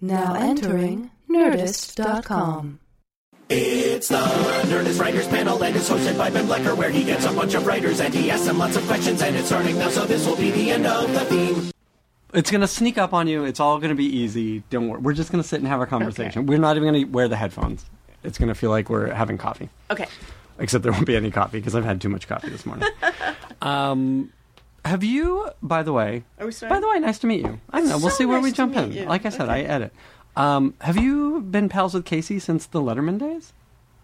Now 0.00 0.34
entering 0.34 1.10
Nerdist.com. 1.28 2.80
It's 3.50 4.08
the 4.08 4.16
Nerdist 4.16 4.98
Writers 4.98 5.26
Panel, 5.28 5.62
and 5.62 5.76
it's 5.76 5.90
hosted 5.90 6.16
by 6.16 6.30
Ben 6.30 6.46
Blacker, 6.46 6.74
where 6.74 6.88
he 6.88 7.04
gets 7.04 7.26
a 7.26 7.32
bunch 7.32 7.54
of 7.54 7.66
writers 7.66 8.00
and 8.00 8.14
he 8.14 8.30
asks 8.30 8.46
them 8.46 8.58
lots 8.58 8.76
of 8.76 8.86
questions, 8.86 9.20
and 9.20 9.36
it's 9.36 9.48
starting 9.48 9.76
now, 9.76 9.90
so 9.90 10.06
this 10.06 10.26
will 10.26 10.36
be 10.36 10.50
the 10.52 10.70
end 10.70 10.86
of 10.86 11.12
the 11.12 11.20
theme. 11.26 11.70
It's 12.32 12.50
gonna 12.50 12.68
sneak 12.68 12.96
up 12.96 13.12
on 13.12 13.26
you. 13.26 13.44
It's 13.44 13.60
all 13.60 13.78
gonna 13.78 13.94
be 13.94 14.06
easy. 14.06 14.62
Don't 14.70 14.88
worry. 14.88 15.00
We're 15.00 15.12
just 15.12 15.32
gonna 15.32 15.42
sit 15.42 15.58
and 15.58 15.68
have 15.68 15.80
a 15.80 15.86
conversation. 15.86 16.46
We're 16.46 16.58
not 16.58 16.76
even 16.76 16.94
gonna 16.94 17.06
wear 17.06 17.28
the 17.28 17.36
headphones. 17.36 17.84
It's 18.22 18.38
gonna 18.38 18.54
feel 18.54 18.70
like 18.70 18.88
we're 18.88 19.12
having 19.12 19.36
coffee. 19.36 19.68
Okay. 19.90 20.06
Except 20.58 20.82
there 20.82 20.92
won't 20.92 21.06
be 21.06 21.16
any 21.16 21.30
coffee 21.30 21.58
because 21.58 21.74
I've 21.74 21.84
had 21.84 22.00
too 22.00 22.08
much 22.08 22.26
coffee 22.28 22.48
this 22.50 22.64
morning. 22.64 22.88
um, 23.62 24.32
have 24.84 25.04
you? 25.04 25.50
By 25.62 25.82
the 25.82 25.92
way, 25.92 26.24
Are 26.38 26.46
we 26.46 26.52
starting? 26.52 26.76
by 26.76 26.80
the 26.80 26.88
way, 26.88 26.98
nice 27.00 27.18
to 27.20 27.26
meet 27.26 27.42
you. 27.44 27.60
I 27.70 27.80
don't 27.80 27.88
know. 27.88 27.98
We'll 27.98 28.10
So 28.10 28.16
see 28.18 28.24
where 28.26 28.40
we 28.40 28.50
to 28.50 28.56
jump 28.56 28.74
meet 28.74 28.82
in. 28.84 28.92
you. 28.92 29.04
Like 29.04 29.26
I 29.26 29.28
said, 29.30 29.48
I 29.48 29.60
Okay. 29.60 29.66
edit. 29.68 29.92
Um, 30.36 30.74
have 30.80 30.96
you 30.96 31.40
been 31.40 31.68
pals 31.68 31.94
with 31.94 32.04
Casey 32.04 32.38
since 32.38 32.66
the 32.66 32.80
Letterman 32.80 33.18
days? 33.18 33.52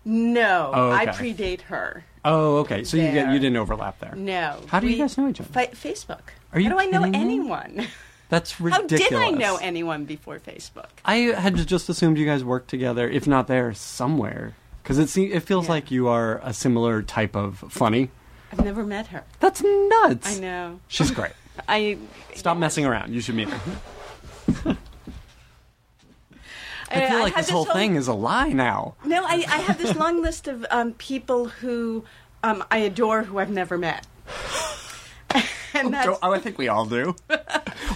No, 0.04 0.70
Oh, 0.74 0.90
I 0.90 1.02
okay. 1.08 1.32
predate 1.32 1.62
her. 1.62 2.04
Oh, 2.24 2.58
okay. 2.58 2.84
So 2.84 2.96
you 2.96 3.04
get 3.04 3.24
There. 3.26 3.32
you 3.34 3.38
didn't 3.38 3.56
overlap 3.56 3.98
there. 4.00 4.14
No. 4.14 4.56
How 4.68 4.80
do 4.80 4.86
you 4.88 4.96
guys 4.96 5.16
know 5.18 5.28
each 5.28 5.40
other? 5.40 5.48
Fa- 5.52 5.74
Facebook. 5.74 6.20
Are 6.52 6.60
you 6.60 6.68
How 6.70 6.76
do 6.76 6.80
I 6.80 6.86
know 6.86 6.98
kidding 7.00 7.12
me? 7.12 7.18
anyone? 7.18 7.86
That's 8.28 8.60
ridiculous. 8.60 8.90
How 8.90 8.96
ridiculous. 8.96 9.24
did 9.30 9.34
I 9.34 9.38
know 9.38 9.56
anyone 9.56 10.04
before 10.04 10.38
Facebook? 10.40 10.88
I 11.04 11.16
had 11.16 11.54
just 11.66 11.88
assumed 11.88 12.18
you 12.18 12.26
guys 12.26 12.42
worked 12.44 12.68
together, 12.68 13.08
if 13.08 13.26
not 13.28 13.46
there, 13.46 13.72
somewhere. 13.74 14.54
Because 14.82 14.98
it 14.98 15.08
se- 15.08 15.32
it 15.32 15.40
feels 15.44 15.66
Yeah. 15.66 15.72
like 15.72 15.90
you 15.92 16.08
are 16.08 16.40
a 16.42 16.52
similar 16.52 17.02
type 17.02 17.34
of 17.36 17.64
funny. 17.68 18.10
I've 18.58 18.64
never 18.64 18.84
met 18.84 19.08
her. 19.08 19.24
That's 19.40 19.62
nuts. 19.62 20.36
I 20.36 20.40
know. 20.40 20.80
She's 20.88 21.10
great. 21.10 21.32
I 21.68 21.98
Stop 22.34 22.56
messing 22.58 22.84
around. 22.84 23.12
You 23.12 23.20
should 23.20 23.34
meet 23.34 23.48
her. 23.48 24.76
I 26.88 27.08
feel 27.08 27.18
like 27.18 27.34
had 27.34 27.42
this 27.44 27.50
whole 27.50 27.64
whole 27.64 27.74
thing 27.74 27.96
is 27.96 28.06
a 28.08 28.14
lie 28.14 28.52
now. 28.52 28.94
No, 29.04 29.24
I, 29.24 29.44
I 29.48 29.58
have 29.58 29.76
this 29.78 29.96
long 29.96 30.22
list 30.22 30.46
of 30.46 30.64
um, 30.70 30.92
people 30.94 31.46
who 31.48 32.04
um, 32.44 32.62
I 32.70 32.78
adore 32.78 33.24
who 33.24 33.38
I've 33.38 33.50
never 33.50 33.76
met. 33.76 34.06
and 35.74 35.92
that's 35.92 36.18
Oh, 36.22 36.32
I 36.32 36.38
think 36.38 36.58
we 36.58 36.68
all 36.68 36.86
do. 36.86 37.16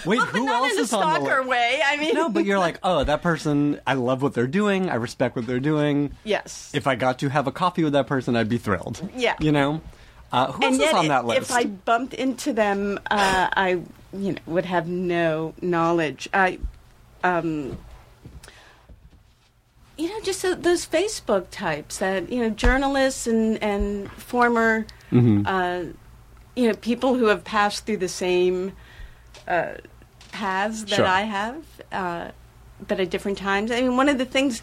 Wait, 0.04 0.18
who 0.20 0.46
not 0.46 0.64
else 0.64 0.72
in 0.72 0.78
a 0.78 0.82
is 0.82 0.92
on 0.92 1.00
the 1.00 1.14
stalker 1.20 1.36
list? 1.38 1.48
way. 1.48 1.80
I 1.84 1.96
mean, 1.98 2.14
No, 2.14 2.28
but 2.28 2.44
you're 2.44 2.58
like, 2.58 2.78
oh, 2.82 3.04
that 3.04 3.22
person. 3.22 3.80
I 3.86 3.94
love 3.94 4.22
what 4.22 4.34
they're 4.34 4.46
doing. 4.48 4.90
I 4.90 4.96
respect 4.96 5.36
what 5.36 5.46
they're 5.46 5.60
doing. 5.60 6.12
yes. 6.24 6.70
If 6.74 6.86
I 6.88 6.96
got 6.96 7.18
to 7.20 7.28
have 7.28 7.46
a 7.46 7.52
coffee 7.52 7.84
with 7.84 7.92
that 7.92 8.06
person, 8.08 8.34
I'd 8.34 8.48
be 8.48 8.58
thrilled. 8.58 9.08
Yeah. 9.14 9.36
You 9.40 9.52
know. 9.52 9.80
Uh, 10.32 10.52
who 10.52 10.62
else 10.64 10.74
and 10.74 10.82
is 10.82 10.92
on 10.94 11.08
that 11.08 11.24
list? 11.26 11.50
if 11.50 11.52
I 11.52 11.64
bumped 11.64 12.14
into 12.14 12.52
them, 12.52 12.98
uh, 13.10 13.48
I 13.52 13.80
you 14.12 14.32
know 14.32 14.38
would 14.46 14.66
have 14.66 14.86
no 14.88 15.54
knowledge. 15.60 16.28
I, 16.32 16.58
um, 17.24 17.78
you 19.96 20.08
know, 20.08 20.20
just 20.22 20.44
uh, 20.44 20.54
those 20.54 20.86
Facebook 20.86 21.46
types 21.50 21.98
that 21.98 22.30
you 22.30 22.40
know, 22.42 22.50
journalists 22.50 23.26
and 23.26 23.62
and 23.62 24.10
former, 24.12 24.86
Mm-hmm. 25.12 25.42
uh, 25.46 25.92
you 26.54 26.68
know, 26.68 26.74
people 26.74 27.14
who 27.16 27.26
have 27.26 27.42
passed 27.42 27.84
through 27.86 27.96
the 27.96 28.08
same 28.08 28.72
uh, 29.48 29.74
paths 30.30 30.84
that 30.84 30.96
Sure. 30.96 31.06
I 31.06 31.22
have, 31.22 31.64
uh, 31.90 32.30
but 32.86 33.00
at 33.00 33.10
different 33.10 33.38
times. 33.38 33.72
I 33.72 33.80
mean, 33.80 33.96
one 33.96 34.08
of 34.08 34.18
the 34.18 34.24
things 34.24 34.62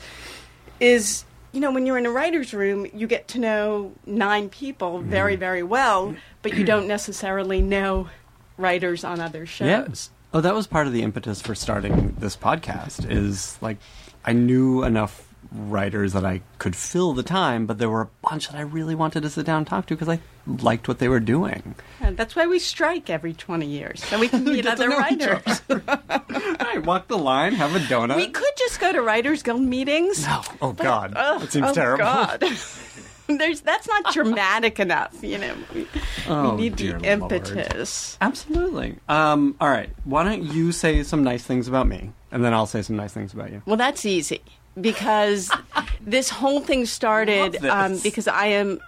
is 0.79 1.25
you 1.51 1.59
know 1.59 1.71
when 1.71 1.85
you're 1.85 1.97
in 1.97 2.05
a 2.05 2.11
writer's 2.11 2.53
room 2.53 2.85
you 2.93 3.07
get 3.07 3.27
to 3.29 3.39
know 3.39 3.93
nine 4.05 4.49
people 4.49 4.99
Mm-hmm. 4.99 5.09
very 5.09 5.35
very 5.35 5.63
well 5.63 6.15
but 6.41 6.53
you 6.55 6.63
don't 6.63 6.87
necessarily 6.97 7.61
know 7.61 8.09
writers 8.57 9.03
on 9.03 9.19
other 9.19 9.45
shows 9.45 9.67
Yes. 9.67 10.09
Oh, 10.33 10.41
that 10.41 10.53
was 10.53 10.67
part 10.67 10.87
of 10.87 10.93
the 10.93 11.03
impetus 11.03 11.41
for 11.41 11.55
starting 11.55 12.13
this 12.19 12.35
podcast. 12.35 13.09
Is 13.09 13.57
like 13.61 13.77
I 14.25 14.33
knew 14.33 14.83
enough 14.83 15.25
writers 15.53 16.11
that 16.11 16.25
I 16.25 16.41
could 16.59 16.75
fill 16.75 17.13
the 17.13 17.23
time, 17.23 17.65
but 17.65 17.77
there 17.77 17.89
were 17.89 18.01
a 18.01 18.09
bunch 18.21 18.49
that 18.49 18.57
I 18.57 18.61
really 18.61 18.93
wanted 18.93 19.23
to 19.23 19.29
sit 19.29 19.45
down 19.45 19.59
and 19.59 19.67
talk 19.67 19.85
to 19.85 19.95
because 19.95 20.09
I 20.09 20.19
liked 20.45 20.89
what 20.89 20.99
they 20.99 21.07
were 21.07 21.21
doing. 21.21 21.75
And 22.01 22.17
that's 22.17 22.35
why 22.35 22.45
we 22.45 22.59
strike 22.59 23.09
every 23.09 23.31
20 23.33 23.65
years 23.65 24.03
so 24.03 24.19
we 24.19 24.27
can 24.27 24.43
meet 24.53 24.65
other 24.67 24.89
writers 24.89 25.61
Right, 25.69 26.83
walk 26.85 27.07
the 27.07 27.17
line, 27.17 27.53
have 27.53 27.73
a 27.75 27.79
donut. 27.79 28.17
we 28.17 28.27
could 28.27 28.51
just 28.57 28.66
go 28.77 28.91
to 28.93 29.01
writers 29.01 29.43
guild 29.43 29.61
meetings 29.61 30.25
No. 30.25 30.41
Oh 30.61 30.73
God, 30.73 31.13
Oh, 31.15 31.39
that 31.39 31.51
seems 31.51 31.67
oh, 31.69 31.73
terrible. 31.73 32.03
God. 32.05 32.43
There's 33.27 33.59
that's 33.59 33.87
not 33.89 34.13
dramatic 34.13 34.79
enough, 34.79 35.21
you 35.21 35.37
know. 35.37 35.53
We, 35.75 35.85
Oh, 36.29 36.55
we 36.55 36.61
need 36.61 36.77
the 36.77 36.91
Lord. 36.91 37.05
impetus. 37.05 38.17
Absolutely. 38.21 38.95
Um, 39.09 39.55
all 39.59 39.69
right. 39.69 39.89
Why 40.05 40.23
don't 40.23 40.43
you 40.43 40.71
say 40.71 41.03
some 41.03 41.23
nice 41.25 41.43
things 41.43 41.67
about 41.67 41.87
me, 41.87 42.11
and 42.31 42.43
then 42.43 42.53
I'll 42.53 42.65
say 42.65 42.81
some 42.81 42.95
nice 42.95 43.11
things 43.13 43.33
about 43.33 43.51
you. 43.51 43.61
Well, 43.65 43.75
that's 43.75 44.05
easy 44.05 44.41
because 44.79 45.51
this 46.01 46.29
whole 46.29 46.61
thing 46.61 46.85
started 46.85 47.65
um, 47.65 47.97
because 47.99 48.29
I 48.29 48.45
am 48.47 48.79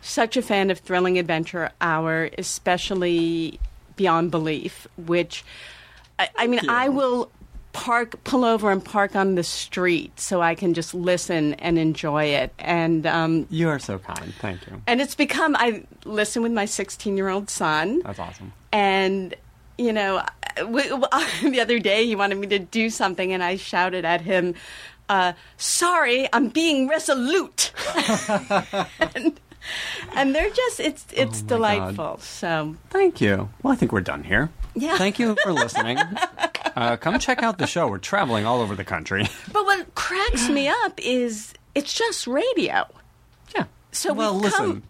such 0.00 0.38
a 0.38 0.42
fan 0.42 0.70
of 0.70 0.78
Thrilling 0.78 1.18
Adventure 1.18 1.70
Hour, 1.82 2.30
especially 2.38 3.58
Beyond 3.96 4.30
Belief, 4.30 4.86
which 4.96 5.44
I, 6.18 6.28
I 6.38 6.46
mean. 6.46 6.66
I 6.68 6.88
will 6.88 7.30
park, 7.72 8.22
pull 8.24 8.44
over 8.44 8.70
and 8.70 8.84
park 8.84 9.16
on 9.16 9.34
the 9.34 9.42
street 9.42 10.18
so 10.20 10.42
I 10.42 10.54
can 10.54 10.74
just 10.74 10.92
listen 10.94 11.54
and 11.54 11.78
enjoy 11.78 12.24
it. 12.24 12.52
And 12.58 13.06
um, 13.06 13.46
You 13.50 13.68
are 13.68 13.78
so 13.78 13.98
kind. 13.98 14.32
Thank 14.40 14.66
you. 14.66 14.82
and 14.86 15.00
it's 15.00 15.14
become 15.14 15.56
I 15.56 15.84
listen 16.04 16.42
with 16.42 16.52
my 16.52 16.64
16 16.66 17.16
year 17.16 17.28
old 17.28 17.48
son 17.50 18.00
That's 18.04 18.18
awesome. 18.18 18.52
and 18.72 19.34
you 19.78 19.92
know 19.92 20.22
w- 20.56 20.88
w- 21.00 21.06
the 21.50 21.60
other 21.60 21.78
day 21.78 22.04
he 22.06 22.14
wanted 22.14 22.36
me 22.38 22.46
to 22.48 22.58
do 22.58 22.90
something 22.90 23.32
and 23.32 23.42
i 23.42 23.56
shouted 23.56 24.04
at 24.04 24.20
him 24.20 24.54
uh, 25.08 25.32
sorry 25.56 26.28
i'm 26.32 26.48
being 26.48 26.88
resolute 26.88 27.72
and, 29.14 29.40
and 30.14 30.34
they're 30.34 30.50
just 30.50 30.78
it's 30.80 31.06
it's 31.14 31.42
Oh 31.42 31.46
delightful 31.46 32.18
so 32.18 32.76
Thank 32.90 33.20
you. 33.22 33.48
Well, 33.62 33.72
I 33.72 33.76
think 33.76 33.92
we're 33.92 34.00
done 34.02 34.24
here. 34.24 34.50
Yeah. 34.74 34.96
Thank 34.98 35.18
you 35.18 35.36
for 35.42 35.52
listening. 35.52 35.98
uh, 36.76 36.96
come 36.96 37.18
check 37.18 37.42
out 37.42 37.58
the 37.58 37.66
show. 37.66 37.88
We're 37.88 37.98
traveling 37.98 38.46
all 38.46 38.60
over 38.60 38.74
the 38.74 38.84
country. 38.84 39.28
but 39.52 39.64
what 39.64 39.94
cracks 39.94 40.48
me 40.48 40.68
up 40.68 40.98
is 41.02 41.52
it's 41.74 41.92
just 41.92 42.26
radio 42.26 42.86
yeah. 43.54 43.64
so 43.92 44.12
well, 44.12 44.34
we've 44.34 44.42
listen. 44.44 44.58
come 44.58 44.82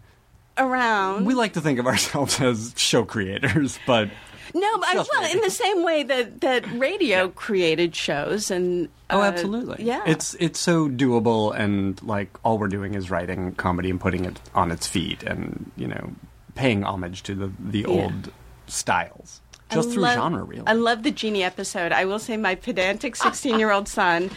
around 0.59 1.26
We 1.26 1.34
like 1.34 1.54
to 1.54 1.60
think 1.60 1.78
of 1.78 1.87
ourselves 1.87 2.41
as 2.41 2.75
show 2.76 3.04
creators, 3.04 3.78
but 3.87 4.10
no 4.54 4.78
but, 4.78 5.09
well 5.12 5.31
in 5.31 5.41
the 5.41 5.50
same 5.50 5.82
way 5.82 6.03
that 6.03 6.41
that 6.43 6.70
radio 6.72 7.28
created 7.28 7.97
shows 7.97 8.50
and 8.50 8.88
oh, 9.09 9.20
uh, 9.20 9.25
absolutely. 9.25 9.82
yeah 9.84 10.03
It's 10.06 10.34
it's 10.34 10.60
so 10.60 10.88
doable, 10.88 11.54
and 11.56 12.00
like 12.03 12.28
all 12.44 12.59
we're 12.59 12.69
doing 12.69 12.94
is 12.94 13.10
writing 13.10 13.54
comedy 13.54 13.91
and 13.91 14.00
putting 14.00 14.25
it 14.25 14.41
on 14.54 14.70
its 14.70 14.87
feet, 14.87 15.22
and 15.22 15.70
you 15.76 15.87
know, 15.87 16.12
paying 16.54 16.84
homage 16.84 17.22
to 17.25 17.34
the 17.34 17.53
the 17.59 17.84
old 17.87 18.32
styles, 18.66 19.41
I 19.72 19.74
just 19.74 19.90
through 19.90 20.02
love- 20.02 20.14
genre, 20.14 20.44
really. 20.44 20.62
I 20.66 20.72
love 20.74 21.02
the 21.02 21.10
Genie 21.10 21.42
episode. 21.42 21.92
I 21.92 22.04
will 22.04 22.18
say 22.18 22.36
my 22.36 22.54
pedantic 22.54 23.16
16 23.16 23.58
year 23.58 23.70
old 23.72 23.88
son 23.98 24.30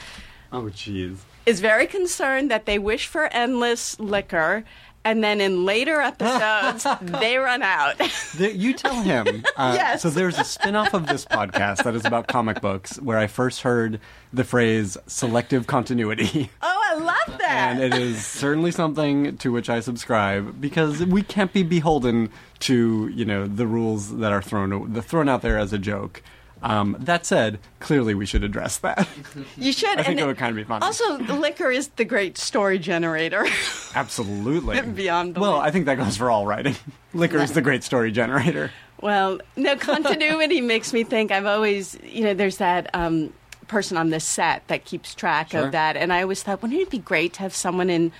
oh, 0.52 0.64
jeez. 0.64 1.18
is 1.46 1.60
very 1.60 1.88
concerned 1.88 2.50
that 2.52 2.66
they 2.66 2.80
wish 2.80 3.08
for 3.08 3.26
endless 3.34 4.00
liquor. 4.00 4.64
And 5.06 5.24
then 5.24 5.40
in 5.40 5.66
later 5.66 6.02
episodes, 6.02 6.86
they 7.22 7.38
run 7.38 7.62
out. 7.62 7.98
The, 8.38 8.52
you 8.54 8.74
tell 8.74 9.02
him. 9.02 9.44
Uh, 9.56 9.74
Yes. 9.76 10.02
So 10.02 10.10
there's 10.10 10.38
a 10.38 10.44
spin-off 10.44 10.94
of 10.94 11.08
this 11.08 11.24
podcast 11.24 11.84
that 11.84 11.96
is 11.96 12.04
about 12.04 12.28
comic 12.28 12.60
books 12.62 13.00
where 13.00 13.18
I 13.18 13.28
first 13.28 13.62
heard 13.62 14.02
the 14.34 14.44
phrase 14.44 14.98
selective 15.08 15.66
continuity. 15.68 16.50
oh, 16.62 16.82
I 16.84 16.96
love 16.96 17.38
that. 17.40 17.78
and 17.78 17.82
it 17.82 17.94
is 17.94 18.26
certainly 18.26 18.72
something 18.72 19.38
to 19.38 19.52
which 19.52 19.70
I 19.70 19.80
subscribe 19.80 20.60
because 20.60 21.06
we 21.06 21.22
can't 21.22 21.54
be 21.54 21.64
beholden 21.64 22.30
to, 22.62 23.10
you 23.14 23.24
know, 23.24 23.48
the 23.48 23.68
rules 23.68 24.18
that 24.18 24.32
are 24.34 24.42
thrown 24.42 24.92
the 24.94 25.02
thrown 25.02 25.30
out 25.30 25.42
there 25.42 25.58
as 25.58 25.72
a 25.72 25.78
joke. 25.78 26.22
Um, 26.66 26.96
that 27.00 27.26
said, 27.28 27.60
clearly 27.80 28.16
we 28.16 28.26
should 28.26 28.44
address 28.44 28.78
that. 28.80 29.08
you 29.58 29.72
should. 29.72 29.90
I 30.00 30.04
think 30.04 30.08
and 30.08 30.20
it 30.22 30.26
would 30.26 30.38
kind 30.38 30.50
of 30.50 30.56
be 30.56 30.64
fun. 30.64 30.82
Also, 30.82 31.18
liquor 31.20 31.70
is 31.70 31.90
the 31.90 32.06
great 32.06 32.38
story 32.40 32.80
generator. 32.80 33.46
Absolutely. 33.96 34.82
Beyond 34.96 35.38
Well. 35.38 35.58
I 35.58 35.70
think 35.72 35.86
that 35.86 35.96
goes 35.98 36.18
for 36.18 36.32
all 36.32 36.46
writing. 36.48 36.76
Liquor 37.14 37.38
is 37.38 37.52
the 37.52 37.62
great 37.62 37.84
story 37.84 38.12
generator. 38.12 38.72
well, 39.00 39.40
no, 39.56 39.76
continuity 39.76 40.60
makes 40.60 40.92
me 40.92 41.04
think 41.04 41.32
I've 41.32 41.46
always, 41.46 41.98
you 42.04 42.24
know, 42.24 42.34
there's 42.34 42.58
that 42.58 42.90
um, 42.96 43.32
person 43.68 43.96
on 43.98 44.10
this 44.10 44.26
set 44.26 44.68
that 44.68 44.86
keeps 44.86 45.14
track 45.14 45.52
Sure. 45.52 45.66
of 45.68 45.72
that. 45.74 45.96
And 45.96 46.12
I 46.12 46.24
always 46.24 46.42
thought, 46.42 46.62
wouldn't 46.64 46.82
it 46.82 46.90
be 46.90 46.98
great 46.98 47.34
to 47.34 47.42
have 47.42 47.54
someone 47.56 47.90
in 47.92 48.12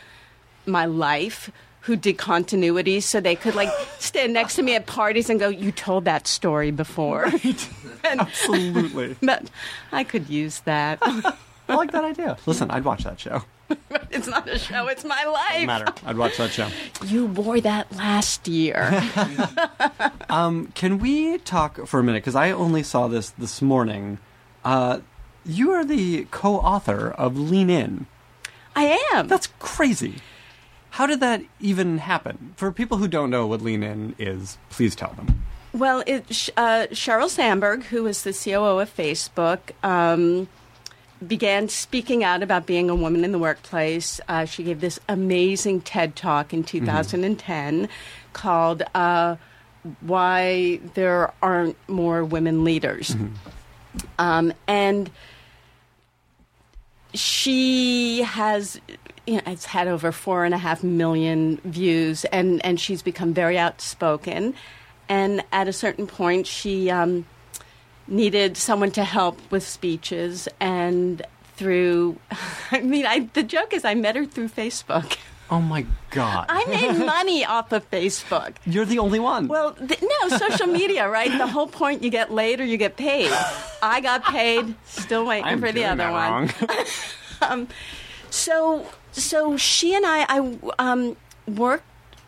my 0.68 0.86
life 0.86 1.52
who 1.86 1.96
did 1.96 2.18
continuity 2.18 3.00
so 3.00 3.20
they 3.20 3.36
could 3.36 3.54
like 3.56 3.70
stand 4.00 4.34
next 4.34 4.56
to 4.56 4.64
me 4.64 4.74
at 4.76 4.86
parties 4.88 5.30
and 5.30 5.40
go, 5.40 5.48
"You 5.50 5.72
told 5.72 6.06
that 6.06 6.28
story 6.28 6.72
before." 6.72 7.26
and 8.04 8.20
Absolutely. 8.22 9.14
that, 9.22 9.50
I 9.92 10.04
could 10.04 10.30
use 10.30 10.60
that. 10.62 11.00
I 11.68 11.76
like 11.76 11.92
that 11.92 12.04
idea. 12.04 12.38
Listen, 12.46 12.70
I'd 12.72 12.86
watch 12.86 13.04
that 13.04 13.20
show. 13.20 13.44
it's 14.12 14.28
not 14.28 14.48
a 14.48 14.60
show; 14.60 14.88
it's 14.88 15.04
my 15.04 15.24
life. 15.26 15.50
Doesn't 15.54 15.66
matter. 15.68 15.94
I'd 16.06 16.18
watch 16.18 16.38
that 16.38 16.52
show. 16.52 16.70
You 17.06 17.26
wore 17.28 17.60
that 17.62 17.92
last 17.96 18.48
year. 18.48 19.02
Can 20.30 21.00
we 21.00 21.38
talk 21.40 21.88
for 21.88 22.00
a 22.00 22.04
minute? 22.04 22.24
Because 22.24 22.36
I 22.36 22.52
only 22.52 22.84
saw 22.84 23.08
this 23.08 23.30
this 23.32 23.62
morning. 23.62 24.18
Uh, 24.64 25.00
You 25.48 25.72
are 25.72 25.86
the 25.86 26.26
co-author 26.32 27.12
of 27.12 27.38
Lean 27.38 27.70
In. 27.70 28.08
I 28.76 28.98
am. 29.14 29.28
That's 29.28 29.48
crazy. 29.60 30.16
How 30.96 31.06
did 31.06 31.20
that 31.20 31.42
even 31.60 31.98
happen? 31.98 32.54
For 32.56 32.72
people 32.72 32.98
who 33.00 33.10
don't 33.10 33.30
know 33.30 33.46
what 33.46 33.62
Lean 33.62 33.84
In 33.84 34.16
is, 34.18 34.58
please 34.70 34.96
tell 34.96 35.12
them. 35.12 35.44
Well, 35.74 36.02
it, 36.08 36.50
uh, 36.56 36.88
Sheryl 36.92 37.28
Sandberg, 37.28 37.84
who 37.84 38.08
is 38.08 38.24
the 38.24 38.32
COO 38.32 38.80
of 38.80 38.96
Facebook, 38.96 39.60
um, 39.84 40.48
began 41.28 41.68
speaking 41.68 42.24
out 42.24 42.42
about 42.42 42.66
being 42.66 42.90
a 42.90 42.96
woman 42.96 43.26
in 43.26 43.34
the 43.34 43.40
workplace. 43.40 44.22
Uh, 44.30 44.46
she 44.46 44.64
gave 44.64 44.80
this 44.80 44.98
amazing 45.10 45.82
TED 45.82 46.16
talk 46.16 46.54
in 46.54 46.64
2010 46.64 47.90
called 48.32 48.82
uh, 48.96 49.36
Why 50.00 50.80
There 50.94 51.34
Aren't 51.42 51.76
More 51.90 52.24
Women 52.24 52.64
Leaders. 52.64 53.18
Um, 54.18 54.54
and 54.66 55.12
she 57.14 58.22
has 58.22 58.80
you 59.28 59.36
know, 59.36 59.42
it's 59.48 59.66
had 59.66 59.88
over 59.88 60.12
four 60.12 60.46
and 60.46 60.54
a 60.54 60.58
half 60.58 60.84
million 60.84 61.58
views, 61.64 62.26
and, 62.26 62.64
and 62.66 62.80
she's 62.80 63.02
become 63.02 63.34
very 63.34 63.58
outspoken. 63.58 64.54
And 65.10 65.44
at 65.52 65.68
a 65.68 65.74
certain 65.74 66.08
point, 66.08 66.48
she 66.48 66.90
um, 66.90 67.26
needed 68.08 68.58
someone 68.58 68.92
to 68.92 69.04
help 69.04 69.40
with 69.52 69.66
speeches, 69.68 70.48
and 70.60 71.22
through, 71.56 72.18
I 72.72 72.82
mean, 72.82 73.06
I, 73.06 73.30
the 73.34 73.44
joke 73.44 73.74
is 73.74 73.86
I 73.86 73.96
met 73.96 74.16
her 74.16 74.26
through 74.26 74.50
Facebook. 74.50 75.18
Oh 75.50 75.62
my 75.62 75.86
god. 76.10 76.48
I 76.50 76.66
made 76.66 77.06
money 77.06 77.46
off 77.46 77.72
of 77.72 77.90
Facebook. 77.92 78.56
You're 78.66 78.86
the 78.86 78.98
only 78.98 79.20
one. 79.20 79.48
Well, 79.48 79.74
th- 79.74 80.02
no, 80.02 80.38
social 80.38 80.66
media, 80.66 81.08
right? 81.08 81.30
The 81.30 81.46
whole 81.46 81.68
point 81.68 82.02
you 82.02 82.10
get 82.10 82.32
laid 82.32 82.60
or 82.60 82.66
you 82.66 82.78
get 82.78 82.98
paid. 82.98 83.32
I 83.82 84.02
got 84.02 84.24
paid, 84.24 84.74
still 84.86 85.26
waiting 85.26 85.46
I'm 85.46 85.60
for 85.60 85.72
the 85.72 85.86
other 85.86 86.10
one. 86.12 86.48
wrong. 86.48 86.54
um, 87.42 87.68
so 88.32 88.88
so 89.16 89.58
she 89.58 89.96
and 89.96 90.06
I 90.06 90.26
I 90.30 90.60
um, 90.80 91.16
worked 91.48 91.84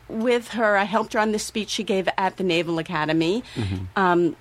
with 0.07 0.49
her. 0.49 0.77
I 0.77 0.83
helped 0.85 1.13
her 1.13 1.19
on 1.19 1.31
the 1.31 1.39
speech 1.39 1.69
she 1.69 1.83
gave 1.83 2.07
at 2.17 2.37
the 2.37 2.43
Naval 2.43 2.79
Academy. 2.79 3.43
Um, 3.95 4.35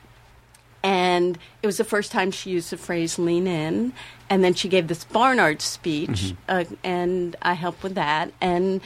and 0.83 1.37
it 1.63 1.67
was 1.67 1.79
the 1.79 1.85
first 1.85 2.13
time 2.13 2.31
she 2.31 2.51
used 2.51 2.71
the 2.71 2.77
phrase 2.77 3.19
lean 3.19 3.47
in. 3.49 3.93
And 4.31 4.45
then 4.45 4.55
she 4.55 4.69
gave 4.69 4.87
this 4.89 5.05
Barnard 5.05 5.61
speech, 5.61 6.35
uh, 6.49 6.65
and 6.85 7.35
I 7.43 7.55
helped 7.55 7.83
with 7.83 7.95
that. 7.97 8.33
And 8.41 8.81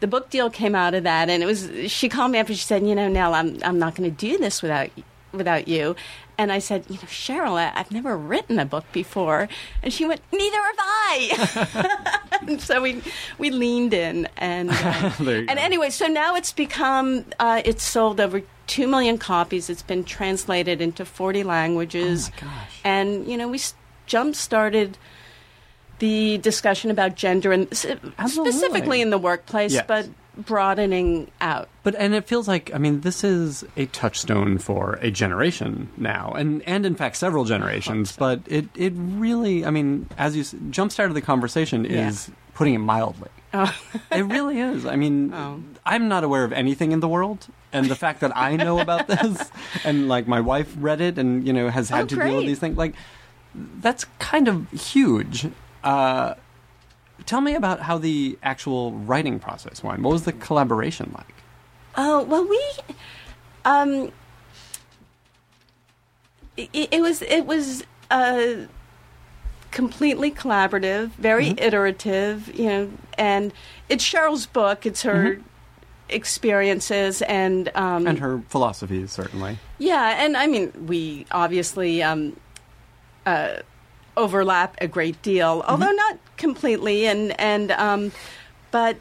the 0.00 0.06
book 0.06 0.30
deal 0.30 0.50
came 0.50 0.74
out 0.74 0.94
of 0.94 1.02
that. 1.04 1.28
And 1.28 1.42
it 1.42 1.46
was, 1.46 1.70
she 1.88 2.08
called 2.08 2.30
me 2.30 2.38
up 2.38 2.48
and 2.48 2.56
she 2.56 2.64
said, 2.64 2.86
You 2.86 2.94
know, 2.94 3.08
Nell, 3.08 3.34
I'm, 3.34 3.58
I'm 3.64 3.78
not 3.78 3.94
going 3.96 4.08
to 4.08 4.16
do 4.16 4.38
this 4.38 4.62
without, 4.62 4.90
without 5.32 5.66
you. 5.68 5.96
And 6.40 6.50
I 6.50 6.58
said, 6.58 6.86
You 6.88 6.94
know, 6.94 7.02
Sheryl, 7.02 7.58
I, 7.58 7.70
I've 7.78 7.92
never 7.92 8.16
written 8.16 8.58
a 8.58 8.64
book 8.64 8.86
before. 8.92 9.46
And 9.82 9.92
she 9.92 10.06
went, 10.06 10.22
Neither 10.32 10.56
have 10.56 10.76
I. 10.78 12.18
and 12.48 12.58
so 12.62 12.80
we, 12.80 13.02
we 13.36 13.50
leaned 13.50 13.92
in. 13.92 14.26
And, 14.38 14.70
uh, 14.72 15.12
and 15.20 15.48
go. 15.48 15.54
anyway, 15.58 15.90
so 15.90 16.06
now 16.06 16.36
it's 16.36 16.50
become, 16.50 17.26
uh, 17.38 17.60
it's 17.66 17.82
sold 17.82 18.20
over 18.20 18.40
2 18.68 18.88
million 18.88 19.18
copies. 19.18 19.68
It's 19.68 19.82
been 19.82 20.02
translated 20.02 20.80
into 20.80 21.04
40 21.04 21.42
languages. 21.42 22.30
Oh 22.30 22.46
my 22.46 22.52
gosh. 22.52 22.80
And, 22.84 23.28
you 23.28 23.36
know, 23.36 23.48
we 23.48 23.60
jump 24.06 24.34
started 24.34 24.96
the 25.98 26.38
discussion 26.38 26.90
about 26.90 27.16
gender 27.16 27.52
and 27.52 27.68
Absolutely. 28.18 28.52
specifically 28.52 29.02
in 29.02 29.10
the 29.10 29.18
workplace, 29.18 29.74
Yes. 29.74 29.84
but 29.86 30.08
broadening 30.36 31.30
out. 31.40 31.68
But 31.82 31.94
and 31.96 32.14
it 32.14 32.26
feels 32.26 32.46
like 32.48 32.70
I 32.74 32.78
mean 32.78 33.00
this 33.00 33.24
is 33.24 33.64
a 33.76 33.86
touchstone 33.86 34.58
for 34.58 34.94
a 35.00 35.10
generation 35.10 35.88
now, 35.96 36.32
and 36.36 36.62
and 36.66 36.84
in 36.86 36.94
fact 36.94 37.16
several 37.16 37.44
generations. 37.44 38.16
But 38.16 38.40
it 38.46 38.66
it 38.74 38.92
really 38.96 39.64
I 39.64 39.70
mean 39.70 40.06
as 40.18 40.34
you 40.36 40.42
s- 40.42 40.54
jumpstarted 40.70 41.14
the 41.14 41.20
conversation 41.22 41.84
Yeah. 41.84 42.08
is 42.08 42.30
putting 42.54 42.74
it 42.74 42.78
mildly. 42.78 43.28
Oh. 43.54 43.74
It 44.12 44.22
really 44.26 44.58
is. 44.60 44.84
I 44.86 44.96
mean, 44.96 45.32
Oh. 45.32 45.60
I'm 45.86 46.08
not 46.08 46.24
aware 46.24 46.44
of 46.44 46.52
anything 46.52 46.92
in 46.92 47.00
the 47.00 47.08
world, 47.08 47.46
and 47.72 47.86
the 47.86 47.94
fact 47.96 48.20
that 48.20 48.36
I 48.36 48.56
know 48.56 48.80
about 48.80 49.06
this, 49.08 49.50
and 49.84 50.08
like 50.08 50.26
my 50.28 50.40
wife 50.40 50.74
read 50.78 51.00
it, 51.00 51.16
and 51.18 51.46
you 51.46 51.52
know 51.52 51.68
has 51.70 51.88
had 51.90 52.02
Oh, 52.04 52.06
to 52.06 52.16
deal 52.16 52.36
with 52.36 52.46
these 52.46 52.58
things, 52.58 52.76
like 52.76 52.94
that's 53.54 54.04
kind 54.18 54.46
of 54.48 54.70
huge. 54.70 55.48
Uh, 55.82 56.34
tell 57.26 57.40
me 57.40 57.54
about 57.54 57.80
how 57.80 57.98
the 57.98 58.38
actual 58.42 58.92
writing 58.92 59.38
process 59.38 59.82
went. 59.82 60.02
What 60.02 60.12
was 60.12 60.24
the 60.24 60.32
collaboration 60.32 61.12
like? 61.16 61.34
Oh 61.96 62.22
well, 62.24 62.46
we, 62.46 62.94
um, 63.64 64.12
it, 66.56 66.88
it 66.92 67.00
was 67.00 67.22
it 67.22 67.46
was 67.46 67.84
uh, 68.10 68.66
completely 69.70 70.30
collaborative, 70.30 71.10
very 71.10 71.54
iterative, 71.58 72.54
you 72.54 72.66
know, 72.66 72.92
and 73.18 73.52
it's 73.88 74.04
Sheryl's 74.04 74.46
book. 74.46 74.86
It's 74.86 75.02
her 75.02 75.40
experiences 76.08 77.22
and 77.22 77.70
um, 77.74 78.06
and 78.06 78.18
her 78.18 78.42
philosophies 78.48 79.12
certainly. 79.12 79.58
yeah, 79.78 80.24
and 80.24 80.36
I 80.36 80.46
mean 80.46 80.72
we 80.86 81.26
obviously 81.30 82.02
um, 82.02 82.36
uh, 83.26 83.56
overlap 84.20 84.76
a 84.80 84.86
great 84.88 85.20
deal, 85.22 85.60
Mm-hmm. 85.62 85.70
although 85.70 85.92
not 85.92 86.18
completely, 86.36 87.06
and 87.06 87.38
and 87.40 87.70
um, 87.72 88.12
but 88.70 88.96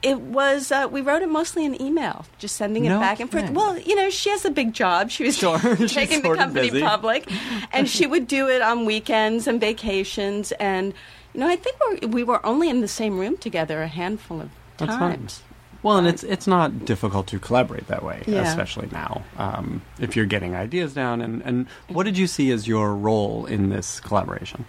it 0.00 0.20
was 0.20 0.70
uh, 0.70 0.86
we 0.90 1.00
wrote 1.00 1.22
it 1.22 1.28
mostly 1.28 1.64
in 1.64 1.80
email, 1.82 2.24
just 2.38 2.54
sending 2.56 2.84
it 2.84 2.90
No 2.90 3.00
back 3.00 3.18
and 3.20 3.30
forth. 3.30 3.50
Well, 3.50 3.76
you 3.78 3.96
know, 3.96 4.10
she 4.10 4.30
has 4.30 4.44
a 4.44 4.50
big 4.50 4.72
job. 4.72 5.10
She 5.10 5.24
was 5.24 5.36
Sure, 5.36 5.58
taking 5.88 6.22
the 6.26 6.34
company 6.36 6.70
public, 6.80 7.28
and 7.72 7.88
she 7.88 8.06
would 8.06 8.28
do 8.28 8.48
it 8.48 8.62
on 8.62 8.84
weekends 8.84 9.46
and 9.48 9.60
vacations. 9.60 10.52
And 10.52 10.94
you 11.34 11.40
know, 11.40 11.48
I 11.48 11.56
think 11.56 11.76
we're, 11.80 12.08
we 12.08 12.22
were 12.22 12.44
only 12.46 12.68
in 12.70 12.80
the 12.80 12.88
same 12.88 13.18
room 13.18 13.36
together 13.36 13.82
a 13.82 13.88
handful 13.88 14.40
of 14.40 14.50
That's 14.76 14.94
times. 14.94 15.42
Well, 15.82 15.96
and 15.96 16.06
it's 16.08 16.24
it's 16.24 16.46
not 16.48 16.84
difficult 16.84 17.28
to 17.28 17.38
collaborate 17.38 17.86
that 17.86 18.02
way, 18.02 18.24
Yeah. 18.26 18.42
especially 18.42 18.88
now. 18.90 19.22
Um, 19.36 19.82
if 20.00 20.16
you're 20.16 20.26
getting 20.26 20.56
ideas 20.56 20.92
down, 20.92 21.20
and 21.20 21.40
and 21.44 21.66
what 21.88 22.02
did 22.04 22.18
you 22.18 22.26
see 22.26 22.50
as 22.50 22.66
your 22.66 22.94
role 22.96 23.46
in 23.46 23.68
this 23.68 24.00
collaboration? 24.00 24.64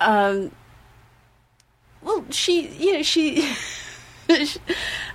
Um, 0.00 0.50
well, 2.02 2.24
she, 2.30 2.68
you 2.68 2.94
know, 2.94 3.02
she, 3.02 3.48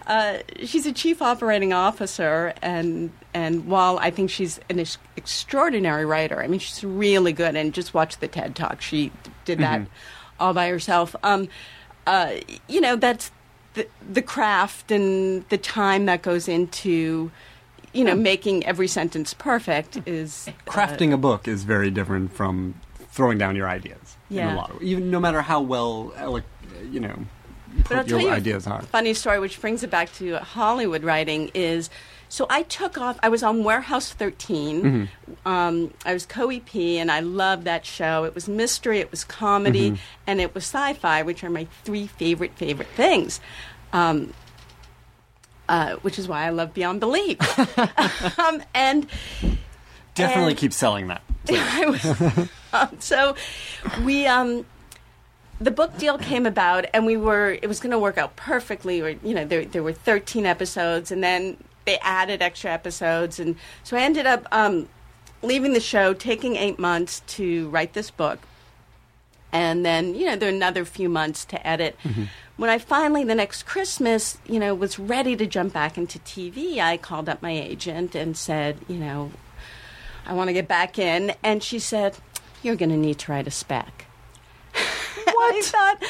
uh, 0.07 0.37
she's 0.63 0.85
a 0.85 0.93
chief 0.93 1.21
operating 1.21 1.73
officer, 1.73 2.53
and 2.61 3.11
and 3.33 3.67
while 3.67 3.99
I 3.99 4.09
think 4.11 4.29
she's 4.29 4.59
an 4.69 4.79
ex- 4.79 4.97
extraordinary 5.17 6.05
writer, 6.05 6.41
I 6.41 6.47
mean, 6.47 6.59
she's 6.59 6.83
really 6.83 7.33
good. 7.33 7.55
And 7.55 7.73
just 7.73 7.93
watch 7.93 8.17
the 8.17 8.27
TED 8.27 8.55
Talk; 8.55 8.81
she 8.81 9.11
did 9.45 9.59
that 9.59 9.81
all 10.39 10.53
by 10.53 10.69
herself. 10.69 11.15
Um, 11.23 11.49
uh, 12.07 12.31
you 12.67 12.81
know, 12.81 12.95
that's 12.95 13.29
the 13.75 13.87
the 14.11 14.21
craft 14.21 14.91
and 14.91 15.47
the 15.49 15.57
time 15.57 16.05
that 16.07 16.21
goes 16.23 16.47
into. 16.47 17.31
You 17.93 18.03
know, 18.03 18.15
making 18.15 18.63
every 18.65 18.87
sentence 18.87 19.33
perfect 19.33 19.97
is 20.05 20.47
uh, 20.47 20.51
Crafting 20.71 21.13
a 21.13 21.17
book 21.17 21.47
is 21.47 21.63
very 21.63 21.89
different 21.89 22.31
from 22.31 22.75
throwing 23.11 23.37
down 23.39 23.55
your 23.55 23.67
ideas. 23.67 24.17
in 24.29 24.35
Yeah. 24.37 24.53
a 24.53 24.55
lot 24.55 24.69
of, 24.71 24.81
even 24.83 25.09
no 25.09 25.19
matter 25.19 25.41
how 25.41 25.61
well, 25.61 26.13
ele- 26.17 26.43
you 26.91 26.99
know, 26.99 27.17
your 28.05 28.29
ideas 28.31 28.67
are. 28.67 28.81
funny 28.83 29.13
story, 29.15 29.39
which 29.39 29.59
brings 29.59 29.81
it 29.83 29.89
back 29.89 30.11
to 30.13 30.35
Hollywood 30.37 31.03
writing. 31.03 31.49
Is 31.55 31.89
so 32.29 32.45
I 32.49 32.63
took 32.63 32.97
off. 32.97 33.17
I 33.23 33.29
was 33.29 33.43
on 33.43 33.63
Warehouse 33.63 34.11
13. 34.13 34.81
Mm-hmm. 34.83 35.47
Um, 35.47 35.93
I 36.05 36.13
was 36.13 36.25
co-EP, 36.25 36.75
and 36.75 37.11
I 37.11 37.19
loved 37.21 37.63
that 37.65 37.85
show. 37.85 38.23
It 38.25 38.35
was 38.35 38.47
mystery, 38.49 38.99
it 38.99 39.11
was 39.11 39.23
comedy, 39.23 39.91
Mm-hmm. 39.91 40.01
and 40.27 40.41
it 40.41 40.53
was 40.53 40.63
sci-fi, 40.65 41.21
which 41.21 41.43
are 41.43 41.49
my 41.49 41.67
three 41.83 42.07
favorite 42.07 42.53
favorite 42.55 42.89
things. 42.95 43.39
Um, 43.93 44.33
uh, 45.69 45.95
which 45.97 46.17
is 46.17 46.27
why 46.27 46.45
I 46.45 46.49
love 46.49 46.73
Beyond 46.73 46.99
Belief. 46.99 47.37
um, 48.39 48.61
and 48.73 49.07
Definitely 50.15 50.51
and- 50.51 50.57
keep 50.59 50.73
selling 50.73 51.07
that. 51.07 51.21
Was, 51.49 52.49
um, 52.73 52.89
so 52.99 53.35
we 54.03 54.25
um 54.27 54.65
the 55.61 55.71
book 55.71 55.97
deal 55.97 56.17
came 56.17 56.45
about 56.45 56.85
and 56.93 57.05
we 57.05 57.15
were 57.15 57.51
it 57.61 57.67
was 57.67 57.79
going 57.79 57.91
to 57.91 57.99
work 57.99 58.17
out 58.17 58.35
perfectly 58.35 58.99
or 59.01 59.09
you 59.23 59.33
know 59.33 59.45
there 59.45 59.63
there 59.63 59.81
were 59.81 59.93
13 59.93 60.45
episodes 60.45 61.09
and 61.09 61.23
then 61.23 61.55
they 61.87 61.97
added 61.99 62.43
extra 62.43 62.71
episodes. 62.71 63.39
And 63.39 63.55
so 63.83 63.97
I 63.97 64.01
ended 64.01 64.27
up 64.27 64.45
um 64.51 64.87
leaving 65.41 65.73
the 65.73 65.79
show 65.79 66.13
taking 66.13 66.55
8 66.55 66.77
months 66.77 67.21
to 67.37 67.69
write 67.69 67.93
this 67.93 68.11
book. 68.11 68.39
And 69.51 69.83
then 69.85 70.13
you 70.13 70.25
know 70.27 70.35
there 70.35 70.49
another 70.49 70.85
few 70.85 71.09
months 71.09 71.45
to 71.45 71.67
edit. 71.67 71.97
When 72.57 72.69
i 72.69 72.77
finally 72.79 73.23
the 73.23 73.35
next 73.35 73.63
christmas 73.67 74.39
you 74.47 74.59
know 74.59 74.73
was 74.75 74.97
ready 74.99 75.35
to 75.35 75.45
jump 75.45 75.73
back 75.73 75.95
into 75.95 76.17
tv 76.19 76.79
i 76.79 76.97
called 76.97 77.29
up 77.29 77.39
my 77.41 77.51
agent 77.51 78.15
and 78.15 78.35
said 78.35 78.79
you 78.87 78.97
know 78.97 79.31
i 80.25 80.33
want 80.33 80.47
to 80.49 80.53
get 80.53 80.67
back 80.67 80.99
in. 80.99 81.33
And 81.43 81.63
she 81.63 81.79
said 81.79 82.17
you're 82.63 82.75
going 82.75 82.89
to 82.89 82.97
need 82.97 83.19
to 83.19 83.31
write 83.31 83.47
a 83.47 83.51
spec. 83.51 84.05
What? 85.37 85.55
i 85.55 85.61
thought 85.61 86.03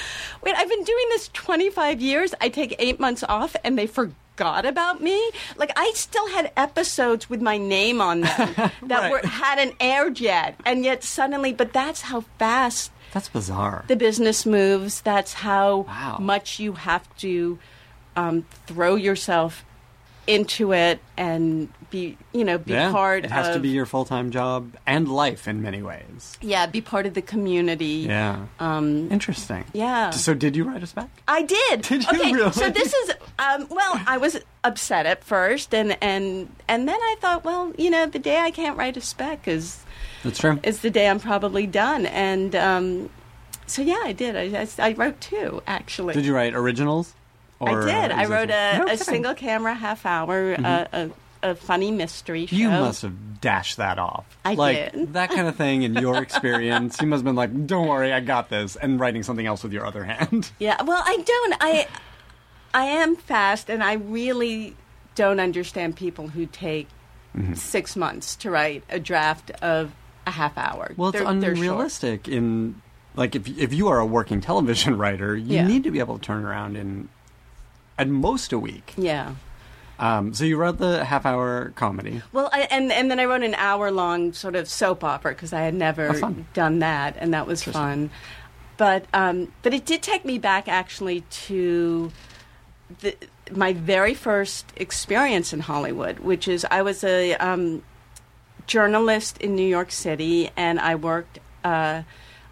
wait 0.43 0.55
i've 0.55 0.69
been 0.69 0.83
doing 0.83 1.07
this 1.09 1.29
25 1.33 2.01
years. 2.01 2.33
I 2.39 2.49
take 2.49 2.75
eight 2.79 2.99
months 2.99 3.23
off 3.27 3.55
and 3.63 3.77
they 3.77 3.87
forget 3.87 4.15
forgot 4.37 4.65
about 4.65 5.01
me. 5.01 5.31
Like 5.57 5.71
I 5.75 5.91
still 5.95 6.27
had 6.29 6.51
episodes 6.55 7.27
with 7.29 7.41
my 7.41 7.57
name 7.57 7.99
on 8.01 8.21
them 8.21 8.53
that 8.55 8.71
Right. 8.89 9.11
were 9.11 9.27
hadn't 9.27 9.75
aired 9.79 10.19
yet, 10.19 10.55
and 10.65 10.83
yet 10.85 11.03
suddenly. 11.03 11.53
But 11.53 11.73
that's 11.73 12.01
how 12.01 12.21
fast 12.37 12.91
That's 13.13 13.29
bizarre. 13.29 13.83
the 13.87 13.95
business 13.95 14.45
moves. 14.45 15.01
That's 15.01 15.33
how 15.33 15.79
Wow. 15.87 16.17
much 16.19 16.59
you 16.59 16.73
have 16.73 17.03
to 17.17 17.57
um, 18.15 18.45
throw 18.67 18.95
yourself 18.95 19.63
into 20.27 20.73
it 20.73 20.99
and 21.15 21.69
be, 21.89 22.17
you 22.33 22.43
know, 22.43 22.57
be 22.57 22.73
yeah, 22.73 22.91
part. 22.91 23.23
it 23.25 23.31
has 23.31 23.47
of, 23.47 23.53
to 23.55 23.59
be 23.59 23.69
your 23.69 23.85
full 23.85 24.05
time 24.05 24.29
job 24.29 24.75
and 24.85 25.07
life 25.07 25.47
in 25.47 25.61
many 25.61 25.81
ways. 25.81 26.37
yeah, 26.41 26.65
be 26.67 26.81
part 26.81 27.05
of 27.05 27.13
the 27.13 27.21
community. 27.21 28.05
Yeah. 28.07 28.45
Um, 28.59 29.09
Interesting. 29.11 29.63
yeah. 29.73 30.09
So 30.11 30.33
did 30.33 30.55
you 30.55 30.65
write 30.65 30.83
a 30.83 30.87
spec? 30.87 31.09
I 31.27 31.43
did. 31.43 31.81
Did 31.83 32.03
you 32.03 32.09
okay, 32.09 32.33
really? 32.33 32.51
So 32.51 32.69
this 32.69 32.93
is 32.93 33.11
um, 33.39 33.67
well, 33.69 34.01
I 34.05 34.17
was 34.17 34.37
upset 34.63 35.05
at 35.05 35.23
first, 35.23 35.73
and 35.73 35.97
and 36.01 36.49
and 36.67 36.87
then 36.87 36.99
I 36.99 37.15
thought, 37.19 37.45
well, 37.45 37.73
you 37.77 37.89
know, 37.89 38.05
the 38.05 38.19
day 38.19 38.39
I 38.39 38.51
can't 38.51 38.77
write 38.77 38.97
a 38.97 39.01
spec 39.01 39.47
is 39.47 39.83
That's 40.23 40.39
true. 40.39 40.59
is 40.63 40.81
the 40.81 40.89
day 40.89 41.07
I'm 41.07 41.19
probably 41.19 41.65
done, 41.67 42.05
and 42.07 42.55
um, 42.55 43.09
so 43.65 43.81
yeah, 43.81 44.01
I 44.03 44.11
did. 44.11 44.35
I, 44.35 44.61
I, 44.61 44.89
I 44.89 44.93
wrote 44.93 45.21
two 45.21 45.61
actually. 45.67 46.13
Did 46.13 46.25
you 46.25 46.35
write 46.35 46.53
originals? 46.53 47.13
I 47.61 47.71
Or 47.71 47.85
did. 47.85 48.11
I 48.11 48.25
wrote 48.25 48.49
a, 48.51 48.85
a 48.91 48.97
single 48.97 49.33
camera 49.33 49.73
half 49.73 50.05
hour, 50.05 50.55
uh, 50.63 50.85
a, 50.93 51.09
a 51.51 51.55
funny 51.55 51.91
mystery 51.91 52.45
show. 52.45 52.55
You 52.55 52.69
must 52.69 53.01
have 53.01 53.41
dashed 53.41 53.77
that 53.77 53.97
off. 53.99 54.25
I 54.45 54.53
like, 54.53 54.93
did. 54.93 55.13
That 55.13 55.29
kind 55.29 55.47
of 55.47 55.55
thing 55.55 55.83
in 55.83 55.95
your 55.95 56.21
experience. 56.21 57.01
you 57.01 57.07
must 57.07 57.19
have 57.21 57.25
been 57.25 57.35
like, 57.35 57.65
don't 57.67 57.87
worry, 57.87 58.13
I 58.13 58.19
got 58.19 58.49
this, 58.49 58.75
and 58.75 58.99
writing 58.99 59.23
something 59.23 59.45
else 59.45 59.63
with 59.63 59.73
your 59.73 59.85
other 59.85 60.03
hand. 60.03 60.51
Yeah, 60.59 60.81
well, 60.83 61.01
I 61.03 61.17
don't. 61.17 61.55
I 61.61 61.87
I 62.73 62.83
am 62.85 63.15
fast, 63.15 63.69
and 63.69 63.81
I 63.83 63.93
really 63.93 64.75
don't 65.15 65.39
understand 65.39 65.95
people 65.95 66.27
who 66.29 66.45
take 66.45 66.87
Mm-hmm. 67.35 67.53
six 67.53 67.95
months 67.95 68.35
to 68.37 68.49
write 68.49 68.83
a 68.89 68.99
draft 68.99 69.51
of 69.61 69.91
a 70.25 70.31
half 70.31 70.57
hour. 70.57 70.93
Well, 70.97 71.09
it's 71.09 71.19
They're- 71.19 71.33
they're 71.35 71.51
unrealistic 71.51 72.27
in 72.27 72.81
like 73.15 73.35
if 73.35 73.47
if 73.59 73.73
you 73.75 73.89
are 73.89 73.99
a 73.99 74.05
working 74.07 74.41
television 74.41 74.97
writer, 75.03 75.35
you 75.37 75.55
Yeah. 75.57 75.67
need 75.67 75.83
to 75.83 75.91
be 75.91 75.99
able 75.99 76.17
to 76.17 76.23
turn 76.25 76.43
around 76.45 76.77
in 76.77 77.09
at 77.97 78.07
most 78.07 78.53
a 78.53 78.59
week. 78.59 78.93
Yeah. 78.97 79.35
Um, 79.99 80.33
so 80.33 80.45
you 80.45 80.57
wrote 80.57 80.77
the 80.77 81.03
half 81.03 81.25
hour 81.25 81.71
comedy. 81.75 82.21
Well, 82.31 82.49
I, 82.53 82.67
and 82.69 82.91
and 82.91 83.09
then 83.09 83.19
I 83.19 83.25
wrote 83.25 83.41
an 83.41 83.55
hour 83.55 83.89
long 83.89 84.31
sort 84.33 84.55
of 84.55 84.69
soap 84.69 85.03
opera 85.03 85.31
because 85.31 85.53
I 85.53 85.61
had 85.61 85.73
never 85.73 86.11
Oh, 86.23 86.35
done 86.53 86.79
that, 86.79 87.15
and 87.17 87.33
that 87.33 87.47
was 87.47 87.63
fun. 87.63 88.11
But 88.77 89.05
um, 89.13 89.51
but 89.63 89.73
it 89.73 89.85
did 89.85 90.03
take 90.03 90.23
me 90.23 90.37
back 90.37 90.67
actually 90.67 91.21
to 91.47 92.11
the, 92.99 93.15
my 93.51 93.73
very 93.73 94.13
first 94.13 94.71
experience 94.75 95.51
in 95.51 95.61
Hollywood, 95.61 96.19
which 96.19 96.47
is 96.47 96.63
I 96.69 96.83
was 96.83 97.03
a 97.03 97.33
um, 97.37 97.81
journalist 98.67 99.39
in 99.39 99.55
New 99.55 99.67
York 99.67 99.91
City, 99.91 100.51
and 100.55 100.79
I 100.79 100.93
worked. 100.93 101.39
Uh, 101.63 102.03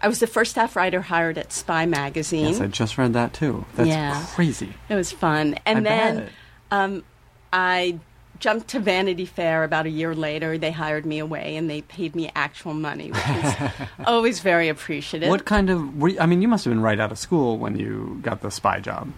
I 0.02 0.08
was 0.08 0.20
the 0.20 0.26
first 0.26 0.50
staff 0.52 0.76
writer 0.76 1.00
hired 1.00 1.38
at 1.38 1.52
Spy 1.52 1.86
magazine. 1.86 2.46
Yes, 2.46 2.60
I 2.60 2.66
just 2.66 2.98
read 2.98 3.12
that 3.14 3.32
too. 3.32 3.64
That's 3.74 3.88
Yeah. 3.88 4.24
crazy. 4.34 4.74
It 4.88 4.94
was 4.94 5.10
fun. 5.12 5.56
And 5.64 5.78
I 5.78 5.80
then 5.82 6.30
um, 6.70 7.04
I 7.52 7.98
jumped 8.38 8.68
to 8.68 8.78
Vanity 8.80 9.24
Fair 9.24 9.64
about 9.64 9.86
a 9.86 9.90
year 9.90 10.14
later. 10.14 10.58
They 10.58 10.70
hired 10.70 11.06
me 11.06 11.18
away 11.18 11.56
and 11.56 11.70
they 11.70 11.80
paid 11.80 12.14
me 12.14 12.30
actual 12.36 12.74
money, 12.74 13.10
which 13.10 13.26
was 13.26 13.54
always 14.06 14.40
very 14.40 14.68
appreciative. 14.68 15.28
What 15.30 15.46
kind 15.46 15.70
of? 15.70 15.96
Were 15.96 16.08
you, 16.08 16.20
I 16.20 16.26
mean, 16.26 16.42
you 16.42 16.48
must 16.48 16.64
have 16.66 16.72
been 16.72 16.82
right 16.82 17.00
out 17.00 17.10
of 17.10 17.18
school 17.18 17.56
when 17.58 17.78
you 17.78 18.18
got 18.22 18.42
the 18.42 18.50
spy 18.50 18.80
job. 18.80 19.12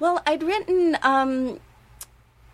Well, 0.00 0.22
I'd 0.26 0.42
written, 0.42 0.96
um, 1.02 1.60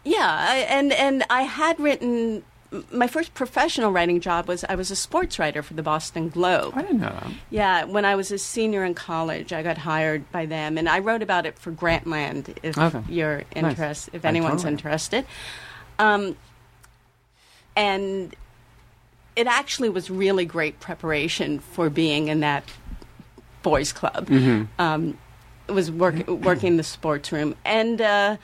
yeah, 0.04 0.46
I, 0.50 0.56
and 0.68 0.92
and 0.92 1.24
I 1.30 1.42
had 1.42 1.78
written. 1.78 2.42
My 2.90 3.06
first 3.06 3.34
professional 3.34 3.92
writing 3.92 4.20
job 4.20 4.48
was 4.48 4.64
I 4.68 4.74
was 4.74 4.90
a 4.90 4.96
sports 4.96 5.38
writer 5.38 5.62
for 5.62 5.74
the 5.74 5.82
Boston 5.82 6.28
Globe. 6.28 6.72
I 6.76 6.82
didn't 6.82 7.00
know 7.00 7.10
that. 7.10 7.30
Yeah, 7.50 7.84
when 7.84 8.04
I 8.04 8.16
was 8.16 8.32
a 8.32 8.38
senior 8.38 8.84
in 8.84 8.94
college, 8.94 9.52
I 9.52 9.62
got 9.62 9.78
hired 9.78 10.30
by 10.32 10.46
them, 10.46 10.76
and 10.76 10.88
I 10.88 10.98
wrote 10.98 11.22
about 11.22 11.46
it 11.46 11.56
for 11.56 11.70
Grantland. 11.70 12.56
If 12.64 12.76
Okay. 12.76 13.02
you're 13.08 13.44
Nice. 13.54 14.08
if 14.12 14.24
anyone's 14.24 14.62
totally 14.62 14.72
interested, 14.72 15.24
um, 16.00 16.36
and 17.76 18.34
it 19.36 19.46
actually 19.46 19.88
was 19.88 20.10
really 20.10 20.44
great 20.44 20.80
preparation 20.80 21.60
for 21.60 21.90
being 21.90 22.26
in 22.28 22.40
that 22.40 22.64
boys' 23.62 23.92
club. 23.92 24.26
Mm-hmm. 24.28 24.80
Um, 24.80 25.18
it 25.68 25.72
was 25.72 25.90
work, 25.92 26.26
working 26.26 26.76
the 26.76 26.82
sports 26.82 27.30
room, 27.30 27.54
and 27.64 28.00
uh, 28.00 28.36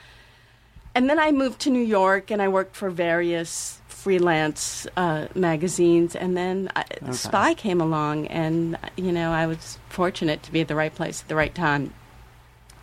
and 0.95 1.09
then 1.09 1.19
I 1.19 1.31
moved 1.33 1.59
to 1.61 1.69
New 1.69 1.83
York, 1.83 2.31
and 2.31 2.41
I 2.41 2.47
worked 2.47 2.77
for 2.77 2.89
various 2.89 3.80
freelance 4.01 4.87
uh, 4.97 5.27
magazines, 5.35 6.15
and 6.15 6.35
then 6.35 6.69
I, 6.75 6.85
Spy 7.11 7.53
came 7.53 7.79
along, 7.79 8.25
and 8.27 8.77
you 8.97 9.11
know 9.11 9.31
I 9.31 9.45
was 9.45 9.77
fortunate 9.89 10.41
to 10.43 10.51
be 10.51 10.61
at 10.61 10.67
the 10.67 10.75
right 10.75 10.93
place 10.93 11.21
at 11.21 11.27
the 11.27 11.35
right 11.35 11.53
time. 11.53 11.93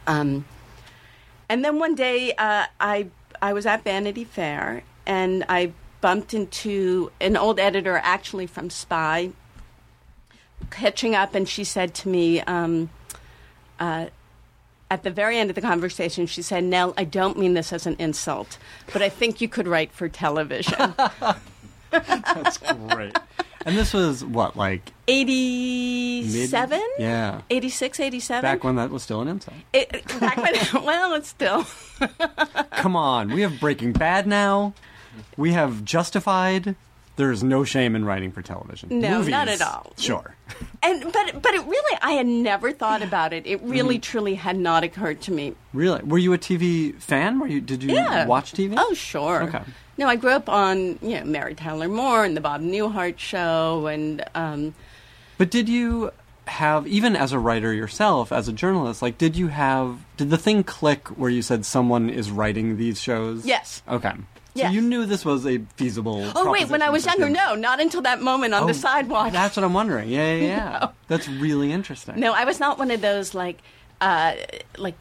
Um, 0.06 0.44
and 1.48 1.64
then 1.64 1.80
one 1.80 1.96
day 1.96 2.32
uh, 2.38 2.66
I 2.80 3.08
I 3.42 3.52
was 3.52 3.66
at 3.66 3.82
Vanity 3.82 4.25
Fair, 4.25 4.84
and 5.06 5.44
I 5.48 5.72
bumped 6.00 6.34
into 6.34 7.10
an 7.20 7.37
old 7.37 7.58
editor, 7.58 8.00
actually 8.04 8.46
from 8.46 8.70
Spy, 8.70 9.32
catching 10.70 11.16
up, 11.16 11.34
and 11.34 11.48
she 11.48 11.64
said 11.64 11.94
to 11.94 12.08
me. 12.08 12.40
Um, 12.42 12.90
uh, 13.80 14.06
at 14.90 15.02
the 15.02 15.11
very 15.11 15.38
end 15.38 15.50
of 15.50 15.54
the 15.54 15.61
conversation, 15.62 16.26
she 16.26 16.42
said, 16.42 16.64
Nell, 16.64 16.95
I 16.97 17.04
don't 17.04 17.38
mean 17.38 17.54
this 17.54 17.73
as 17.73 17.87
an 17.87 17.97
insult, 17.99 18.59
but 18.92 19.02
I 19.02 19.09
think 19.09 19.40
you 19.40 19.49
could 19.49 19.68
write 19.68 19.92
for 19.92 20.09
television. 20.09 20.95
That's 21.90 22.59
great. 22.59 23.16
and 23.66 23.76
this 23.76 23.92
was 23.92 24.25
what, 24.25 24.57
like 24.57 24.92
mid- 25.07 25.28
87? 25.28 26.80
Yeah. 26.99 27.42
86, 27.50 28.00
87? 28.00 28.42
Back 28.42 28.64
when 28.64 28.76
that 28.76 28.90
was 28.90 29.02
still 29.02 29.21
an 29.21 29.28
insult. 29.28 29.57
It, 29.73 30.07
back 30.21 30.37
when, 30.37 30.54
well, 30.85 31.14
it's 31.14 31.28
still. 31.28 31.66
Come 32.73 32.97
on, 32.97 33.33
we 33.33 33.42
have 33.42 33.61
Breaking 33.61 33.92
Bad 33.92 34.26
now. 34.26 34.73
We 35.37 35.52
have 35.52 35.85
Justified. 35.85 36.76
There's 37.18 37.42
no 37.42 37.64
shame 37.64 37.94
in 37.94 38.04
writing 38.06 38.32
for 38.32 38.40
television. 38.40 38.88
No, 39.00 39.18
Movies, 39.18 39.30
not 39.30 39.48
at 39.48 39.60
all. 39.60 39.92
Sure. 39.98 40.34
And 40.82 41.02
but 41.12 41.42
but 41.42 41.52
it 41.54 41.64
really 41.66 41.98
I 42.00 42.12
had 42.12 42.26
never 42.26 42.72
thought 42.72 43.02
about 43.02 43.32
it. 43.32 43.46
It 43.46 43.60
really 43.62 43.96
Mm-hmm. 43.96 44.10
truly 44.10 44.34
had 44.37 44.56
not 44.56 44.84
occurred 44.84 45.20
to 45.22 45.32
me. 45.32 45.54
Really? 45.75 46.00
Were 46.02 46.18
you 46.18 46.32
a 46.32 46.38
TV 46.38 46.94
fan? 46.94 47.38
Were 47.40 47.48
you? 47.48 47.60
Did 47.60 47.82
you 47.82 47.92
Yeah. 47.94 48.26
watch 48.26 48.52
TV? 48.52 48.75
Oh, 48.78 48.94
sure. 48.94 49.42
Okay. 49.42 49.60
No, 49.98 50.06
I 50.06 50.16
grew 50.16 50.30
up 50.30 50.48
on 50.48 50.98
you 51.02 51.18
know 51.18 51.25
Mary 51.25 51.54
Tyler 51.54 51.88
Moore 51.88 52.25
and 52.25 52.37
the 52.37 52.40
Bob 52.40 52.62
Newhart 52.62 53.18
show, 53.18 53.88
and 53.88 54.25
um, 54.37 54.75
But 55.37 55.50
did 55.50 55.68
you 55.68 56.12
have, 56.46 56.87
even 56.87 57.14
as 57.16 57.32
a 57.32 57.38
writer 57.38 57.75
yourself, 57.75 58.32
as 58.32 58.48
a 58.48 58.52
journalist, 58.52 59.02
like, 59.02 59.18
did 59.18 59.37
you 59.37 59.48
have, 59.48 59.98
did 60.16 60.30
the 60.30 60.38
thing 60.38 60.62
click 60.64 61.08
where 61.08 61.28
you 61.28 61.42
said 61.42 61.66
someone 61.66 62.08
is 62.08 62.30
writing 62.30 62.76
these 62.78 63.00
shows? 63.02 63.44
Yes. 63.44 63.82
Okay. 63.87 64.12
So 64.67 64.73
you 64.73 64.81
knew 64.81 65.07
this 65.07 65.25
was 65.25 65.47
a 65.47 65.59
feasible. 65.77 66.31
oh 66.35 66.50
wait, 66.50 66.69
when 66.69 66.83
I 66.83 66.91
was 66.91 67.07
younger, 67.07 67.29
no, 67.31 67.55
not 67.55 67.81
until 67.81 68.03
that 68.03 68.21
moment 68.21 68.55
on 68.55 68.65
Oh, 68.65 68.67
the 68.67 68.75
sidewalk. 68.75 69.33
That's 69.33 69.57
what 69.57 69.65
I'm 69.65 69.75
wondering. 69.75 70.09
Yeah, 70.09 70.35
yeah, 70.35 70.47
yeah. 70.47 70.79
No. 70.81 70.93
That's 71.09 71.29
really 71.29 71.73
interesting. 71.73 72.19
No, 72.21 72.33
I 72.33 72.45
was 72.45 72.61
not 72.61 72.79
one 72.79 72.91
of 72.91 73.00
those 73.00 73.35
like, 73.35 73.59
uh, 74.00 74.35
like, 74.77 74.95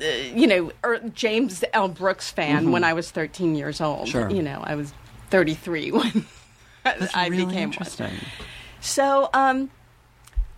uh, 0.00 0.04
you 0.34 0.46
know, 0.46 0.72
er, 0.84 1.00
James 1.14 1.62
L. 1.72 1.88
Brooks 1.88 2.30
fan 2.30 2.72
when 2.72 2.84
I 2.84 2.92
was 2.94 3.10
13 3.10 3.54
years 3.54 3.80
old. 3.80 4.08
Mm-hmm. 4.08 4.10
Sure. 4.10 4.30
You 4.30 4.42
know, 4.42 4.60
I 4.64 4.74
was 4.74 4.92
33 5.30 5.90
when 5.92 6.26
That's 6.84 7.14
I 7.14 7.26
really 7.28 7.44
became 7.46 7.54
one. 7.56 7.62
interesting. 7.64 8.12
So, 8.80 9.28
um, 9.34 9.70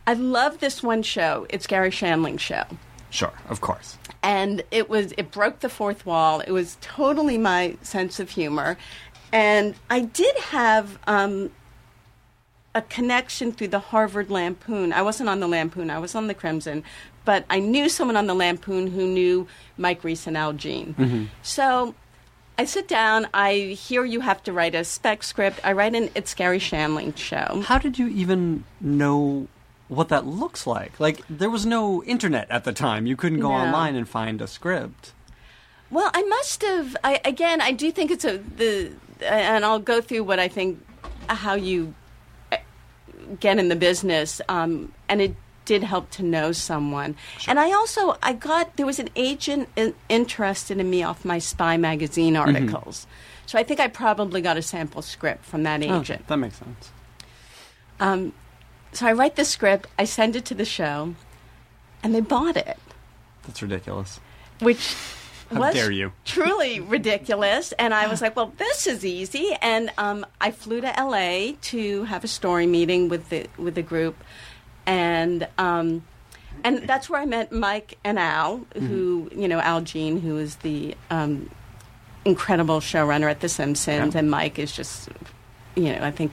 I 0.07 0.13
love 0.15 0.59
this 0.61 0.83
one 0.83 1.03
show. 1.03 1.47
It's 1.51 1.67
Garry 1.67 1.91
Shandling's 1.91 2.41
show. 2.41 2.65
Sure, 3.11 3.33
of 3.49 3.61
course. 3.61 3.99
And 4.27 4.65
it 4.71 4.91
was 4.91 5.13
it 5.17 5.31
broke 5.31 5.61
the 5.61 5.69
fourth 5.69 6.05
wall. 6.05 6.41
It 6.41 6.51
was 6.51 6.77
totally 6.81 7.39
my 7.39 7.77
sense 7.83 8.19
of 8.19 8.31
humor, 8.31 8.77
and 9.33 9.77
I 9.89 10.01
did 10.01 10.37
have 10.37 10.99
um, 11.07 11.51
a 12.75 12.83
connection 12.83 13.53
through 13.53 13.69
the 13.69 13.79
Harvard 13.79 14.29
Lampoon. 14.29 14.93
I 14.93 15.03
wasn't 15.03 15.29
on 15.29 15.39
the 15.39 15.47
Lampoon; 15.47 15.91
I 15.91 15.99
was 16.01 16.15
on 16.15 16.27
the 16.27 16.35
Crimson, 16.35 16.83
but 17.25 17.45
I 17.49 17.61
knew 17.61 17.89
someone 17.89 18.17
on 18.17 18.27
the 18.27 18.35
Lampoon 18.35 18.89
who 18.89 19.07
knew 19.07 19.47
Mike 19.77 20.03
Reiss 20.03 20.27
and 20.27 20.37
Al 20.37 20.53
Jean. 20.53 21.31
So. 21.43 21.95
I 22.59 22.65
sit 22.65 22.89
down. 22.89 23.29
I 23.35 23.77
hear 23.79 24.03
you 24.07 24.21
have 24.21 24.43
to 24.45 24.53
write 24.53 24.75
a 24.75 24.83
spec 24.83 25.23
script. 25.25 25.61
I 25.63 25.73
write 25.73 25.95
an 25.95 26.09
It's 26.15 26.33
Garry 26.33 26.59
Shandling 26.59 27.15
show. 27.15 27.63
How 27.67 27.77
did 27.77 27.99
you 27.99 28.09
even 28.09 28.65
know 28.81 29.47
what 29.89 30.09
that 30.09 30.27
looks 30.27 30.67
like? 30.67 30.99
Like, 30.99 31.23
there 31.29 31.51
was 31.51 31.65
no 31.67 32.03
internet 32.05 32.51
at 32.51 32.65
the 32.65 32.73
time. 32.73 33.07
You 33.07 33.17
couldn't 33.17 33.41
go 33.41 33.49
No. 33.51 33.55
online 33.55 33.95
and 33.97 34.09
find 34.09 34.41
a 34.43 34.47
script. 34.47 35.13
Well, 35.91 36.11
I 36.13 36.23
must 36.23 36.63
have. 36.63 36.97
I, 37.05 37.21
again, 37.25 37.61
I 37.61 37.71
do 37.73 37.93
think 37.93 38.11
it's 38.11 38.25
a 38.25 38.39
the, 38.39 38.93
and 39.25 39.65
I'll 39.65 39.79
go 39.79 40.01
through 40.01 40.25
what 40.25 40.39
I 40.41 40.49
think 40.49 40.85
how 41.29 41.55
you 41.55 41.95
uh, 42.53 42.57
get 43.39 43.59
in 43.59 43.69
the 43.69 43.77
business, 43.77 44.41
um, 44.49 44.93
and 45.09 45.21
it 45.23 45.37
did 45.65 45.83
help 45.85 46.11
to 46.11 46.23
know 46.23 46.51
someone. 46.53 47.15
And 47.49 47.59
I 47.61 47.71
also 47.73 48.17
I 48.23 48.33
got 48.33 48.77
there 48.77 48.87
was 48.87 48.99
an 48.99 49.11
agent 49.15 49.69
in, 49.77 49.95
interested 50.09 50.79
in 50.79 50.91
me 50.91 51.03
off 51.05 51.25
my 51.25 51.39
Spy 51.39 51.77
magazine 51.77 52.35
Mm-hmm. 52.35 52.55
articles. 52.75 53.07
So 53.47 53.57
I 53.59 53.63
think 53.63 53.79
I 53.79 53.87
probably 53.87 54.41
got 54.41 54.57
a 54.57 54.63
sample 54.63 55.03
script 55.03 55.45
from 55.45 55.63
that 55.63 55.81
Oh, 55.85 56.01
agent. 56.01 56.27
that 56.27 56.37
makes 56.37 56.57
sense. 56.59 56.91
Um, 58.01 58.33
so 58.97 59.07
I 59.07 59.13
write 59.13 59.37
the 59.37 59.45
script, 59.45 59.89
I 59.99 60.05
send 60.05 60.37
it 60.37 60.45
to 60.47 60.55
the 60.55 60.65
show, 60.65 61.15
and 62.03 62.15
they 62.15 62.21
bought 62.21 62.57
it, 62.57 62.79
That's 63.47 63.63
ridiculous. 63.63 64.21
which 64.61 64.95
How 65.53 65.61
was 65.61 65.75
dare 65.75 65.91
you. 65.93 66.13
truly 66.25 66.81
ridiculous. 66.81 67.73
And 67.79 67.93
I 67.95 68.09
was 68.09 68.21
like, 68.23 68.35
well, 68.35 68.53
this 68.57 68.87
is 68.87 69.05
easy. 69.05 69.57
And 69.63 69.91
um, 69.99 70.25
I 70.41 70.51
flew 70.51 70.81
to 70.81 70.93
LA 70.99 71.53
to 71.71 72.05
have 72.05 72.25
a 72.25 72.29
story 72.29 72.67
meeting 72.67 73.09
with 73.09 73.29
the 73.29 73.47
with 73.57 73.75
the 73.77 73.83
group, 73.83 74.17
and 74.87 75.47
um, 75.59 76.03
and 76.65 76.79
that's 76.89 77.09
where 77.11 77.21
I 77.21 77.27
met 77.27 77.53
Mike 77.53 77.99
and 78.03 78.19
Al, 78.19 78.67
who 78.75 79.31
you 79.35 79.47
know 79.47 79.61
Al 79.61 79.83
Jean, 79.83 80.21
who 80.21 80.37
is 80.39 80.57
the 80.57 80.97
um, 81.11 81.49
incredible 82.25 82.81
showrunner 82.81 83.31
at 83.31 83.41
The 83.41 83.49
Simpsons, 83.49 84.15
Yeah. 84.15 84.19
and 84.19 84.31
Mike 84.31 84.59
is 84.59 84.73
just, 84.73 85.09
you 85.77 85.93
know, 85.93 86.03
I 86.03 86.11
think 86.11 86.33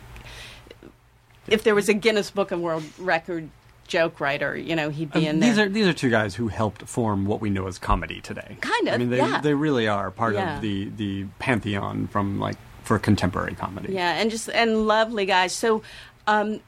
if 1.48 1.64
there 1.64 1.76
was 1.76 1.90
a 1.90 1.94
Guinness 1.94 2.32
Book 2.32 2.52
of 2.52 2.60
World 2.60 2.84
Record 2.98 3.50
joke 3.88 4.20
writer, 4.20 4.56
you 4.56 4.76
know, 4.76 4.90
he'd 4.90 5.12
be 5.12 5.28
Uh, 5.28 5.32
in 5.32 5.40
these 5.40 5.58
there. 5.58 5.66
are 5.66 5.70
these 5.70 5.88
are 5.88 5.94
two 5.94 6.10
guys 6.10 6.36
who 6.36 6.48
helped 6.48 6.84
form 6.88 7.26
what 7.26 7.42
we 7.42 7.50
know 7.50 7.68
as 7.68 7.78
comedy 7.78 8.22
today. 8.22 8.58
Kind 8.62 8.88
of, 8.88 8.94
I 8.94 8.98
mean, 8.98 9.10
they 9.10 9.18
yeah. 9.18 9.42
they 9.42 9.54
really 9.54 9.88
are 9.88 10.10
part 10.12 10.36
Yeah. 10.36 10.56
of 10.56 10.62
the 10.62 10.90
the 10.96 11.26
pantheon 11.40 12.08
from 12.08 12.40
like 12.40 12.56
for 12.84 12.98
contemporary 13.00 13.56
comedy. 13.56 13.94
Yeah, 13.94 14.14
and 14.14 14.32
just 14.32 14.50
and 14.50 14.88
lovely 14.88 15.26
guys. 15.26 15.54
So, 15.54 15.82
um, 16.28 16.60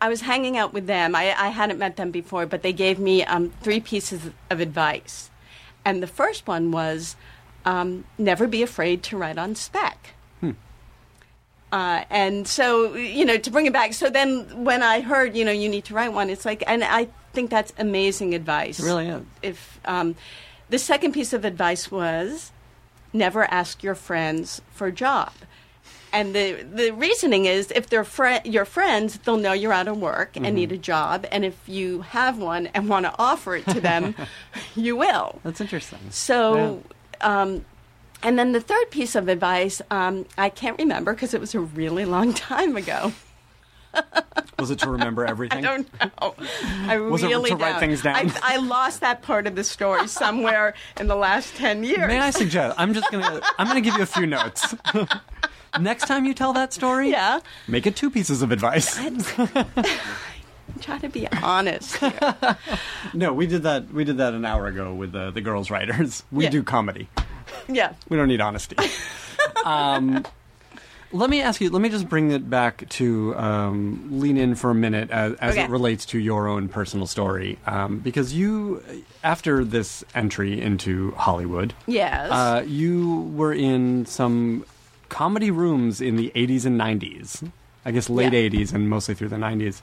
I 0.00 0.08
was 0.08 0.20
hanging 0.22 0.56
out 0.56 0.72
with 0.72 0.86
them. 0.86 1.14
I, 1.14 1.34
I 1.38 1.48
hadn't 1.48 1.78
met 1.78 1.96
them 1.96 2.10
before, 2.10 2.44
but 2.46 2.62
they 2.62 2.72
gave 2.72 2.98
me 2.98 3.24
um, 3.24 3.52
three 3.62 3.80
pieces 3.80 4.30
of 4.50 4.60
advice, 4.60 5.30
and 5.84 6.02
the 6.02 6.06
first 6.08 6.46
one 6.46 6.70
was 6.72 7.16
um, 7.64 8.04
never 8.18 8.46
be 8.46 8.62
afraid 8.62 9.02
to 9.04 9.16
write 9.16 9.38
on 9.38 9.54
spec. 9.54 10.10
Uh, 11.74 12.04
and 12.08 12.46
so, 12.46 12.94
you 12.94 13.24
know, 13.24 13.36
to 13.36 13.50
bring 13.50 13.66
it 13.66 13.72
back. 13.72 13.94
So 13.94 14.08
then, 14.08 14.62
when 14.62 14.80
I 14.80 15.00
heard, 15.00 15.36
you 15.36 15.44
know, 15.44 15.50
you 15.50 15.68
need 15.68 15.84
to 15.86 15.94
write 15.94 16.12
one, 16.12 16.30
it's 16.30 16.44
like, 16.44 16.62
and 16.68 16.84
I 16.84 17.08
think 17.32 17.50
that's 17.50 17.72
amazing 17.76 18.32
advice. 18.32 18.78
It 18.78 18.84
really 18.84 19.08
is. 19.08 19.22
If 19.42 19.80
um, 19.84 20.14
the 20.68 20.78
second 20.78 21.14
piece 21.14 21.32
of 21.32 21.44
advice 21.44 21.90
was 21.90 22.52
never 23.12 23.42
ask 23.50 23.82
your 23.82 23.96
friends 23.96 24.62
for 24.70 24.86
a 24.86 24.92
job. 24.92 25.32
And 26.12 26.32
the 26.32 26.62
the 26.62 26.92
reasoning 26.92 27.46
is 27.46 27.72
if 27.72 27.88
they're 27.88 28.04
fri 28.04 28.38
your 28.44 28.64
friends, 28.64 29.18
they'll 29.24 29.36
know 29.36 29.52
you're 29.52 29.72
out 29.72 29.88
of 29.88 29.98
work 29.98 30.36
and 30.36 30.54
need 30.54 30.70
a 30.70 30.78
job. 30.78 31.26
And 31.32 31.44
if 31.44 31.68
you 31.68 32.02
have 32.02 32.38
one 32.38 32.68
and 32.68 32.88
want 32.88 33.06
to 33.06 33.14
offer 33.18 33.56
it 33.56 33.66
to 33.70 33.80
them, 33.80 34.14
you 34.76 34.94
will. 34.94 35.40
That's 35.42 35.60
interesting. 35.60 35.98
So, 36.10 36.84
um, 37.20 37.64
and 38.24 38.38
then 38.38 38.52
the 38.52 38.60
third 38.60 38.90
piece 38.90 39.14
of 39.14 39.28
advice, 39.28 39.80
um, 39.90 40.26
I 40.36 40.48
can't 40.48 40.78
remember 40.78 41.12
because 41.14 41.34
it 41.34 41.40
was 41.40 41.54
a 41.54 41.60
really 41.60 42.04
long 42.04 42.32
time 42.50 42.76
ago. 42.76 43.12
Was 44.58 44.70
it 44.72 44.80
to 44.80 44.90
remember 44.90 45.24
everything? 45.34 45.58
I 45.58 45.60
don't 45.76 46.00
know. 46.00 46.34
I 46.88 46.98
Was 47.10 47.22
it 47.22 47.28
really 47.28 47.50
to 47.50 47.56
write 47.56 47.72
don't. 47.72 47.80
things 47.80 48.02
down? 48.02 48.16
I, 48.16 48.32
I 48.42 48.56
lost 48.56 49.00
that 49.02 49.22
part 49.22 49.46
of 49.46 49.54
the 49.54 49.62
story 49.62 50.08
somewhere 50.08 50.74
in 50.98 51.06
the 51.06 51.14
last 51.14 51.54
ten 51.54 51.84
years. 51.84 52.08
May 52.08 52.18
I 52.18 52.30
suggest? 52.30 52.74
I'm 52.76 52.92
just 52.92 53.08
gonna 53.12 53.40
I'm 53.58 53.68
gonna 53.68 53.80
give 53.80 53.94
you 53.96 54.02
a 54.02 54.06
few 54.06 54.26
notes. 54.26 54.74
Next 55.78 56.06
time 56.06 56.24
you 56.24 56.34
tell 56.34 56.52
that 56.54 56.72
story, 56.72 57.10
Yeah. 57.10 57.38
make 57.68 57.86
it 57.86 57.94
two 57.96 58.10
pieces 58.10 58.42
of 58.42 58.50
advice. 58.52 58.96
Try 60.80 60.98
to 60.98 61.08
be 61.08 61.28
honest. 61.42 61.98
No, 63.12 63.32
we 63.32 63.46
did 63.46 63.62
that. 63.62 63.92
We 63.92 64.02
did 64.04 64.16
that 64.18 64.34
an 64.34 64.44
hour 64.44 64.66
ago 64.66 64.92
with 64.94 65.12
the 65.12 65.30
the 65.30 65.40
girls 65.40 65.70
writers. 65.70 66.24
We 66.32 66.44
Yeah. 66.44 66.50
do 66.50 66.62
comedy. 66.64 67.08
Yeah. 67.68 67.92
We 68.08 68.16
don't 68.16 68.28
need 68.28 68.40
honesty. 68.40 68.76
um, 69.64 70.24
let 71.12 71.30
me 71.30 71.40
ask 71.42 71.60
you. 71.60 71.70
Let 71.70 71.80
me 71.80 71.88
just 71.90 72.08
bring 72.08 72.32
it 72.32 72.50
back 72.50 72.88
to 72.90 73.36
um, 73.36 74.08
lean 74.20 74.36
in 74.36 74.54
for 74.56 74.70
a 74.70 74.74
minute 74.74 75.10
as, 75.10 75.34
as 75.34 75.52
Okay. 75.54 75.64
it 75.64 75.70
relates 75.70 76.04
to 76.06 76.18
your 76.18 76.48
own 76.48 76.68
personal 76.68 77.06
story, 77.06 77.58
um, 77.66 77.98
because 78.00 78.32
you, 78.34 78.82
after 79.22 79.64
this 79.64 80.04
entry 80.14 80.60
into 80.60 81.12
Hollywood, 81.12 81.72
Yes. 81.86 82.30
uh, 82.32 82.64
you 82.66 83.30
were 83.34 83.52
in 83.52 84.06
some 84.06 84.64
comedy 85.08 85.50
rooms 85.52 86.00
in 86.00 86.16
the 86.16 86.32
80s 86.34 86.66
and 86.66 86.80
90s. 86.80 87.48
I 87.86 87.92
guess 87.92 88.08
late 88.10 88.32
Yeah. 88.32 88.48
80s 88.48 88.72
and 88.72 88.88
mostly 88.88 89.14
through 89.14 89.28
the 89.28 89.36
90s. 89.36 89.82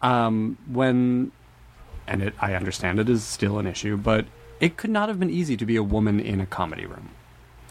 Um, 0.00 0.56
when, 0.66 1.30
and 2.08 2.22
it, 2.22 2.34
I 2.40 2.54
understand 2.54 2.98
it 2.98 3.08
is 3.08 3.22
still 3.22 3.58
an 3.60 3.66
issue, 3.68 3.96
but 3.96 4.24
it 4.62 4.78
could 4.78 4.88
not 4.90 5.08
have 5.10 5.18
been 5.20 5.28
easy 5.30 5.56
to 5.58 5.66
be 5.66 5.76
a 5.76 5.82
woman 5.82 6.18
in 6.20 6.40
a 6.40 6.46
comedy 6.46 6.86
room. 6.86 7.10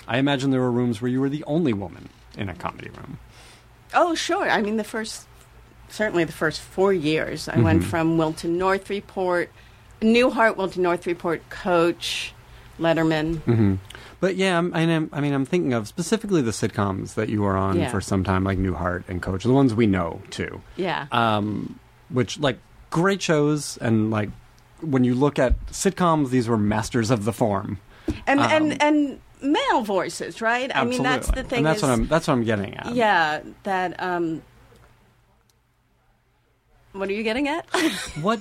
I 0.07 0.17
imagine 0.19 0.51
there 0.51 0.59
were 0.61 0.71
rooms 0.71 1.01
where 1.01 1.09
you 1.09 1.19
were 1.21 1.29
the 1.29 1.43
only 1.45 1.73
woman 1.73 2.09
in 2.37 2.49
a 2.49 2.53
comedy 2.53 2.89
room. 2.89 3.17
Oh, 3.93 4.13
sure. 4.13 4.47
I 4.49 4.61
mean, 4.61 4.77
the 4.77 4.83
first, 4.83 5.25
certainly 5.89 6.23
the 6.25 6.31
first 6.33 6.61
four 6.61 6.93
years, 6.93 7.47
I 7.49 7.57
went 7.59 7.83
from 7.83 8.17
Wilton 8.17 8.57
North 8.57 8.89
Report, 8.89 9.49
Newhart, 10.01 10.57
Wilton 10.57 10.83
North 10.83 11.05
Report, 11.07 11.41
Coach, 11.49 12.33
Letterman. 12.79 13.77
But 14.19 14.35
yeah, 14.35 14.57
I'm, 14.57 14.73
I, 14.73 14.81
I 15.13 15.21
mean, 15.21 15.33
I'm 15.33 15.45
thinking 15.45 15.73
of 15.73 15.87
specifically 15.87 16.41
the 16.41 16.51
sitcoms 16.51 17.15
that 17.15 17.29
you 17.29 17.41
were 17.41 17.57
on 17.57 17.79
Yeah. 17.79 17.89
for 17.89 18.01
some 18.01 18.23
time, 18.23 18.43
like 18.43 18.57
Newhart 18.59 19.03
and 19.07 19.21
Coach, 19.21 19.43
the 19.43 19.51
ones 19.53 19.73
we 19.73 19.87
know 19.87 20.21
too. 20.29 20.61
Yeah. 20.75 21.07
um, 21.11 21.79
which 22.09 22.37
like 22.39 22.59
great 22.89 23.21
shows 23.21 23.77
and 23.77 24.11
like 24.11 24.29
when 24.81 25.03
you 25.03 25.15
look 25.15 25.39
at 25.39 25.65
sitcoms, 25.67 26.29
these 26.29 26.47
were 26.47 26.57
masters 26.57 27.09
of 27.11 27.25
the 27.25 27.33
form. 27.33 27.79
and, 28.27 28.39
um, 28.39 28.51
and, 28.51 28.81
and 28.83 29.19
male 29.41 29.81
voices, 29.81 30.41
right? 30.41 30.71
I 30.75 30.85
mean, 30.85 31.03
that's 31.03 31.29
the 31.31 31.43
thing. 31.43 31.59
and 31.59 31.65
that's 31.65 31.77
is, 31.77 31.83
what 31.83 31.91
I'm 31.91 32.07
that's 32.07 32.27
what 32.27 32.33
I'm 32.33 32.43
getting 32.43 32.75
at. 32.75 32.93
Yeah, 32.93 33.41
that. 33.63 34.01
Um, 34.01 34.41
what 36.93 37.07
are 37.07 37.13
you 37.13 37.23
getting 37.23 37.47
at? 37.47 37.65
What 38.21 38.39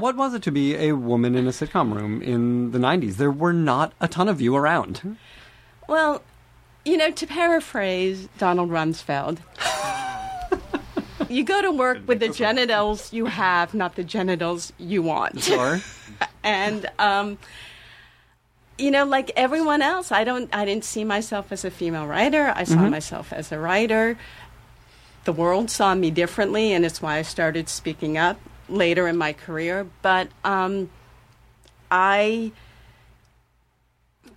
what 0.00 0.16
was 0.16 0.34
it 0.34 0.42
to 0.42 0.52
be 0.52 0.76
a 0.76 0.92
woman 0.92 1.34
in 1.34 1.46
a 1.46 1.50
sitcom 1.50 1.94
room 1.94 2.22
in 2.22 2.70
the 2.70 2.78
'90s? 2.78 3.14
There 3.14 3.30
were 3.30 3.52
not 3.52 3.92
a 4.00 4.08
ton 4.08 4.28
of 4.28 4.40
you 4.40 4.54
around. 4.56 5.16
well, 5.88 6.22
you 6.84 6.96
know, 6.96 7.10
to 7.10 7.26
paraphrase 7.26 8.28
Donald 8.38 8.70
Rumsfeld, 8.70 9.38
you 11.28 11.44
go 11.44 11.60
to 11.62 11.70
work 11.70 11.98
with 12.06 12.20
the 12.20 12.28
genitals 12.28 13.12
you 13.12 13.26
have, 13.26 13.74
not 13.74 13.96
the 13.96 14.04
genitals 14.04 14.72
you 14.78 15.02
want. 15.02 15.42
Sure. 15.42 15.80
and 16.42 16.88
um, 16.98 17.38
you 18.78 18.90
know, 18.90 19.04
like 19.04 19.30
everyone 19.36 19.82
else, 19.82 20.12
I 20.12 20.24
don't. 20.24 20.48
I 20.54 20.64
didn't 20.64 20.84
see 20.84 21.04
myself 21.04 21.50
as 21.52 21.64
a 21.64 21.70
female 21.70 22.06
writer. 22.06 22.52
I 22.54 22.64
saw 22.64 22.76
Mm-hmm. 22.76 22.90
myself 22.90 23.32
as 23.32 23.50
a 23.52 23.58
writer. 23.58 24.16
The 25.24 25.32
world 25.32 25.70
saw 25.70 25.94
me 25.94 26.10
differently, 26.10 26.72
and 26.72 26.84
it's 26.84 27.02
why 27.02 27.16
I 27.18 27.22
started 27.22 27.68
speaking 27.68 28.16
up 28.16 28.40
later 28.68 29.08
in 29.08 29.16
my 29.16 29.32
career. 29.32 29.86
But 30.02 30.28
um, 30.44 30.90
I. 31.90 32.52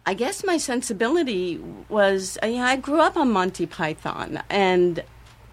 I 0.04 0.16
guess 0.16 0.44
my 0.44 0.58
sensibility 0.58 1.60
was, 1.88 2.36
you 2.42 2.54
know, 2.54 2.64
I 2.64 2.76
grew 2.76 3.00
up 3.02 3.16
on 3.16 3.32
Monty 3.32 3.68
Python 3.68 4.42
and 4.50 5.04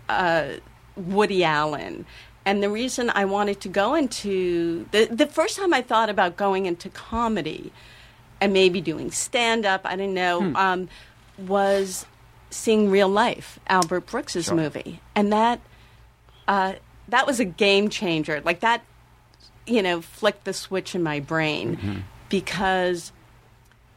uh, 0.08 0.52
Woody 0.98 1.44
Allen. 1.44 2.04
And 2.44 2.62
the 2.62 2.70
reason 2.70 3.10
I 3.14 3.24
wanted 3.26 3.60
to 3.62 3.68
go 3.68 3.94
into 3.94 4.86
the 4.90 5.06
the 5.06 5.26
first 5.26 5.56
time 5.56 5.72
I 5.74 5.82
thought 5.82 6.08
about 6.10 6.36
going 6.36 6.66
into 6.66 6.88
comedy 6.88 7.72
and 8.40 8.52
maybe 8.52 8.80
doing 8.80 9.10
stand 9.10 9.66
up, 9.66 9.82
I 9.84 9.96
didn't 9.96 10.14
know, 10.14 10.40
Hmm. 10.40 10.56
um, 10.56 10.88
was 11.46 12.06
seeing 12.50 12.90
real 12.90 13.08
life, 13.08 13.58
Albert 13.68 14.06
Brooks's 14.06 14.46
Sure. 14.46 14.54
movie, 14.54 15.00
and 15.14 15.32
that 15.32 15.60
uh, 16.46 16.74
that 17.08 17.26
was 17.26 17.38
a 17.40 17.44
game 17.44 17.88
changer. 17.90 18.40
Like 18.44 18.60
that, 18.60 18.82
you 19.66 19.82
know, 19.82 20.00
flicked 20.00 20.44
the 20.44 20.52
switch 20.54 20.94
in 20.94 21.02
my 21.02 21.20
brain 21.20 21.76
Mm-hmm. 21.76 21.98
because 22.30 23.12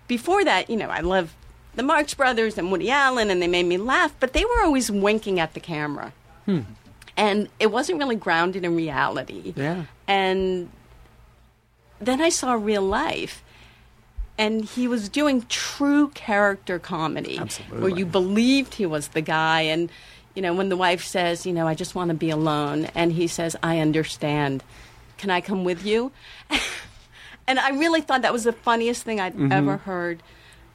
before 0.07 0.43
that, 0.43 0.69
you 0.69 0.75
know, 0.75 0.89
I 0.89 0.99
love 0.99 1.33
the 1.75 1.83
Marx 1.83 2.13
Brothers 2.13 2.57
and 2.57 2.69
Woody 2.71 2.91
Allen, 2.91 3.29
and 3.29 3.41
they 3.41 3.47
made 3.47 3.65
me 3.65 3.77
laugh, 3.77 4.13
but 4.19 4.33
they 4.33 4.43
were 4.43 4.61
always 4.61 4.91
winking 4.91 5.39
at 5.39 5.53
the 5.53 5.61
camera. 5.61 6.11
And 7.17 7.49
it 7.59 7.71
wasn't 7.71 7.99
really 7.99 8.15
grounded 8.15 8.63
in 8.63 8.75
reality. 8.75 9.53
Yeah. 9.55 9.85
And 10.07 10.69
then 11.99 12.21
I 12.21 12.29
saw 12.29 12.53
real 12.53 12.81
life, 12.81 13.43
and 14.37 14.65
he 14.65 14.87
was 14.87 15.09
doing 15.09 15.45
true 15.49 16.09
character 16.09 16.79
comedy. 16.79 17.37
Absolutely. 17.37 17.79
Where 17.79 17.89
you 17.89 18.05
believed 18.05 18.75
he 18.75 18.85
was 18.85 19.09
the 19.09 19.21
guy. 19.21 19.61
And, 19.61 19.91
you 20.33 20.41
know, 20.41 20.53
when 20.53 20.69
the 20.69 20.77
wife 20.77 21.03
says, 21.03 21.45
you 21.45 21.53
know, 21.53 21.67
I 21.67 21.75
just 21.75 21.95
want 21.95 22.09
to 22.09 22.15
be 22.15 22.29
alone, 22.29 22.85
and 22.95 23.11
he 23.11 23.27
says, 23.27 23.55
I 23.61 23.79
understand. 23.79 24.63
Can 25.17 25.29
I 25.29 25.41
come 25.41 25.63
with 25.63 25.85
you? 25.85 26.11
and 27.47 27.59
I 27.59 27.71
really 27.71 28.01
thought 28.01 28.23
that 28.23 28.33
was 28.33 28.45
the 28.45 28.53
funniest 28.53 29.03
thing 29.03 29.19
I'd 29.19 29.33
mm-hmm. 29.33 29.51
ever 29.51 29.77
heard 29.77 30.23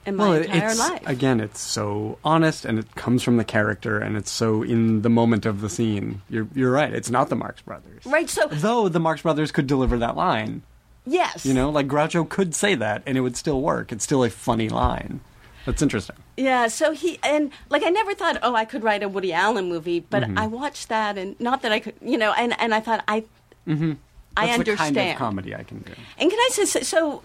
in 0.07 0.17
my 0.17 0.29
well, 0.29 0.33
entire 0.41 0.69
it's 0.71 0.79
life. 0.79 1.03
again, 1.07 1.41
it's 1.41 1.61
so 1.61 2.19
honest, 2.25 2.65
and 2.65 2.79
it 2.79 2.95
comes 2.95 3.23
from 3.23 3.37
the 3.37 3.45
character, 3.45 3.99
and 3.99 4.17
it's 4.17 4.31
so 4.31 4.63
in 4.63 5.03
the 5.03 5.11
moment 5.11 5.45
of 5.45 5.61
the 5.61 5.69
scene. 5.69 6.23
You're 6.31 6.49
you're 6.55 6.71
right. 6.73 6.93
It's 6.93 7.11
not 7.11 7.29
the 7.29 7.37
Marx 7.37 7.61
Brothers, 7.63 8.07
right. 8.07 8.31
So 8.31 8.47
Though 8.51 8.89
the 8.89 9.01
Marx 9.01 9.23
Brothers 9.23 9.51
could 9.53 9.67
deliver 9.67 9.99
that 9.99 10.17
line, 10.17 10.63
yes, 11.05 11.45
you 11.45 11.53
know, 11.53 11.69
like 11.71 11.89
Groucho 11.89 12.29
could 12.29 12.55
say 12.55 12.75
that, 12.77 13.03
and 13.07 13.19
it 13.19 13.21
would 13.23 13.37
still 13.37 13.61
work. 13.61 13.93
It's 13.93 14.05
still 14.05 14.25
a 14.25 14.31
funny 14.31 14.69
line. 14.69 15.21
That's 15.67 15.83
interesting. 15.83 16.17
Yeah, 16.37 16.69
so 16.69 16.93
he 16.93 17.19
and 17.25 17.51
like 17.71 17.83
I 17.83 17.89
never 17.91 18.15
thought, 18.15 18.39
oh, 18.43 18.55
I 18.55 18.65
could 18.65 18.85
write 18.85 19.03
a 19.03 19.09
Woody 19.09 19.33
Allen 19.33 19.69
movie, 19.69 19.99
but 20.01 20.23
Mm-hmm. 20.23 20.39
I 20.39 20.47
watched 20.47 20.89
that 20.89 21.19
and 21.19 21.35
not 21.41 21.63
that 21.63 21.73
I 21.73 21.81
could, 21.81 21.95
you 22.01 22.17
know, 22.19 22.33
and 22.35 22.55
and 22.61 22.73
I 22.73 22.81
thought 22.81 23.03
I, 23.09 23.17
I 23.17 23.25
Mm-hmm. 23.71 23.93
That's 24.37 24.59
understand. 24.59 24.95
the 24.95 25.01
kind 25.01 25.11
of 25.13 25.17
comedy 25.17 25.55
I 25.57 25.63
can 25.65 25.79
do. 25.81 25.93
And 26.19 26.31
can 26.31 26.39
I 26.39 26.49
say 26.53 26.65
so, 26.67 26.81
so? 26.81 27.23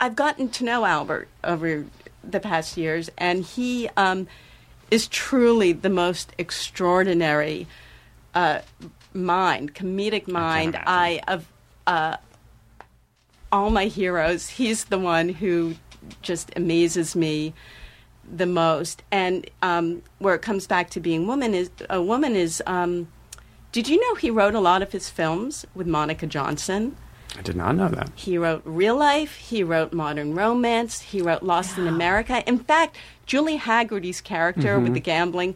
I've 0.00 0.16
gotten 0.16 0.48
to 0.48 0.64
know 0.64 0.86
Albert 0.86 1.28
over 1.44 1.84
the 2.24 2.40
past 2.40 2.76
years, 2.76 3.10
and 3.18 3.44
he 3.44 3.88
um, 3.96 4.26
is 4.90 5.06
truly 5.06 5.72
the 5.72 5.90
most 5.90 6.32
extraordinary 6.38 7.66
uh, 8.34 8.60
mind, 9.12 9.74
comedic 9.74 10.26
mind. 10.26 10.76
I 10.86 11.20
of 11.28 11.46
uh, 11.86 12.16
all 13.52 13.70
my 13.70 13.86
heroes, 13.86 14.48
he's 14.48 14.84
the 14.84 14.98
one 14.98 15.28
who 15.28 15.74
just 16.22 16.50
amazes 16.56 17.14
me 17.14 17.52
the 18.30 18.46
most. 18.46 19.02
And 19.10 19.48
um, 19.60 20.02
where 20.18 20.34
it 20.34 20.42
comes 20.42 20.66
back 20.66 20.90
to 20.90 21.00
being 21.00 21.26
woman 21.26 21.54
is 21.54 21.70
a 21.88 22.00
woman 22.00 22.36
is. 22.36 22.62
Um, 22.66 23.08
did 23.72 23.88
you 23.88 24.00
know 24.00 24.16
he 24.16 24.30
wrote 24.30 24.56
a 24.56 24.60
lot 24.60 24.82
of 24.82 24.90
his 24.90 25.08
films 25.08 25.64
with 25.76 25.86
Monica 25.86 26.26
Johnson? 26.26 26.96
I 27.38 27.42
did 27.42 27.56
not 27.56 27.76
know 27.76 27.88
that. 27.88 28.10
He 28.16 28.36
wrote 28.38 28.62
Real 28.64 28.96
Life. 28.96 29.36
He 29.36 29.62
wrote 29.62 29.92
Modern 29.92 30.34
Romance. 30.34 31.00
He 31.00 31.22
wrote 31.22 31.42
Lost 31.42 31.78
in 31.78 31.86
America. 31.86 32.42
In 32.46 32.58
fact, 32.58 32.96
Julie 33.26 33.58
Hagerty's 33.58 34.20
character 34.20 34.78
with 34.80 34.94
the 34.94 35.00
gambling 35.00 35.54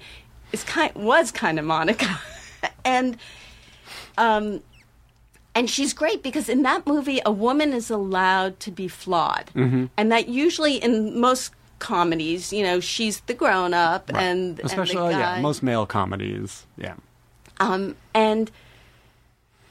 is 0.52 0.62
kind 0.64 0.94
was 0.94 1.32
kind 1.32 1.58
of 1.58 1.64
Monica, 1.64 2.20
and 2.84 3.16
um, 4.16 4.60
and 5.54 5.68
she's 5.68 5.92
great 5.92 6.22
because 6.22 6.48
in 6.48 6.62
that 6.62 6.86
movie, 6.86 7.20
a 7.26 7.32
woman 7.32 7.72
is 7.72 7.90
allowed 7.90 8.60
to 8.60 8.70
be 8.70 8.86
flawed, 8.88 9.50
and 9.54 10.12
that 10.12 10.28
usually 10.28 10.76
in 10.76 11.18
most 11.20 11.52
comedies, 11.80 12.52
you 12.52 12.62
know, 12.62 12.78
she's 12.80 13.20
the 13.22 13.34
grown 13.34 13.74
up 13.74 14.10
and 14.14 14.60
especially 14.60 14.96
and 14.96 15.08
the 15.08 15.12
guy. 15.12 15.36
yeah, 15.36 15.42
most 15.42 15.62
male 15.62 15.86
comedies. 15.86 16.66
Yeah, 16.78 16.94
Um, 17.58 17.96
and 18.14 18.50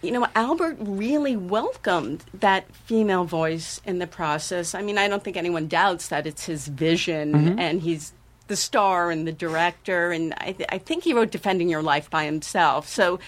you 0.04 0.12
know, 0.12 0.28
Albert 0.36 0.78
really 0.80 1.38
welcomed 1.38 2.26
that 2.34 2.70
female 2.76 3.24
voice 3.24 3.80
in 3.86 4.00
the 4.00 4.08
process. 4.08 4.76
I 4.76 4.82
mean, 4.82 4.98
I 4.98 5.08
don't 5.08 5.24
think 5.24 5.38
anyone 5.38 5.68
doubts 5.68 6.10
that 6.10 6.28
it's 6.28 6.46
his 6.46 6.68
vision, 6.68 7.58
and 7.60 7.82
he's 7.82 8.14
the 8.48 8.56
star 8.58 9.10
and 9.12 9.26
the 9.26 9.32
director. 9.32 10.12
And 10.12 10.34
I, 10.38 10.52
th- 10.52 10.70
I 10.70 10.78
think 10.78 11.06
he 11.06 11.14
wrote 11.14 11.32
"Defending 11.32 11.70
Your 11.70 11.82
Life" 11.82 12.10
by 12.10 12.26
himself, 12.26 12.88
so 12.88 13.20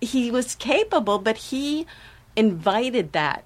he 0.00 0.30
was 0.30 0.54
capable. 0.54 1.18
But 1.18 1.36
he 1.36 1.86
invited 2.36 3.12
that 3.12 3.44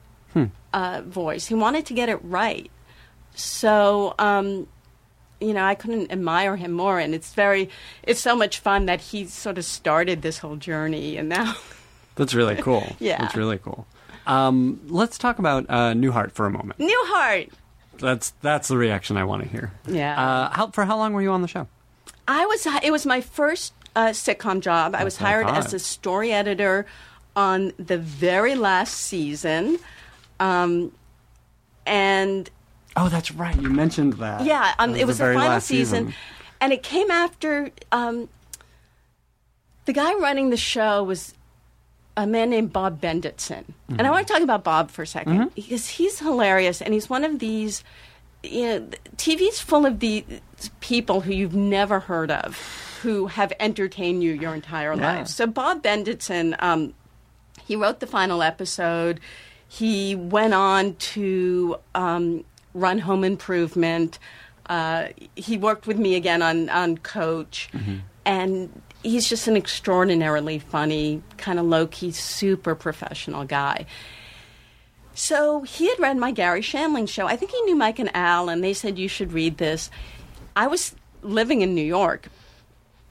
uh, 0.72 1.03
voice. 1.05 1.46
He 1.46 1.55
wanted 1.55 1.85
to 1.87 1.94
get 1.94 2.09
it 2.09 2.20
right. 2.22 2.70
So. 3.35 4.14
Um, 4.18 4.68
you 5.40 5.53
know, 5.53 5.64
I 5.64 5.75
couldn't 5.75 6.12
admire 6.12 6.55
him 6.55 6.70
more, 6.70 7.01
and 7.01 7.16
it's 7.16 7.35
very, 7.35 7.68
it's 8.05 8.20
so 8.20 8.37
much 8.37 8.61
fun 8.61 8.87
that 8.87 9.01
he 9.01 9.27
sort 9.27 9.59
of 9.59 9.64
started 9.64 10.22
this 10.22 10.38
whole 10.38 10.55
journey, 10.55 11.16
and 11.16 11.29
now, 11.29 11.57
that's 12.16 12.35
really 12.35 12.57
cool. 12.57 12.85
Yeah. 12.98 13.18
that's 13.20 13.37
really 13.37 13.59
cool. 13.59 13.87
Um, 14.27 14.81
let's 14.88 15.18
talk 15.18 15.38
about 15.38 15.66
uh, 15.68 15.92
Newhart 15.94 16.33
for 16.33 16.46
a 16.46 16.51
moment. 16.51 16.79
Newhart. 16.79 17.51
That's 17.98 18.31
that's 18.42 18.68
the 18.68 18.77
reaction 18.77 19.16
I 19.16 19.25
want 19.25 19.42
to 19.42 19.48
hear. 19.48 19.72
Yeah. 19.87 20.20
Uh, 20.20 20.51
how 20.51 20.66
for 20.68 20.85
how 20.85 20.96
long 20.96 21.12
were 21.12 21.22
you 21.22 21.31
on 21.31 21.42
the 21.42 21.48
show? 21.48 21.66
I 22.29 22.46
was, 22.46 22.66
it 22.85 22.92
was 22.92 23.05
my 23.05 23.20
first 23.20 23.75
uh, 23.96 24.09
sitcom 24.09 24.61
job. 24.61 24.94
I 24.94 25.05
was 25.05 25.20
what 25.20 25.27
I 25.27 25.31
hired 25.31 25.46
as 25.48 25.75
a 25.75 25.79
story 25.79 26.33
editor 26.33 26.87
on 27.35 27.72
the 27.79 27.98
very 27.98 28.55
last 28.55 28.94
season, 28.94 29.79
um, 30.38 30.92
and 31.87 32.48
Oh, 32.94 33.09
that's 33.09 33.33
right. 33.33 33.59
You 33.61 33.70
mentioned 33.70 34.14
that. 34.14 34.44
yeah, 34.44 34.75
um, 34.79 34.92
That 34.92 35.01
it 35.01 35.07
was 35.07 35.18
the, 35.18 35.25
very 35.25 35.35
final 35.37 35.51
last 35.51 35.66
season, 35.66 36.14
and 36.61 36.72
it 36.72 36.83
came 36.83 37.11
after 37.11 37.70
um, 37.90 38.29
the 39.87 39.92
guy 39.92 40.14
running 40.14 40.51
the 40.51 40.57
show 40.57 41.03
was 41.03 41.35
a 42.16 42.27
man 42.27 42.51
named 42.51 42.72
Bob 42.72 43.01
Bendetson, 43.01 43.64
and 43.88 44.01
I 44.01 44.05
Mm-hmm. 44.05 44.11
want 44.11 44.27
to 44.27 44.33
talk 44.33 44.42
about 44.42 44.64
Bob 44.64 44.90
for 44.90 45.03
a 45.03 45.07
2nd 45.07 45.55
because 45.55 45.88
he's 45.88 46.18
hilarious, 46.18 46.81
and 46.83 46.92
he's 46.94 47.09
one 47.11 47.25
of 47.25 47.38
these. 47.38 47.83
You 48.44 48.62
know, 48.66 48.88
TV's 49.16 49.61
full 49.61 49.87
of 49.87 50.01
these 50.01 50.25
people 50.81 51.20
who 51.20 51.33
you've 51.33 51.55
never 51.55 52.01
heard 52.01 52.31
of, 52.31 52.59
who 53.03 53.29
have 53.29 53.53
entertained 53.61 54.22
you 54.25 54.33
your 54.33 54.53
entire 54.55 54.94
Yeah. 54.94 55.18
life. 55.18 55.29
So 55.29 55.46
Bob 55.46 55.83
Bendetson, 55.83 56.57
um, 56.61 56.92
he 57.64 57.77
wrote 57.77 58.01
the 58.01 58.07
final 58.09 58.42
episode. 58.42 59.20
He 59.68 60.16
went 60.16 60.55
on 60.55 60.96
to 61.14 61.77
um, 61.94 62.44
run 62.75 62.98
Home 62.98 63.22
Improvement. 63.22 64.18
Uh, 64.66 65.09
he 65.37 65.57
worked 65.57 65.87
with 65.87 65.98
me 65.98 66.16
again 66.16 66.42
on 66.42 66.68
on 66.68 66.98
Coach, 66.98 67.68
and 68.27 68.83
he's 69.03 69.29
just 69.29 69.49
an 69.49 69.57
extraordinarily 69.57 70.59
funny, 70.59 71.23
kind 71.37 71.59
of 71.59 71.67
low 71.67 71.87
key, 71.87 72.11
super 72.12 72.75
professional 72.75 73.45
guy. 73.45 73.87
So 75.15 75.62
he 75.62 75.88
had 75.88 75.99
read 75.99 76.17
my 76.17 76.31
Garry 76.31 76.62
Shandling 76.62 77.09
show. 77.09 77.27
I 77.27 77.37
think 77.37 77.51
he 77.51 77.61
knew 77.62 77.77
Mike 77.77 77.99
and 77.99 78.15
Al, 78.15 78.49
and 78.49 78.65
they 78.65 78.73
said 78.73 78.99
you 78.99 79.09
should 79.09 79.33
read 79.33 79.59
this. 79.59 79.91
I 80.57 80.67
was 80.67 80.95
living 81.23 81.61
in 81.61 81.75
New 81.75 81.85
York, 81.85 82.29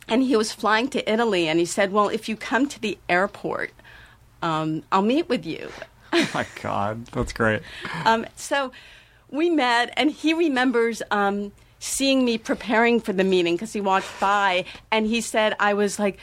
and 0.08 0.24
he 0.24 0.36
was 0.36 0.52
flying 0.52 0.88
to 0.90 1.12
Italy, 1.12 1.48
and 1.48 1.60
he 1.60 1.66
said, 1.66 1.92
"Well, 1.92 2.10
if 2.10 2.28
you 2.28 2.36
come 2.36 2.68
to 2.68 2.80
the 2.80 2.98
airport, 3.08 3.72
um, 4.42 4.84
I'll 4.92 5.02
meet 5.02 5.30
with 5.30 5.46
you." 5.46 5.70
Oh 6.14 6.30
my 6.34 6.46
God, 6.62 7.06
that's 7.06 7.32
great. 7.32 7.62
Um, 8.04 8.26
so 8.36 8.74
we 9.30 9.50
met, 9.50 9.94
and 9.96 10.12
he 10.12 10.34
remembers 10.34 11.02
um, 11.10 11.54
seeing 11.82 12.24
me 12.24 12.38
preparing 12.38 13.02
for 13.02 13.12
the 13.12 13.24
meeting 13.24 13.56
because 13.56 13.74
he 13.74 13.82
walked 13.82 14.08
by, 14.20 14.64
and 14.92 15.06
he 15.06 15.20
said 15.20 15.56
I 15.60 15.74
was 15.74 16.00
like 16.00 16.18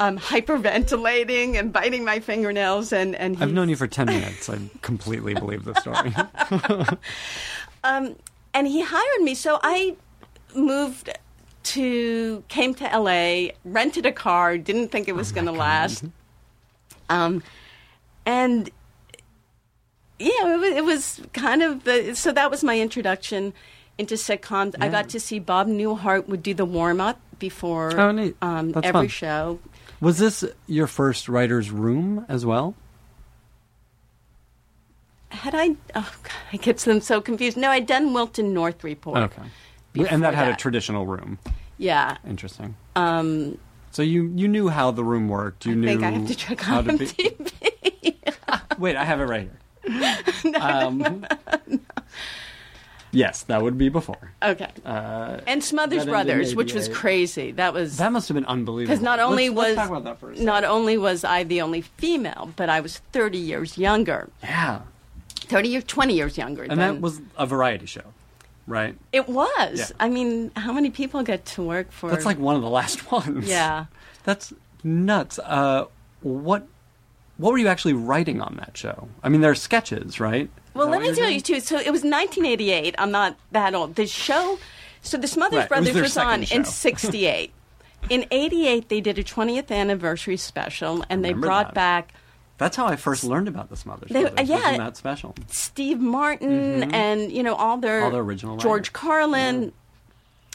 um, 0.00 0.18
hyperventilating 0.18 1.58
and 1.58 1.72
biting 1.72 2.04
my 2.04 2.20
fingernails, 2.20 2.92
and 2.92 3.14
and 3.16 3.42
I've 3.42 3.52
known 3.52 3.70
you 3.70 3.76
for 3.76 3.86
ten 3.86 4.06
minutes. 4.06 4.50
I 4.50 4.58
completely 4.82 5.32
believe 5.32 5.64
the 5.64 5.74
story. 5.74 6.14
um, 7.84 8.16
and 8.52 8.66
he 8.66 8.82
hired 8.82 9.22
me. 9.22 9.34
So 9.34 9.58
I 9.62 9.96
moved 10.54 11.10
to, 11.64 12.44
came 12.48 12.74
to 12.74 12.84
LA, 12.84 13.52
rented 13.64 14.06
a 14.06 14.12
car, 14.12 14.58
didn't 14.58 14.88
think 14.88 15.08
it 15.08 15.14
was 15.14 15.32
going 15.32 15.46
to 15.46 15.52
last. 15.52 16.04
Um, 17.08 17.42
and 18.26 18.70
yeah, 20.18 20.54
it 20.54 20.58
was, 20.58 20.70
it 20.70 20.84
was 20.84 21.20
kind 21.32 21.62
of 21.62 21.84
the, 21.84 22.14
so 22.14 22.32
that 22.32 22.50
was 22.50 22.62
my 22.62 22.78
introduction 22.78 23.52
into 23.98 24.14
sitcoms. 24.16 24.74
I 24.80 24.88
got 24.88 25.08
to 25.10 25.20
see 25.20 25.38
Bob 25.38 25.66
Newhart 25.68 26.26
would 26.28 26.42
do 26.42 26.54
the 26.54 26.64
warm 26.64 27.00
up 27.00 27.20
before 27.38 27.98
Oh, 27.98 28.10
neat. 28.12 28.36
um, 28.42 28.72
every 28.76 28.90
fun. 28.92 29.08
show. 29.08 29.58
Was 30.00 30.18
this 30.18 30.44
your 30.66 30.86
first 30.86 31.28
writer's 31.28 31.70
room 31.70 32.24
as 32.28 32.44
well? 32.44 32.74
Had 35.30 35.54
I, 35.54 35.76
oh 35.94 36.14
God, 36.22 36.32
I 36.52 36.56
get 36.58 36.78
them 36.78 37.00
so 37.00 37.20
confused. 37.20 37.56
No, 37.56 37.70
I'd 37.70 37.86
done 37.86 38.12
Wilton 38.12 38.54
North 38.54 38.84
Report. 38.84 39.18
Okay. 39.18 39.42
And 40.08 40.22
that 40.22 40.34
had 40.34 40.48
a 40.48 40.56
traditional 40.56 41.06
room. 41.06 41.38
Yeah. 41.78 42.16
Interesting. 42.28 42.76
Um, 42.96 43.58
So 43.90 44.02
you 44.02 44.32
you 44.34 44.46
knew 44.48 44.68
how 44.68 44.90
the 44.92 45.02
room 45.04 45.28
worked. 45.28 45.66
You 45.66 45.72
I 45.72 45.74
knew 45.74 45.86
think 45.88 46.02
I 46.04 46.10
have 46.10 46.26
to 46.28 46.34
check 46.34 46.68
on 46.68 46.84
to 46.84 46.96
be. 46.98 47.06
IMDb. 47.06 48.78
Wait, 48.78 48.96
I 48.96 49.04
have 49.04 49.20
it 49.20 49.24
right 49.24 49.48
here. 49.84 50.54
um, 50.60 51.26
Yes, 53.14 53.42
that 53.44 53.62
would 53.62 53.78
be 53.78 53.88
before. 53.88 54.32
Okay. 54.42 54.70
Uh, 54.84 55.38
and 55.46 55.62
Smothers 55.62 56.04
that 56.04 56.12
ended 56.12 56.28
in 56.28 56.36
Brothers, 56.36 56.56
which 56.56 56.74
was 56.74 56.88
crazy. 56.88 57.52
That 57.52 57.72
was 57.72 57.96
that 57.98 58.12
must 58.12 58.28
have 58.28 58.34
been 58.34 58.44
unbelievable. 58.46 58.92
because 58.94 59.02
not 59.02 59.20
only 59.20 59.48
let's, 59.48 59.56
was 59.56 59.76
let's 59.76 59.88
talk 59.88 59.90
about 59.98 60.04
that 60.04 60.18
for 60.18 60.32
not 60.42 60.64
only 60.64 60.98
was 60.98 61.24
I 61.24 61.44
the 61.44 61.60
only 61.62 61.80
female, 61.82 62.52
but 62.56 62.68
I 62.68 62.80
was 62.80 62.98
30 63.12 63.38
years 63.38 63.78
younger. 63.78 64.28
yeah, 64.42 64.80
30 65.36 65.68
years, 65.68 65.84
20 65.84 66.14
years 66.14 66.36
younger. 66.38 66.62
and 66.62 66.72
than, 66.72 66.94
that 66.96 67.00
was 67.00 67.20
a 67.38 67.46
variety 67.46 67.86
show, 67.86 68.02
right? 68.66 68.96
it 69.12 69.28
was. 69.28 69.78
Yeah. 69.78 69.86
I 70.00 70.08
mean, 70.08 70.50
how 70.56 70.72
many 70.72 70.90
people 70.90 71.22
get 71.22 71.44
to 71.46 71.62
work 71.62 71.92
for? 71.92 72.10
That's 72.10 72.26
like 72.26 72.38
one 72.38 72.56
of 72.56 72.62
the 72.62 72.70
last 72.70 73.10
ones. 73.12 73.48
yeah. 73.48 73.86
That's 74.24 74.52
nuts. 74.82 75.38
Uh, 75.38 75.86
what 76.22 76.66
what 77.36 77.52
were 77.52 77.58
you 77.58 77.68
actually 77.68 77.94
writing 77.94 78.40
on 78.40 78.56
that 78.56 78.76
show? 78.76 79.08
I 79.22 79.28
mean, 79.28 79.40
there 79.40 79.50
are 79.50 79.54
sketches, 79.56 80.20
right? 80.20 80.48
Well, 80.74 80.88
let 80.88 81.00
me 81.00 81.06
tell 81.08 81.16
doing? 81.16 81.34
you 81.34 81.40
too. 81.40 81.60
So 81.60 81.76
it 81.76 81.90
was 81.92 82.02
1988. 82.02 82.94
I'm 82.98 83.10
not 83.10 83.36
that 83.52 83.74
old. 83.74 83.94
The 83.94 84.06
show, 84.06 84.58
so 85.02 85.16
the 85.16 85.28
Smothers 85.28 85.70
Right, 85.70 85.78
it 85.78 85.80
was 85.80 85.88
Brothers 85.92 86.02
was, 86.02 86.16
on 86.16 86.44
second 86.44 86.58
in 86.58 86.64
'68. 86.64 87.52
in 88.10 88.26
'88, 88.30 88.88
they 88.88 89.00
did 89.00 89.18
a 89.18 89.24
20th 89.24 89.70
anniversary 89.70 90.36
special, 90.36 91.04
and 91.08 91.24
they 91.24 91.32
brought 91.32 91.68
that. 91.68 92.08
back 92.08 92.14
That's 92.58 92.76
how 92.76 92.86
I 92.86 92.96
first 92.96 93.24
learned 93.24 93.48
about 93.48 93.70
the 93.70 93.76
Smothers 93.76 94.10
They- 94.10 94.22
Brothers. 94.22 94.48
yeah. 94.48 94.72
in 94.72 94.78
that 94.78 94.96
special. 94.96 95.34
Steve 95.48 96.00
Martin 96.00 96.92
and 96.94 97.30
you 97.32 97.42
know 97.42 97.54
all 97.54 97.78
their 97.78 97.98
Mm-hmm. 98.00 98.04
All 98.06 98.10
the 98.10 98.18
original 98.24 98.56
George 98.56 98.88
writers. 98.88 98.92
Carlin, 98.92 99.72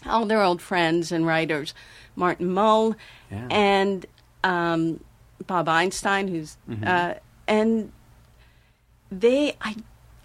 all 0.05 0.25
their 0.25 0.41
old 0.41 0.61
friends 0.61 1.11
and 1.11 1.25
writers, 1.25 1.73
Martin 2.15 2.51
Mull, 2.53 2.95
Yeah. 3.31 3.47
and 3.51 4.05
um, 4.43 4.99
Bob 5.47 5.67
Einstein, 5.69 6.27
who's 6.27 6.57
Mm-hmm. 6.69 6.83
uh, 6.85 7.13
and 7.47 7.91
they 9.11 9.55
I 9.61 9.75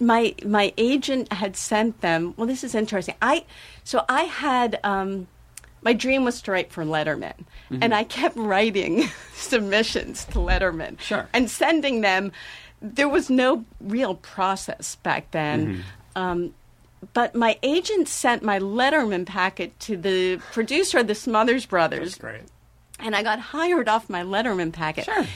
my 0.04 0.34
my 0.44 0.72
agent 0.76 1.32
had 1.32 1.56
sent 1.56 2.00
them. 2.00 2.34
Well, 2.36 2.46
this 2.46 2.62
is 2.64 2.74
interesting. 2.74 3.14
I 3.22 3.44
so 3.84 4.04
I 4.08 4.22
had. 4.24 4.78
Um, 4.84 5.26
my 5.82 5.92
dream 5.92 6.24
was 6.24 6.40
to 6.42 6.50
write 6.52 6.72
for 6.72 6.82
Letterman, 6.84 7.34
Mm-hmm. 7.70 7.82
and 7.82 7.94
I 7.94 8.04
kept 8.04 8.36
writing 8.36 9.04
submissions 9.34 10.24
to 10.26 10.38
Letterman 10.38 10.98
Sure. 11.00 11.28
and 11.34 11.50
sending 11.50 12.00
them. 12.00 12.32
There 12.80 13.08
was 13.08 13.28
no 13.30 13.64
real 13.80 14.14
process 14.14 14.96
back 14.96 15.30
then. 15.30 15.66
Mm-hmm. 15.66 16.22
Um, 16.22 16.54
but 17.12 17.34
my 17.34 17.58
agent 17.62 18.08
sent 18.08 18.42
my 18.42 18.58
Letterman 18.58 19.26
packet 19.26 19.78
to 19.80 19.96
the 19.96 20.38
producer 20.52 20.98
of 20.98 21.06
the 21.06 21.14
Smothers 21.14 21.66
Brothers, 21.66 22.14
Great. 22.16 22.42
and 22.98 23.14
I 23.14 23.22
got 23.22 23.38
hired 23.38 23.88
off 23.88 24.08
my 24.08 24.22
Letterman 24.22 24.72
packet. 24.72 25.04
Sure. 25.04 25.26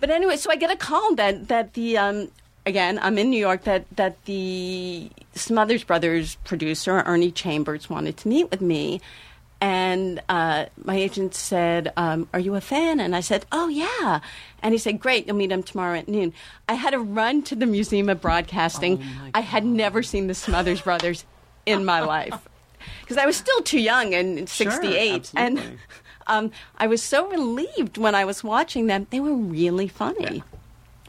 But 0.00 0.10
anyway, 0.10 0.36
so 0.36 0.48
I 0.50 0.56
get 0.56 0.70
a 0.70 0.76
call 0.76 1.16
that 1.16 1.48
that 1.48 1.74
the 1.74 1.98
um, 1.98 2.30
again 2.68 2.98
I'm 3.02 3.18
in 3.18 3.30
New 3.30 3.40
York 3.40 3.64
that 3.64 3.84
that 3.96 4.24
the 4.26 5.10
Smothers 5.34 5.82
Brothers 5.82 6.36
producer 6.44 7.02
Ernie 7.04 7.32
Chambers 7.32 7.90
wanted 7.90 8.16
to 8.18 8.28
meet 8.28 8.50
with 8.50 8.60
me, 8.60 9.00
and 9.60 10.22
uh, 10.28 10.66
my 10.84 10.94
agent 10.94 11.34
said, 11.34 11.92
um, 11.96 12.28
"Are 12.32 12.40
you 12.40 12.54
a 12.54 12.60
fan?" 12.60 13.00
And 13.00 13.16
I 13.16 13.20
said, 13.20 13.46
"Oh 13.50 13.68
yeah." 13.68 14.20
And 14.62 14.72
he 14.72 14.78
said, 14.78 15.00
"Great, 15.00 15.26
you'll 15.26 15.36
meet 15.36 15.50
him 15.50 15.62
tomorrow 15.62 15.98
at 15.98 16.08
noon." 16.08 16.32
I 16.68 16.74
had 16.74 16.90
to 16.90 17.00
run 17.00 17.42
to 17.44 17.56
the 17.56 17.66
Museum 17.66 18.08
of 18.08 18.20
Broadcasting. 18.20 19.02
I 19.34 19.40
had 19.40 19.64
never 19.64 20.02
seen 20.02 20.28
the 20.28 20.34
Smothers 20.34 20.80
Brothers 20.80 21.24
in 21.66 21.84
my 21.84 22.00
life 22.00 22.48
because 23.00 23.16
I 23.16 23.26
was 23.26 23.36
still 23.36 23.62
too 23.62 23.80
young 23.80 24.12
in 24.12 24.46
'68, 24.46 25.32
and 25.34 25.78
um, 26.28 26.52
I 26.76 26.86
was 26.86 27.02
so 27.02 27.28
relieved 27.28 27.98
when 27.98 28.14
I 28.14 28.24
was 28.24 28.44
watching 28.44 28.86
them. 28.86 29.06
They 29.10 29.20
were 29.20 29.34
really 29.34 29.88
funny, 29.88 30.42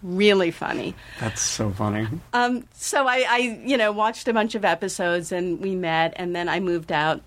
really 0.03 0.51
funny. 0.51 0.95
That's 1.19 1.41
so 1.41 1.71
funny. 1.71 2.07
Um, 2.33 2.65
so 2.73 3.07
I, 3.07 3.25
I, 3.27 3.37
you 3.65 3.77
know, 3.77 3.91
watched 3.91 4.27
a 4.27 4.33
bunch 4.33 4.55
of 4.55 4.63
episodes, 4.65 5.31
and 5.31 5.59
we 5.59 5.75
met, 5.75 6.13
and 6.15 6.35
then 6.35 6.47
I 6.49 6.59
moved 6.59 6.91
out. 6.91 7.21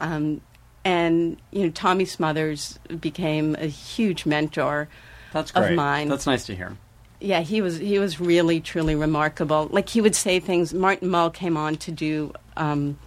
Um, 0.00 0.40
and 0.84 1.36
you 1.52 1.64
know, 1.64 1.70
Tommy 1.70 2.04
Smothers 2.04 2.78
became 3.00 3.54
a 3.56 3.66
huge 3.66 4.26
mentor. 4.26 4.88
That's 5.32 5.50
Of 5.52 5.64
great. 5.64 5.76
mine. 5.76 6.08
That's 6.08 6.26
nice 6.26 6.44
to 6.46 6.54
hear. 6.56 6.76
Yeah, 7.20 7.40
he 7.40 7.62
was 7.62 7.78
he 7.78 7.98
was 8.00 8.20
really 8.20 8.60
truly 8.60 8.96
remarkable. 8.96 9.68
Like 9.70 9.88
he 9.88 10.00
would 10.00 10.16
say 10.16 10.40
things. 10.40 10.74
Martin 10.74 11.08
Mull 11.08 11.30
came 11.30 11.56
on 11.56 11.76
to 11.76 11.92
do 11.92 12.32
um, 12.56 12.98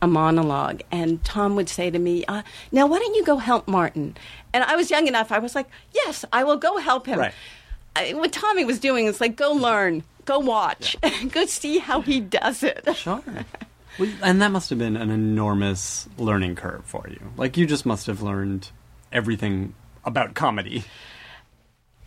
a 0.00 0.06
monologue, 0.08 0.80
and 0.90 1.22
Tom 1.22 1.54
would 1.56 1.68
say 1.68 1.90
to 1.90 1.98
me, 1.98 2.24
uh, 2.24 2.42
"Now, 2.72 2.86
why 2.86 2.98
don't 2.98 3.14
you 3.14 3.24
go 3.24 3.36
help 3.36 3.68
Martin?" 3.68 4.16
And 4.54 4.64
I 4.64 4.74
was 4.74 4.90
young 4.90 5.06
enough. 5.06 5.30
I 5.30 5.38
was 5.38 5.54
like, 5.54 5.68
"Yes, 5.92 6.24
I 6.32 6.44
will 6.44 6.56
go 6.56 6.78
help 6.78 7.04
him." 7.06 7.18
Right. 7.18 7.34
I, 7.96 8.12
what 8.14 8.32
Tommy 8.32 8.64
was 8.64 8.78
doing 8.78 9.06
is 9.06 9.20
like, 9.20 9.36
"Go 9.36 9.52
learn, 9.52 10.02
go 10.24 10.38
watch, 10.38 10.96
go 11.30 11.46
see 11.46 11.78
how 11.78 12.00
he 12.00 12.20
does 12.20 12.62
it." 12.62 12.88
Sure. 12.96 13.22
well, 13.98 14.10
and 14.22 14.40
that 14.40 14.50
must 14.50 14.70
have 14.70 14.78
been 14.78 14.96
an 14.96 15.10
enormous 15.10 16.08
learning 16.18 16.54
curve 16.56 16.84
for 16.84 17.06
you. 17.08 17.20
Like 17.36 17.56
you 17.56 17.66
just 17.66 17.84
must 17.86 18.06
have 18.06 18.22
learned 18.22 18.70
everything 19.12 19.74
about 20.04 20.34
comedy. 20.34 20.84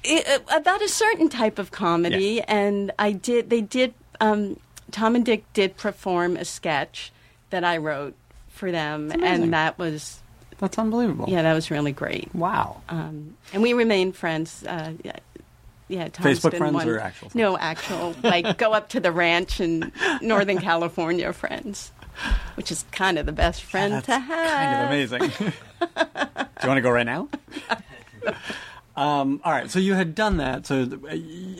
it, 0.03 0.43
about 0.51 0.81
a 0.81 0.89
certain 0.89 1.29
type 1.29 1.59
of 1.59 1.71
comedy, 1.71 2.35
Yeah. 2.37 2.45
and 2.47 2.91
I 2.99 3.11
did. 3.11 3.49
They 3.49 3.61
did. 3.61 3.93
Um, 4.21 4.59
Tom 4.91 5.15
and 5.15 5.25
Dick 5.25 5.43
did 5.53 5.77
perform 5.77 6.37
a 6.37 6.45
sketch 6.45 7.11
that 7.49 7.63
I 7.63 7.77
wrote 7.77 8.15
for 8.49 8.71
them, 8.71 9.11
and 9.11 9.53
that 9.53 9.77
was 9.77 10.19
That's 10.59 10.77
unbelievable. 10.77 11.25
yeah, 11.27 11.41
that 11.41 11.53
was 11.53 11.69
really 11.69 11.91
great. 11.91 12.33
Wow. 12.33 12.81
Um, 12.87 13.35
and 13.53 13.61
we 13.61 13.73
remain 13.73 14.13
friends. 14.13 14.63
Uh, 14.63 14.93
yeah, 15.87 15.99
yeah. 16.03 16.07
Tom's 16.09 16.39
Facebook 16.39 16.51
been 16.51 16.59
friends 16.59 16.73
one- 16.73 16.89
or 16.89 16.99
actual 16.99 17.29
friends? 17.29 17.35
No, 17.35 17.57
actual. 17.57 18.15
Like 18.23 18.57
go 18.57 18.73
up 18.73 18.89
to 18.89 18.99
the 18.99 19.11
ranch 19.11 19.59
in 19.59 19.91
Northern 20.21 20.59
California 20.59 21.31
friends, 21.33 21.91
which 22.55 22.71
is 22.71 22.85
kind 22.91 23.17
of 23.17 23.25
the 23.25 23.31
best 23.31 23.63
friend 23.63 23.93
That's 23.93 24.05
to 24.07 24.19
have. 24.19 24.51
kind 24.51 24.81
of 24.83 24.87
amazing. 24.89 25.51
Do 25.95 26.61
you 26.63 26.67
want 26.69 26.77
to 26.77 26.81
go 26.81 26.89
right 26.91 27.05
now? 27.05 27.27
um, 28.95 29.41
all 29.43 29.51
right. 29.51 29.69
So 29.69 29.79
you 29.79 29.93
had 29.93 30.15
done 30.15 30.37
that. 30.37 30.65
So 30.65 30.87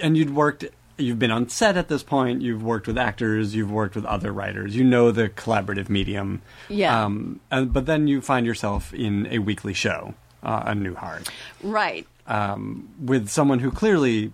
and 0.02 0.18
you'd 0.18 0.34
worked. 0.36 0.66
You've 0.98 1.20
been 1.20 1.32
on 1.32 1.50
set 1.50 1.76
at 1.76 1.90
this 1.90 2.04
point. 2.04 2.42
You've 2.42 2.64
worked 2.64 2.88
with 2.88 2.98
actors. 2.98 3.54
You've 3.54 3.70
worked 3.70 3.96
with 3.96 4.06
other 4.06 4.32
writers. 4.32 4.78
You 4.78 4.86
know 4.86 5.12
the 5.12 5.28
collaborative 5.28 5.90
medium. 5.90 6.42
Yeah. 6.70 7.04
Um, 7.04 7.42
and, 7.52 7.74
but 7.74 7.86
then 7.86 8.08
you 8.08 8.22
find 8.22 8.46
yourself 8.46 8.94
in 8.94 9.28
a 9.30 9.40
weekly 9.40 9.74
show, 9.74 10.14
uh, 10.42 10.64
a 10.68 10.72
Newhart, 10.72 11.28
Right. 11.62 12.08
Um, 12.28 12.90
with 13.00 13.30
someone 13.30 13.60
who 13.60 13.72
clearly 13.72 14.32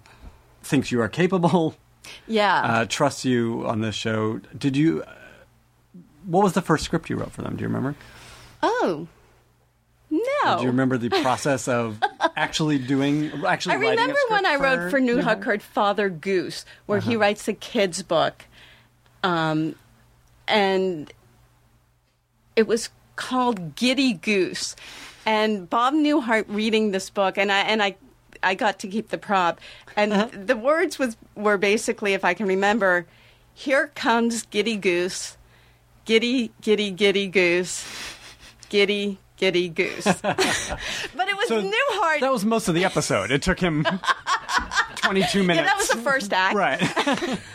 thinks 0.64 0.92
you 0.92 1.02
are 1.02 1.10
capable, 1.10 1.76
Yeah. 2.28 2.62
uh, 2.62 2.86
trusts 2.86 3.26
you 3.26 3.64
on 3.68 3.82
this 3.82 3.96
show. 3.96 4.40
Did 4.58 4.76
you? 4.78 5.04
Uh, 5.04 5.14
what 6.26 6.44
was 6.44 6.54
the 6.54 6.62
first 6.62 6.84
script 6.86 7.10
you 7.10 7.16
wrote 7.16 7.32
for 7.32 7.42
them? 7.42 7.56
Do 7.56 7.62
you 7.62 7.68
remember? 7.68 7.96
oh. 8.64 9.08
No. 10.14 10.58
Do 10.58 10.64
you 10.64 10.70
remember 10.72 10.98
the 10.98 11.10
process 11.22 11.70
of 11.70 11.98
actually 12.36 12.78
doing, 12.80 13.32
actually 13.48 13.76
I 13.76 13.78
remember 13.78 14.18
when 14.28 14.46
I 14.46 14.56
wrote 14.58 14.92
for 14.92 15.00
New? 15.00 15.22
Hartford 15.22 15.62
Father 15.64 16.10
Goose, 16.10 16.66
where 16.86 16.98
Uh-huh. 16.98 17.10
he 17.12 17.16
writes 17.16 17.48
a 17.48 17.54
kid's 17.54 18.04
book. 18.04 18.44
Um, 19.24 19.76
and 20.50 21.12
it 22.58 22.68
was 22.68 22.90
called 23.16 23.76
Giddy 23.78 24.12
Goose. 24.12 24.76
And 25.26 25.70
Bob 25.70 25.94
Newhart 25.94 26.46
reading 26.48 26.92
this 26.92 27.10
book, 27.10 27.38
and 27.38 27.52
I, 27.52 27.60
and 27.62 27.82
I, 27.84 27.96
I 28.42 28.56
got 28.56 28.80
to 28.80 28.88
keep 28.88 29.10
the 29.10 29.18
prop. 29.18 29.60
And 29.96 30.14
Uh-huh. 30.14 30.30
the 30.34 30.56
words 30.58 30.98
was, 30.98 31.16
were 31.36 31.58
basically, 31.58 32.14
if 32.14 32.26
I 32.26 32.34
can 32.34 32.48
remember, 32.48 33.06
here 33.54 33.92
comes 33.96 34.44
Giddy 34.48 34.78
Goose, 34.78 35.38
Giddy, 36.06 36.52
Giddy, 36.62 36.90
Giddy 36.92 37.28
Goose, 37.28 37.86
Giddy, 38.70 39.20
Giddy 39.38 39.70
Goose. 39.70 40.04
but 40.22 40.40
it 40.40 41.36
was 41.38 41.48
So 41.48 41.62
Newhart. 41.62 42.20
That 42.22 42.32
was 42.32 42.44
most 42.46 42.68
of 42.68 42.74
the 42.76 42.86
episode. 42.86 43.30
It 43.32 43.42
took 43.44 43.60
him 43.60 43.86
22 44.98 45.42
yeah, 45.42 45.46
minutes. 45.46 45.68
that 45.70 45.78
was 45.78 45.90
the 45.90 45.98
first 45.98 46.34
act. 46.34 46.56
Right. 46.56 46.80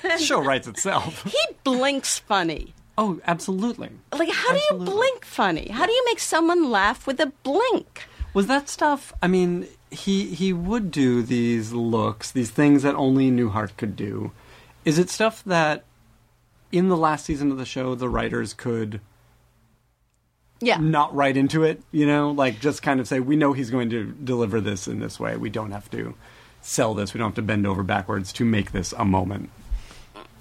the 0.02 0.18
show 0.18 0.40
writes 0.42 0.68
itself. 0.68 1.22
He 1.24 1.38
blinks 1.64 2.18
funny. 2.20 2.74
Oh, 2.98 3.20
absolutely. 3.26 3.90
Like, 4.12 4.30
how 4.30 4.52
do 4.52 4.60
you 4.70 4.84
blink 4.84 5.24
funny? 5.24 5.68
How 5.68 5.84
do 5.86 5.92
you 5.92 6.02
make 6.06 6.18
someone 6.18 6.70
laugh 6.70 7.06
with 7.06 7.20
a 7.20 7.32
blink? 7.42 8.04
Was 8.32 8.46
that 8.46 8.68
stuff? 8.68 9.12
I 9.22 9.28
mean, 9.28 9.66
he 9.90 10.26
he 10.34 10.52
would 10.52 10.90
do 10.90 11.22
these 11.22 11.72
looks, 11.72 12.30
these 12.30 12.50
things 12.50 12.82
that 12.82 12.94
only 12.94 13.30
Newhart 13.30 13.76
could 13.76 13.96
do. 13.96 14.32
Is 14.84 14.98
it 14.98 15.10
stuff 15.10 15.42
that 15.44 15.84
in 16.72 16.88
the 16.88 16.96
last 16.96 17.24
season 17.26 17.50
of 17.50 17.58
the 17.58 17.64
show 17.66 17.94
the 17.94 18.08
writers 18.08 18.52
could 18.54 19.00
Yeah. 20.60 20.78
not 20.78 21.14
write 21.14 21.36
into 21.36 21.64
it, 21.64 21.82
you 21.92 22.06
know, 22.06 22.30
like 22.30 22.60
just 22.60 22.82
kind 22.82 22.98
of 23.00 23.06
say 23.06 23.20
we 23.20 23.36
know 23.36 23.52
he's 23.52 23.70
going 23.70 23.90
to 23.90 24.04
deliver 24.24 24.60
this 24.60 24.88
in 24.88 25.00
this 25.00 25.20
way. 25.20 25.36
We 25.36 25.50
don't 25.50 25.72
have 25.72 25.90
to 25.90 26.14
sell 26.62 26.94
this. 26.94 27.14
We 27.14 27.18
don't 27.18 27.28
have 27.28 27.34
to 27.36 27.42
bend 27.42 27.66
over 27.66 27.82
backwards 27.82 28.32
to 28.34 28.44
make 28.44 28.72
this 28.72 28.92
a 28.98 29.04
moment. 29.04 29.50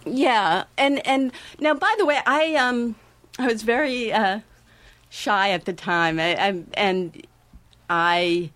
Yeah. 0.05 0.65
And 0.77 1.05
and 1.07 1.31
now, 1.59 1.73
by 1.73 1.93
the 1.97 2.05
way, 2.05 2.19
I 2.25 2.55
um 2.55 2.95
I 3.37 3.47
was 3.47 3.63
very 3.63 4.13
uh, 4.13 4.39
shy 5.09 5.49
at 5.51 5.65
the 5.65 5.73
time, 5.73 6.19
I, 6.19 6.35
I, 6.35 6.63
and 6.75 7.25
I. 7.89 8.51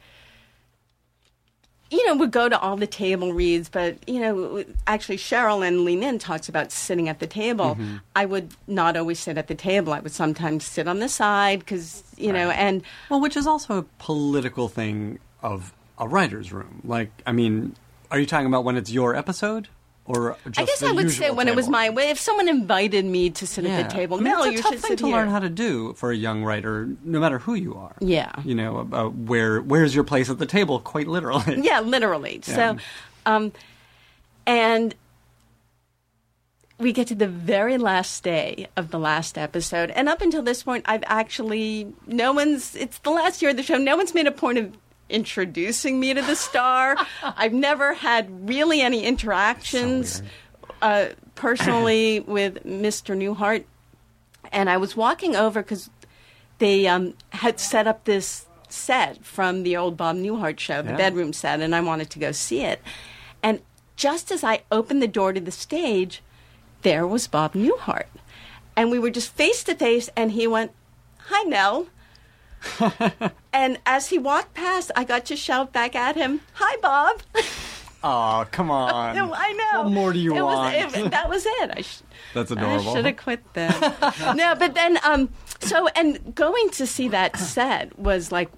You 1.91 2.05
know, 2.05 2.17
would 2.17 2.29
go 2.29 2.47
to 2.47 2.59
all 2.59 2.77
the 2.77 2.85
table 2.85 3.33
reads, 3.33 3.67
but 3.67 4.07
you 4.07 4.19
know, 4.19 4.63
actually, 4.85 5.17
Sheryl 5.17 5.67
and 5.67 5.85
Lean 5.85 6.03
In 6.03 6.19
talks 6.19 6.47
about 6.47 6.71
sitting 6.71 7.09
at 7.09 7.17
the 7.17 7.25
table. 7.25 7.73
Mm-hmm. 7.73 7.95
I 8.15 8.25
would 8.25 8.53
not 8.67 8.95
always 8.95 9.17
sit 9.17 9.39
at 9.39 9.47
the 9.47 9.55
table. 9.55 9.91
I 9.91 9.99
would 9.99 10.11
sometimes 10.11 10.65
sit 10.65 10.87
on 10.87 10.99
the 10.99 11.09
side 11.09 11.59
because 11.61 12.03
you 12.15 12.31
know, 12.31 12.51
and 12.51 12.83
Well, 13.09 13.19
which 13.19 13.35
is 13.35 13.47
also 13.47 13.79
a 13.79 13.83
political 13.97 14.67
thing 14.67 15.17
of 15.41 15.73
a 15.97 16.07
writer's 16.07 16.53
room. 16.53 16.81
Like, 16.83 17.09
I 17.25 17.31
mean, 17.31 17.75
are 18.11 18.19
you 18.19 18.27
talking 18.27 18.45
about 18.45 18.63
when 18.63 18.77
it's 18.77 18.91
your 18.91 19.15
episode? 19.15 19.67
Or 20.11 20.35
I 20.57 20.63
guess 20.65 20.81
I 20.81 20.91
would 20.91 21.11
say 21.11 21.29
when 21.29 21.47
it 21.47 21.55
was 21.55 21.69
my 21.69 21.91
way. 21.91 22.09
If 22.09 22.19
someone 22.19 22.47
invited 22.49 23.05
me 23.05 23.29
to 23.29 23.45
sit 23.45 23.63
Yeah. 23.63 23.77
at 23.77 23.89
the 23.89 23.95
table, 23.95 24.17
I 24.17 24.21
mean, 24.21 24.23
Mel, 24.33 24.39
it's 24.43 24.47
a 24.49 24.53
you 24.53 24.61
tough 24.63 24.75
thing 24.77 24.97
to 24.97 25.05
here. 25.05 25.15
learn 25.15 25.29
how 25.29 25.37
to 25.37 25.49
do 25.49 25.93
for 25.93 26.11
a 26.11 26.15
young 26.15 26.43
writer, 26.43 26.89
no 27.03 27.19
matter 27.19 27.37
who 27.37 27.53
you 27.53 27.75
are. 27.75 27.95
Yeah. 27.99 28.31
you 28.43 28.55
know, 28.55 28.79
about 28.79 29.13
where 29.13 29.61
where's 29.61 29.93
your 29.93 30.03
place 30.03 30.27
at 30.31 30.39
the 30.39 30.47
table, 30.47 30.79
quite 30.79 31.07
literally. 31.07 31.61
Yeah, 31.63 31.81
literally. 31.81 32.41
Yeah. 32.47 32.55
So, 32.55 32.77
um, 33.27 33.51
and 34.47 34.95
we 36.79 36.91
get 36.93 37.07
to 37.09 37.15
the 37.15 37.27
very 37.27 37.77
last 37.77 38.23
day 38.23 38.67
of 38.77 38.89
the 38.89 38.97
last 38.97 39.37
episode, 39.37 39.91
and 39.91 40.07
up 40.09 40.21
until 40.21 40.41
this 40.41 40.63
point, 40.63 40.85
I've 40.87 41.03
actually 41.05 41.93
no 42.07 42.31
one's. 42.33 42.75
It's 42.75 42.97
the 42.99 43.11
last 43.11 43.41
year 43.43 43.51
of 43.51 43.57
the 43.57 43.63
show. 43.63 43.77
No 43.77 43.95
one's 43.97 44.13
made 44.15 44.25
a 44.27 44.31
point 44.31 44.57
of 44.57 44.73
introducing 45.09 45.99
me 45.99 46.13
to 46.13 46.21
the 46.21 46.35
star. 46.35 46.95
I've 47.23 47.53
never 47.53 47.93
had 47.93 48.47
really 48.49 48.81
any 48.81 49.03
interactions 49.03 50.21
uh, 50.81 51.07
personally 51.35 52.19
with 52.27 52.63
Mr. 52.65 53.15
Newhart. 53.17 53.63
And 54.51 54.69
I 54.69 54.77
was 54.77 54.95
walking 54.95 55.35
over 55.35 55.61
because 55.61 55.89
they 56.59 56.87
um, 56.87 57.13
had 57.31 57.59
set 57.59 57.87
up 57.87 58.05
this 58.05 58.45
set 58.67 59.23
from 59.25 59.63
the 59.63 59.75
old 59.75 59.97
Bob 59.97 60.15
Newhart 60.15 60.59
show, 60.59 60.81
the 60.81 60.91
Yeah. 60.91 60.97
bedroom 60.97 61.33
set, 61.33 61.59
and 61.59 61.75
I 61.75 61.81
wanted 61.81 62.09
to 62.11 62.19
go 62.19 62.31
see 62.31 62.61
it. 62.61 62.81
And 63.41 63.61
just 63.95 64.31
as 64.31 64.43
I 64.43 64.61
opened 64.71 65.01
the 65.01 65.07
door 65.07 65.33
to 65.33 65.39
the 65.41 65.51
stage, 65.51 66.21
there 66.83 67.05
was 67.07 67.27
Bob 67.27 67.53
Newhart. 67.53 68.05
And 68.75 68.91
we 68.91 68.99
were 68.99 69.09
just 69.09 69.33
face 69.33 69.63
to 69.65 69.75
face, 69.75 70.09
and 70.15 70.31
he 70.31 70.47
went, 70.47 70.71
Hi, 71.29 71.43
Nell. 71.43 71.87
And 73.53 73.79
as 73.85 74.09
he 74.09 74.17
walked 74.17 74.53
past, 74.53 74.91
I 74.95 75.03
got 75.03 75.25
to 75.25 75.35
shout 75.35 75.71
back 75.73 75.95
at 75.95 76.15
him, 76.15 76.41
Hi, 76.53 76.75
Bob. 76.81 77.21
Oh, 78.03 78.45
come 78.51 78.71
on. 78.71 79.15
I 79.33 79.51
know. 79.73 79.83
What 79.83 79.91
more 79.91 80.13
do 80.13 80.19
you 80.19 80.35
It 80.35 80.41
was- 80.41 80.55
want? 80.55 80.95
it- 80.95 81.11
that 81.11 81.29
was 81.29 81.45
it. 81.45 81.71
I 81.77 81.81
sh- 81.81 82.01
That's 82.33 82.51
I 82.51 82.81
should 82.93 83.05
have 83.05 83.17
quit 83.17 83.41
then. 83.53 83.73
no, 84.35 84.55
but 84.55 84.73
then, 84.73 84.97
um, 85.03 85.29
so 85.59 85.87
and 85.89 86.33
going 86.35 86.69
to 86.71 86.87
see 86.87 87.09
that 87.09 87.37
set 87.39 87.97
was 87.99 88.31
like 88.31 88.49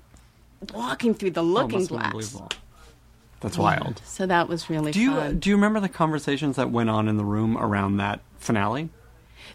walking 0.74 1.14
through 1.16 1.32
the 1.32 1.42
Oh, 1.42 1.46
looking 1.46 1.80
been 1.86 1.88
glass. 1.88 2.38
That's 3.40 3.58
wild. 3.58 4.00
So 4.06 4.28
that 4.28 4.48
was 4.48 4.70
really 4.70 4.92
Do 4.92 5.00
you 5.02 5.16
fun. 5.16 5.40
do 5.40 5.50
you 5.50 5.56
remember 5.56 5.80
the 5.80 5.90
conversations 5.90 6.58
that 6.58 6.70
went 6.70 6.92
on 6.92 7.08
in 7.08 7.18
the 7.18 7.26
room 7.26 7.58
around 7.58 7.98
that 7.98 8.20
finale? 8.38 8.90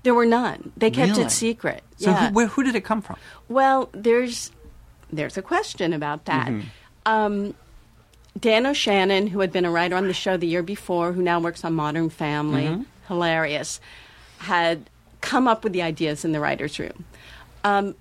There 0.07 0.15
were 0.15 0.25
none. 0.25 0.71
They 0.77 0.91
kept 0.93 1.11
Really? 1.13 1.25
it 1.25 1.31
secret. 1.31 1.83
So 1.97 2.11
yeah. 2.11 2.29
who, 2.29 2.35
where, 2.35 2.47
who 2.47 2.63
did 2.63 2.77
it 2.77 2.85
come 2.85 3.03
from? 3.03 3.17
Well, 3.49 3.89
there's 3.93 4.53
there's 5.13 5.37
a 5.37 5.43
question 5.43 5.93
about 5.93 6.27
that. 6.27 6.47
Mm-hmm. 6.47 6.69
Um, 7.07 7.55
Dan 8.39 8.67
O'Shannon, 8.67 9.27
who 9.27 9.41
had 9.41 9.51
been 9.51 9.65
a 9.65 9.71
writer 9.71 9.97
on 9.97 10.07
the 10.07 10.13
show 10.15 10.37
the 10.37 10.47
year 10.47 10.63
before, 10.63 11.13
who 11.13 11.23
now 11.23 11.41
works 11.41 11.65
on 11.65 11.75
Modern 11.75 12.09
Family, 12.09 12.65
Mm-hmm. 12.67 12.83
hilarious, 13.09 13.81
had 14.39 14.89
come 15.23 15.49
up 15.49 15.65
with 15.65 15.73
the 15.73 15.83
ideas 15.83 16.25
in 16.25 16.31
the 16.31 16.39
writers' 16.41 16.79
room. 16.79 17.05
Um, 17.65 17.95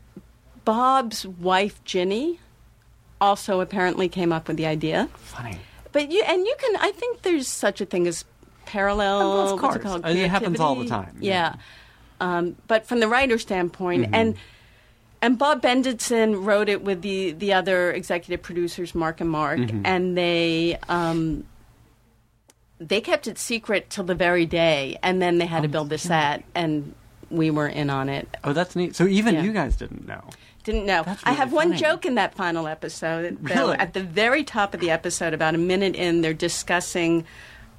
Bob's 0.63 1.25
wife 1.25 1.83
Ginny 1.85 2.39
also 3.19 3.61
apparently 3.61 4.09
came 4.09 4.31
up 4.31 4.47
with 4.47 4.57
the 4.57 4.65
idea. 4.67 5.09
Funny. 5.15 5.57
But 5.91 6.11
you 6.11 6.21
and 6.23 6.45
you 6.45 6.55
can 6.59 6.75
I 6.81 6.91
think 6.91 7.21
there's 7.23 7.47
such 7.47 7.81
a 7.81 7.85
thing 7.85 8.05
as 8.05 8.25
parallel. 8.65 9.53
Of 9.53 9.59
course. 9.59 9.75
It 9.77 10.29
happens 10.29 10.59
all 10.59 10.75
the 10.75 10.85
time, 10.87 11.17
Yeah. 11.19 11.31
yeah. 11.31 11.55
Um, 12.19 12.55
but 12.67 12.85
from 12.85 12.99
the 12.99 13.07
writer 13.07 13.37
standpoint, 13.37 14.03
Mm-hmm. 14.05 14.15
and 14.15 14.35
and 15.21 15.37
Bob 15.39 15.61
Bendetson 15.61 16.45
wrote 16.45 16.69
it 16.69 16.83
with 16.83 17.01
the 17.01 17.31
the 17.31 17.53
other 17.53 17.91
executive 17.91 18.41
producers, 18.41 18.93
Mark 18.95 19.21
and 19.21 19.29
Mark, 19.29 19.59
Mm-hmm. 19.59 19.81
and 19.85 20.17
they. 20.17 20.77
Um, 20.89 21.45
they 22.79 22.99
kept 22.99 23.25
it 23.27 23.37
secret 23.37 23.89
till 23.89 24.03
the 24.03 24.15
very 24.15 24.45
day, 24.45 24.97
and 25.01 25.21
then 25.21 25.37
they 25.37 25.45
had 25.45 25.59
Oh, 25.59 25.61
to 25.63 25.67
build 25.69 25.89
the 25.89 25.97
set, 25.97 26.43
and 26.53 26.93
we 27.31 27.49
were 27.49 27.67
in 27.69 27.89
on 27.89 28.09
it. 28.09 28.27
Oh, 28.43 28.51
that's 28.51 28.75
neat. 28.75 28.95
So 28.97 29.07
even 29.07 29.35
Yeah. 29.35 29.43
you 29.43 29.53
guys 29.53 29.77
didn't 29.77 30.05
know. 30.05 30.21
Didn't 30.65 30.85
know. 30.85 31.03
That's 31.03 31.23
I 31.23 31.29
really 31.29 31.37
have 31.39 31.53
one 31.53 31.77
joke 31.77 32.05
in 32.05 32.15
that 32.15 32.35
final 32.35 32.67
episode. 32.67 33.37
Though, 33.41 33.55
Really? 33.67 33.77
At 33.77 33.93
the 33.93 34.03
very 34.03 34.43
top 34.43 34.73
of 34.73 34.81
the 34.81 34.91
episode, 34.91 35.33
about 35.33 35.55
a 35.55 35.57
minute 35.57 35.95
in, 35.95 36.19
they're 36.21 36.33
discussing 36.33 37.23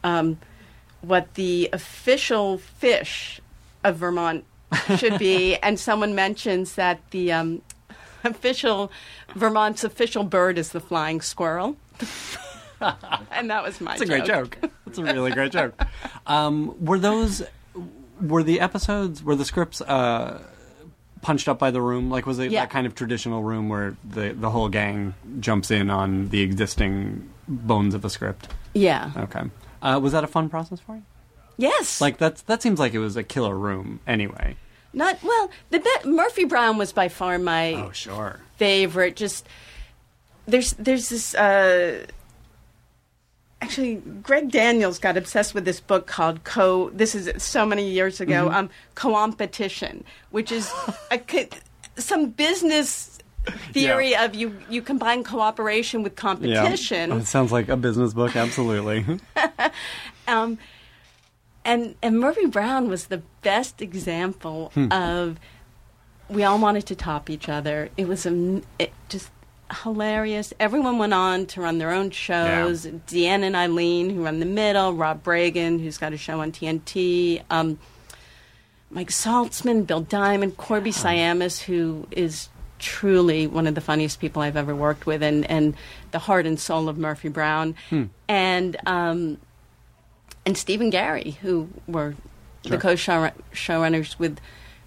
um, 0.03 0.39
what 1.03 1.35
the 1.35 1.69
official 1.75 2.57
fish 2.57 3.41
of 3.89 3.97
Vermont 3.97 4.45
should 4.97 5.19
be, 5.19 5.57
and 5.63 5.79
someone 5.79 6.15
mentions 6.15 6.75
that 6.75 7.01
the 7.11 7.33
um, 7.33 7.63
official 8.25 8.91
Vermont's 9.35 9.85
official 9.85 10.25
bird 10.25 10.59
is 10.59 10.71
the 10.71 10.81
flying 10.81 11.21
squirrel. 11.21 11.77
and 13.31 13.51
that 13.51 13.63
was 13.63 13.81
my 13.81 13.93
It's 13.93 14.03
a 14.03 14.07
great 14.07 14.25
joke. 14.25 14.59
That's 14.85 14.99
a 14.99 15.05
really 15.05 15.33
great 15.33 15.53
joke. 15.53 15.81
Um, 16.27 16.75
were 16.85 16.99
those 16.99 17.45
were 18.21 18.43
the 18.43 18.59
episodes 18.59 19.23
were 19.23 19.37
the 19.37 19.45
scripts 19.45 19.81
uh, 19.81 20.43
punched 21.23 21.47
up 21.47 21.57
by 21.61 21.71
the 21.71 21.81
room? 21.81 22.11
Like 22.11 22.27
was 22.27 22.41
it 22.41 22.51
Yeah. 22.51 22.63
that 22.63 22.71
kind 22.71 22.85
of 22.85 22.97
traditional 22.97 23.45
room 23.45 23.69
where 23.69 23.97
the 24.05 24.31
the 24.33 24.51
whole 24.51 24.69
gang 24.69 25.15
jumps 25.39 25.71
in 25.71 25.89
on 25.89 26.29
the 26.31 26.41
existing 26.43 27.31
bones 27.47 27.95
of 27.95 28.05
a 28.05 28.11
script? 28.11 28.49
Yeah. 28.75 29.13
Okay. 29.17 29.43
Uh, 29.81 30.01
was 30.03 30.13
that 30.13 30.25
a 30.25 30.27
fun 30.27 30.49
process 30.49 30.81
for 30.81 30.97
you? 30.97 31.03
Yes. 31.59 32.01
Like 32.01 32.19
that's 32.19 32.43
that 32.43 32.63
seems 32.63 32.79
like 32.79 32.93
it 32.95 32.99
was 32.99 33.17
a 33.17 33.23
killer 33.23 33.57
room 33.57 34.01
anyway. 34.07 34.57
not 34.93 35.23
well. 35.23 35.51
The 35.71 35.79
be- 35.81 36.09
Murphy 36.11 36.45
Brown 36.45 36.77
was 36.79 36.93
by 36.93 37.09
far 37.09 37.39
my 37.39 37.75
Oh 37.75 37.91
sure. 37.93 38.41
favorite. 38.57 39.17
Just 39.17 39.47
there's 40.47 40.73
there's 40.75 41.09
this. 41.09 41.35
Uh, 41.35 42.05
actually, 43.63 43.97
Greg 44.23 44.51
Daniels 44.51 44.99
got 44.99 45.17
obsessed 45.17 45.55
with 45.55 45.65
this 45.65 45.81
book 45.81 46.07
called 46.07 46.45
Co. 46.45 46.91
This 46.91 47.15
is 47.15 47.43
so 47.43 47.65
many 47.67 47.89
years 47.89 48.21
ago. 48.21 48.51
Um, 48.51 48.71
Co-opetition, 48.95 50.05
which 50.31 50.53
is 50.53 50.71
a, 51.11 51.21
some 51.97 52.31
business 52.31 53.19
theory 53.73 54.11
Yeah. 54.11 54.25
of 54.25 54.35
you 54.35 54.57
you 54.69 54.83
combine 54.83 55.25
cooperation 55.25 56.03
with 56.03 56.17
competition. 56.17 57.11
Yeah. 57.11 57.17
It 57.17 57.27
sounds 57.27 57.51
like 57.53 57.69
a 57.69 57.77
business 57.77 58.13
book. 58.13 58.37
Absolutely. 58.37 59.05
Um, 60.29 60.59
and 61.67 61.95
and 62.03 62.19
Murphy 62.19 62.47
Brown 62.47 62.89
was 62.89 63.07
the 63.09 63.23
best 63.43 63.83
example 63.83 64.71
Hmm. 64.75 64.89
of 64.91 65.39
we 66.31 66.43
all 66.45 66.59
wanted 66.59 66.87
to 66.87 66.95
top 66.97 67.29
each 67.31 67.49
other. 67.49 67.91
It 67.97 68.09
was 68.09 68.25
a, 68.27 68.63
it 68.79 68.93
just 69.09 69.31
hilarious. 69.83 70.53
Everyone 70.59 70.99
went 70.99 71.13
on 71.15 71.47
to 71.47 71.61
run 71.61 71.79
their 71.79 71.93
own 71.93 72.11
shows. 72.11 72.85
DeAnn 72.87 73.43
and 73.43 73.55
Eileen, 73.55 74.11
who 74.11 74.25
run 74.25 74.41
the 74.41 74.47
middle. 74.47 74.93
Rob 74.95 75.23
Bragin, 75.23 75.79
who's 75.81 75.99
got 75.99 76.13
a 76.13 76.17
show 76.17 76.41
on 76.41 76.51
TNT. 76.53 77.43
Um, 77.51 77.79
Mike 78.91 79.11
Saltzman, 79.11 79.87
Bill 79.87 80.01
Diamond, 80.01 80.57
Korby 80.57 80.93
Siamis, 80.95 81.61
who 81.61 82.07
is 82.11 82.49
truly 82.79 83.47
one 83.47 83.67
of 83.67 83.75
the 83.75 83.81
funniest 83.81 84.21
people 84.21 84.43
I've 84.43 84.57
ever 84.57 84.75
worked 84.75 85.07
with, 85.07 85.23
and, 85.23 85.49
and 85.51 85.75
the 86.13 86.19
heart 86.21 86.47
and 86.47 86.59
soul 86.59 86.89
of 86.89 86.97
Murphy 86.99 87.29
Brown, 87.29 87.75
and 88.29 88.77
um, 88.87 89.39
and 90.47 90.57
Stephen 90.57 90.91
Gary, 90.91 91.33
who 91.43 91.69
were 91.89 92.15
the 92.63 92.79
co-show 92.79 93.31
showrunners 93.53 94.19
with 94.19 94.39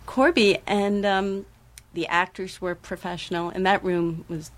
Korby, 0.08 0.62
and 0.66 1.06
um, 1.06 1.46
the 1.94 2.08
actors 2.08 2.62
were 2.62 2.74
professional, 2.76 3.50
and 3.50 3.66
that 3.66 3.84
room 3.84 4.26
was 4.30 4.52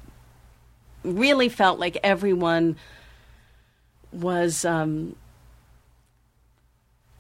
really 1.04 1.50
felt 1.50 1.80
like 1.80 1.98
everyone 2.04 2.78
was 4.12 4.64
um, 4.64 5.16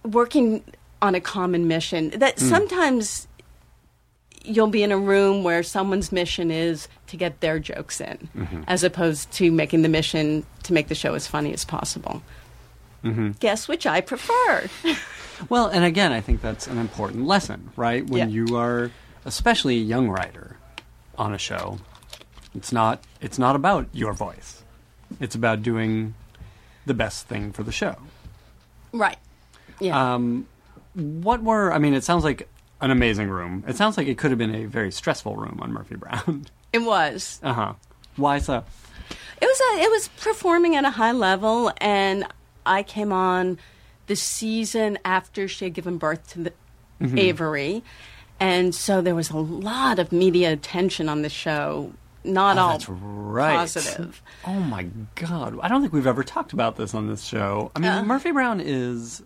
working 0.04 0.64
on 1.02 1.16
a 1.16 1.22
common 1.22 1.68
mission. 1.68 2.12
That 2.12 2.38
sometimes 2.40 3.28
you'll 4.44 4.68
be 4.68 4.84
in 4.84 4.92
a 4.92 4.98
room 4.98 5.44
where 5.44 5.64
someone's 5.64 6.12
mission 6.12 6.52
is 6.52 6.88
to 7.08 7.18
get 7.18 7.42
their 7.42 7.60
jokes 7.60 8.00
in, 8.02 8.64
as 8.68 8.84
opposed 8.84 9.32
to 9.34 9.52
making 9.52 9.82
the 9.82 9.90
mission 9.90 10.46
to 10.64 10.74
make 10.74 10.88
the 10.88 10.96
show 10.96 11.16
as 11.16 11.28
funny 11.28 11.54
as 11.54 11.66
possible. 11.66 12.22
Guess 13.40 13.68
which 13.68 13.86
I 13.88 14.02
prefer. 14.02 14.70
Well, 15.50 15.66
and 15.70 15.84
again, 15.84 16.12
I 16.12 16.22
think 16.22 16.40
that's 16.40 16.68
an 16.68 16.78
important 16.78 17.26
lesson, 17.26 17.72
right? 17.76 18.08
When 18.08 18.30
Yeah. 18.30 18.46
you 18.46 18.58
are, 18.58 18.92
especially 19.26 19.78
a 19.78 19.82
young 19.84 20.08
writer 20.08 20.58
on 21.18 21.34
a 21.34 21.40
show, 21.40 21.80
it's 22.54 22.72
not 22.72 23.04
it's 23.22 23.40
not 23.40 23.56
about 23.56 23.88
your 23.92 24.14
voice. 24.14 24.62
It's 25.20 25.34
about 25.34 25.64
doing 25.64 26.14
the 26.86 26.94
best 26.94 27.28
thing 27.28 27.52
for 27.52 27.64
the 27.64 27.72
show. 27.72 27.96
right. 28.94 29.18
Yeah. 29.80 30.14
Um, 30.14 30.46
what 30.94 31.42
were? 31.42 31.74
I 31.74 31.80
mean, 31.80 31.96
it 31.96 32.04
sounds 32.04 32.24
like 32.24 32.48
an 32.80 32.92
amazing 32.92 33.28
room. 33.30 33.64
It 33.68 33.78
sounds 33.78 33.98
like 33.98 34.06
it 34.08 34.20
could 34.20 34.30
have 34.30 34.38
been 34.38 34.54
a 34.54 34.66
very 34.66 34.92
stressful 34.92 35.36
room 35.36 35.58
on 35.60 35.72
Murphy 35.74 35.96
Brown. 35.96 36.46
it 36.72 36.84
was. 36.84 37.40
uh 37.42 37.54
huh. 37.54 37.74
Why 38.16 38.38
so? 38.38 38.64
It 39.42 39.46
was 39.48 39.60
a, 39.74 39.82
it 39.86 39.90
was 39.90 40.08
performing 40.20 40.76
at 40.76 40.86
a 40.86 40.92
high 40.92 41.14
level, 41.14 41.72
and 41.78 42.26
I 42.66 42.84
came 42.84 43.12
on 43.12 43.58
the 44.08 44.16
season 44.16 44.98
after 45.06 45.48
she 45.48 45.66
had 45.66 45.74
given 45.74 45.98
birth 45.98 46.28
to 46.32 46.44
the 46.44 46.54
Avery, 47.20 47.84
and 48.40 48.76
so 48.76 49.02
there 49.02 49.16
was 49.16 49.30
a 49.32 49.38
lot 49.38 49.98
of 50.00 50.12
media 50.12 50.52
attention 50.52 51.10
on 51.10 51.22
the 51.24 51.30
show. 51.30 51.94
Not 52.24 52.58
Oh, 52.58 52.62
all 52.62 52.72
that's 52.74 52.88
right. 52.88 53.56
positive. 53.56 54.22
Oh 54.46 54.60
my 54.60 54.84
god! 55.16 55.58
I 55.64 55.68
don't 55.68 55.82
think 55.82 55.92
we've 55.94 56.06
ever 56.06 56.24
talked 56.24 56.54
about 56.54 56.76
this 56.76 56.94
on 56.94 57.08
this 57.08 57.24
show. 57.24 57.72
I 57.76 57.80
mean, 57.80 57.90
Uh. 57.92 58.04
Murphy 58.04 58.32
Brown 58.32 58.62
is, 58.62 59.24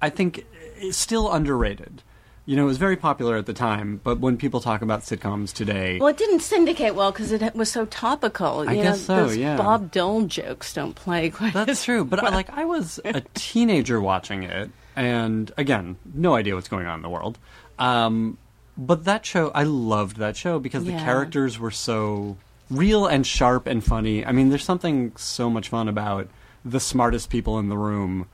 I 0.00 0.08
think, 0.08 0.46
is 0.80 0.96
still 0.96 1.30
underrated. 1.30 2.02
You 2.48 2.56
know, 2.56 2.62
it 2.62 2.68
was 2.68 2.78
very 2.78 2.96
popular 2.96 3.36
at 3.36 3.44
the 3.44 3.52
time, 3.52 4.00
but 4.02 4.20
when 4.20 4.38
people 4.38 4.62
talk 4.62 4.80
about 4.80 5.02
sitcoms 5.02 5.52
today, 5.52 5.98
Well, 5.98 6.08
it 6.08 6.16
didn't 6.16 6.40
syndicate 6.40 6.94
well 6.94 7.12
because 7.12 7.30
it 7.30 7.54
was 7.54 7.70
so 7.70 7.84
topical. 7.84 8.64
I 8.66 8.72
you 8.72 8.82
guess 8.84 9.06
know, 9.06 9.16
so, 9.16 9.26
those 9.26 9.36
yeah. 9.36 9.58
Bob 9.58 9.92
Dole 9.92 10.22
jokes 10.22 10.72
don't 10.72 10.94
play 10.94 11.28
quite. 11.28 11.52
that's 11.52 11.84
true. 11.84 12.06
But 12.06 12.24
I, 12.24 12.30
like, 12.30 12.48
I 12.48 12.64
was 12.64 13.00
a 13.04 13.20
teenager 13.34 14.00
watching 14.00 14.44
it, 14.44 14.70
and 14.96 15.52
again, 15.58 15.98
no 16.14 16.36
idea 16.36 16.54
what's 16.54 16.68
going 16.68 16.86
on 16.86 17.00
in 17.00 17.02
the 17.02 17.10
world. 17.10 17.36
Um, 17.78 18.38
but 18.78 19.04
that 19.04 19.26
show, 19.26 19.50
I 19.54 19.64
loved 19.64 20.16
that 20.16 20.34
show 20.34 20.58
because 20.58 20.84
the 20.86 20.92
characters 20.92 21.58
were 21.58 21.70
so 21.70 22.38
real 22.70 23.04
and 23.04 23.26
sharp 23.26 23.66
and 23.66 23.84
funny. 23.84 24.24
I 24.24 24.32
mean, 24.32 24.48
there's 24.48 24.64
something 24.64 25.12
so 25.16 25.50
much 25.50 25.68
fun 25.68 25.86
about 25.86 26.28
the 26.64 26.80
smartest 26.80 27.28
people 27.28 27.58
in 27.58 27.68
the 27.68 27.76
room 27.76 28.26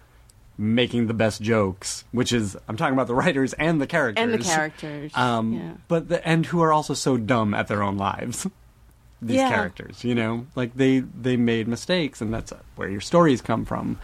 making 0.56 1.06
the 1.08 1.14
best 1.14 1.40
jokes, 1.42 2.04
which 2.12 2.32
is 2.32 2.56
I'm 2.68 2.76
talking 2.76 2.94
about 2.94 3.06
the 3.08 3.14
writers 3.14 3.52
and 3.54 3.80
the 3.80 3.86
characters 3.86 4.22
And 4.22 4.32
the 4.32 4.38
characters. 4.38 5.12
um, 5.16 5.52
yeah. 5.52 5.72
but 5.88 6.08
the, 6.08 6.26
and 6.26 6.46
who 6.46 6.60
are 6.62 6.72
also 6.72 6.94
so 6.94 7.16
dumb 7.16 7.54
at 7.54 7.66
their 7.68 7.82
own 7.82 7.96
lives. 7.96 8.46
These 9.22 9.36
Yeah. 9.36 9.48
characters, 9.48 10.04
you 10.04 10.14
know, 10.14 10.46
like 10.54 10.74
they 10.74 11.00
they 11.00 11.36
made 11.38 11.66
mistakes, 11.66 12.20
and 12.20 12.32
that's 12.34 12.52
where 12.76 12.90
your 12.90 13.00
stories 13.00 13.40
come 13.40 13.64
from. 13.64 13.98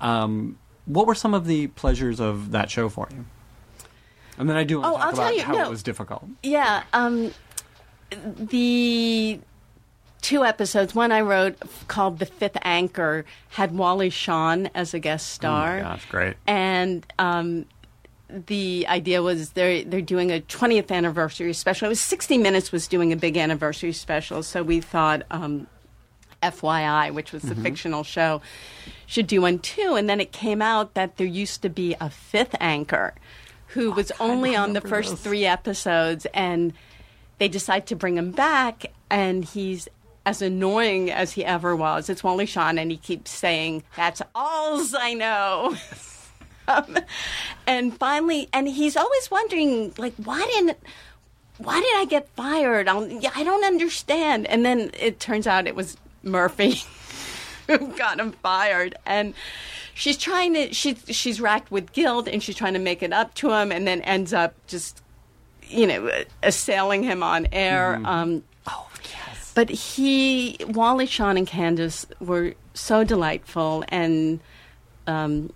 Um, 0.00 0.58
what 0.84 1.06
were 1.06 1.14
some 1.14 1.32
of 1.34 1.46
the 1.46 1.68
pleasures 1.68 2.20
of 2.20 2.50
that 2.50 2.70
show 2.70 2.88
for 2.90 3.08
you? 3.10 3.24
And 4.38 4.50
then 4.50 4.56
I 4.56 4.64
do 4.64 4.80
want 4.80 4.88
Oh, 4.88 4.96
to 4.96 4.98
talk 4.98 5.06
I'll 5.06 5.12
tell 5.14 5.24
about 5.24 5.36
you, 5.36 5.42
how 5.44 5.52
no. 5.54 5.64
it 5.66 5.70
was 5.70 5.82
difficult. 5.82 6.26
Yeah, 6.42 6.82
um, 6.92 7.32
the 8.36 9.40
two 10.26 10.44
episodes, 10.44 10.92
one 10.92 11.12
I 11.12 11.20
wrote 11.20 11.56
called 11.86 12.18
The 12.18 12.26
Fifth 12.26 12.58
Anchor, 12.62 13.24
had 13.50 13.76
Wally 13.76 14.10
Shawn 14.10 14.68
as 14.74 14.92
a 14.92 14.98
guest 14.98 15.30
star. 15.30 15.78
Oh 15.78 15.82
gosh, 15.82 16.06
great! 16.10 16.34
And 16.48 17.06
um, 17.20 17.64
the 18.28 18.86
idea 18.88 19.22
was 19.22 19.50
they're 19.50 19.84
they're 19.84 20.00
doing 20.00 20.32
a 20.32 20.40
20th 20.40 20.90
anniversary 20.90 21.52
special. 21.52 21.86
It 21.86 21.90
was 21.90 22.00
60 22.00 22.38
Minutes 22.38 22.72
was 22.72 22.88
doing 22.88 23.12
a 23.12 23.16
big 23.16 23.36
anniversary 23.36 23.92
special, 23.92 24.42
so 24.42 24.64
we 24.64 24.80
thought 24.80 25.22
um, 25.30 25.68
FYI, 26.42 27.14
which 27.14 27.30
was 27.32 27.42
the 27.42 27.54
fictional 27.54 28.02
show, 28.02 28.42
should 29.06 29.28
do 29.28 29.42
one 29.42 29.60
too. 29.60 29.94
And 29.94 30.08
then 30.08 30.20
it 30.20 30.32
came 30.32 30.60
out 30.60 30.94
that 30.94 31.18
there 31.18 31.26
used 31.26 31.62
to 31.62 31.68
be 31.68 31.94
a 32.00 32.10
fifth 32.10 32.56
anchor 32.58 33.14
who 33.68 33.92
was 33.92 34.10
only 34.18 34.56
on 34.56 34.72
the 34.72 34.80
first 34.80 35.10
this. 35.10 35.20
three 35.20 35.46
episodes, 35.46 36.26
and 36.34 36.72
they 37.38 37.46
decide 37.46 37.86
to 37.86 37.94
bring 37.94 38.18
him 38.18 38.32
back, 38.32 38.86
and 39.08 39.44
he's 39.44 39.88
as 40.26 40.42
annoying 40.42 41.10
as 41.10 41.32
he 41.32 41.44
ever 41.44 41.74
was. 41.76 42.10
It's 42.10 42.22
Wally 42.24 42.46
Shawn, 42.46 42.78
and 42.78 42.90
he 42.90 42.96
keeps 42.96 43.30
saying, 43.30 43.84
"That's 43.96 44.20
all's 44.34 44.92
I 44.92 45.14
know." 45.14 45.76
um, 46.68 46.98
and 47.66 47.96
finally, 47.96 48.48
and 48.52 48.68
he's 48.68 48.96
always 48.96 49.30
wondering, 49.30 49.94
like, 49.96 50.14
why 50.16 50.44
didn't, 50.52 50.78
why 51.58 51.80
did 51.80 51.94
I 51.96 52.04
get 52.06 52.28
fired? 52.30 52.88
I'll, 52.88 53.06
yeah, 53.06 53.30
I 53.36 53.44
don't 53.44 53.64
understand. 53.64 54.46
And 54.48 54.66
then 54.66 54.90
it 54.98 55.20
turns 55.20 55.46
out 55.46 55.68
it 55.68 55.76
was 55.76 55.96
Murphy 56.24 56.82
who 57.68 57.96
got 57.96 58.18
him 58.18 58.32
fired, 58.32 58.96
and 59.06 59.32
she's 59.94 60.18
trying 60.18 60.54
to, 60.54 60.74
she's 60.74 61.02
she's 61.08 61.40
racked 61.40 61.70
with 61.70 61.92
guilt, 61.92 62.26
and 62.26 62.42
she's 62.42 62.56
trying 62.56 62.74
to 62.74 62.80
make 62.80 63.00
it 63.00 63.12
up 63.12 63.32
to 63.34 63.52
him, 63.52 63.70
and 63.70 63.86
then 63.86 64.00
ends 64.02 64.32
up 64.32 64.54
just, 64.66 65.02
you 65.68 65.86
know, 65.86 66.10
assailing 66.42 67.04
him 67.04 67.22
on 67.22 67.46
air. 67.52 68.00
Um, 68.04 68.42
Oh 68.42 68.42
yes, 68.42 68.52
but 69.56 69.70
he, 69.70 70.58
Wally, 70.68 71.06
Shawn, 71.06 71.38
and 71.38 71.46
Candace 71.46 72.04
were 72.20 72.52
so 72.74 73.04
delightful. 73.04 73.84
And 73.88 74.38
um, 75.06 75.50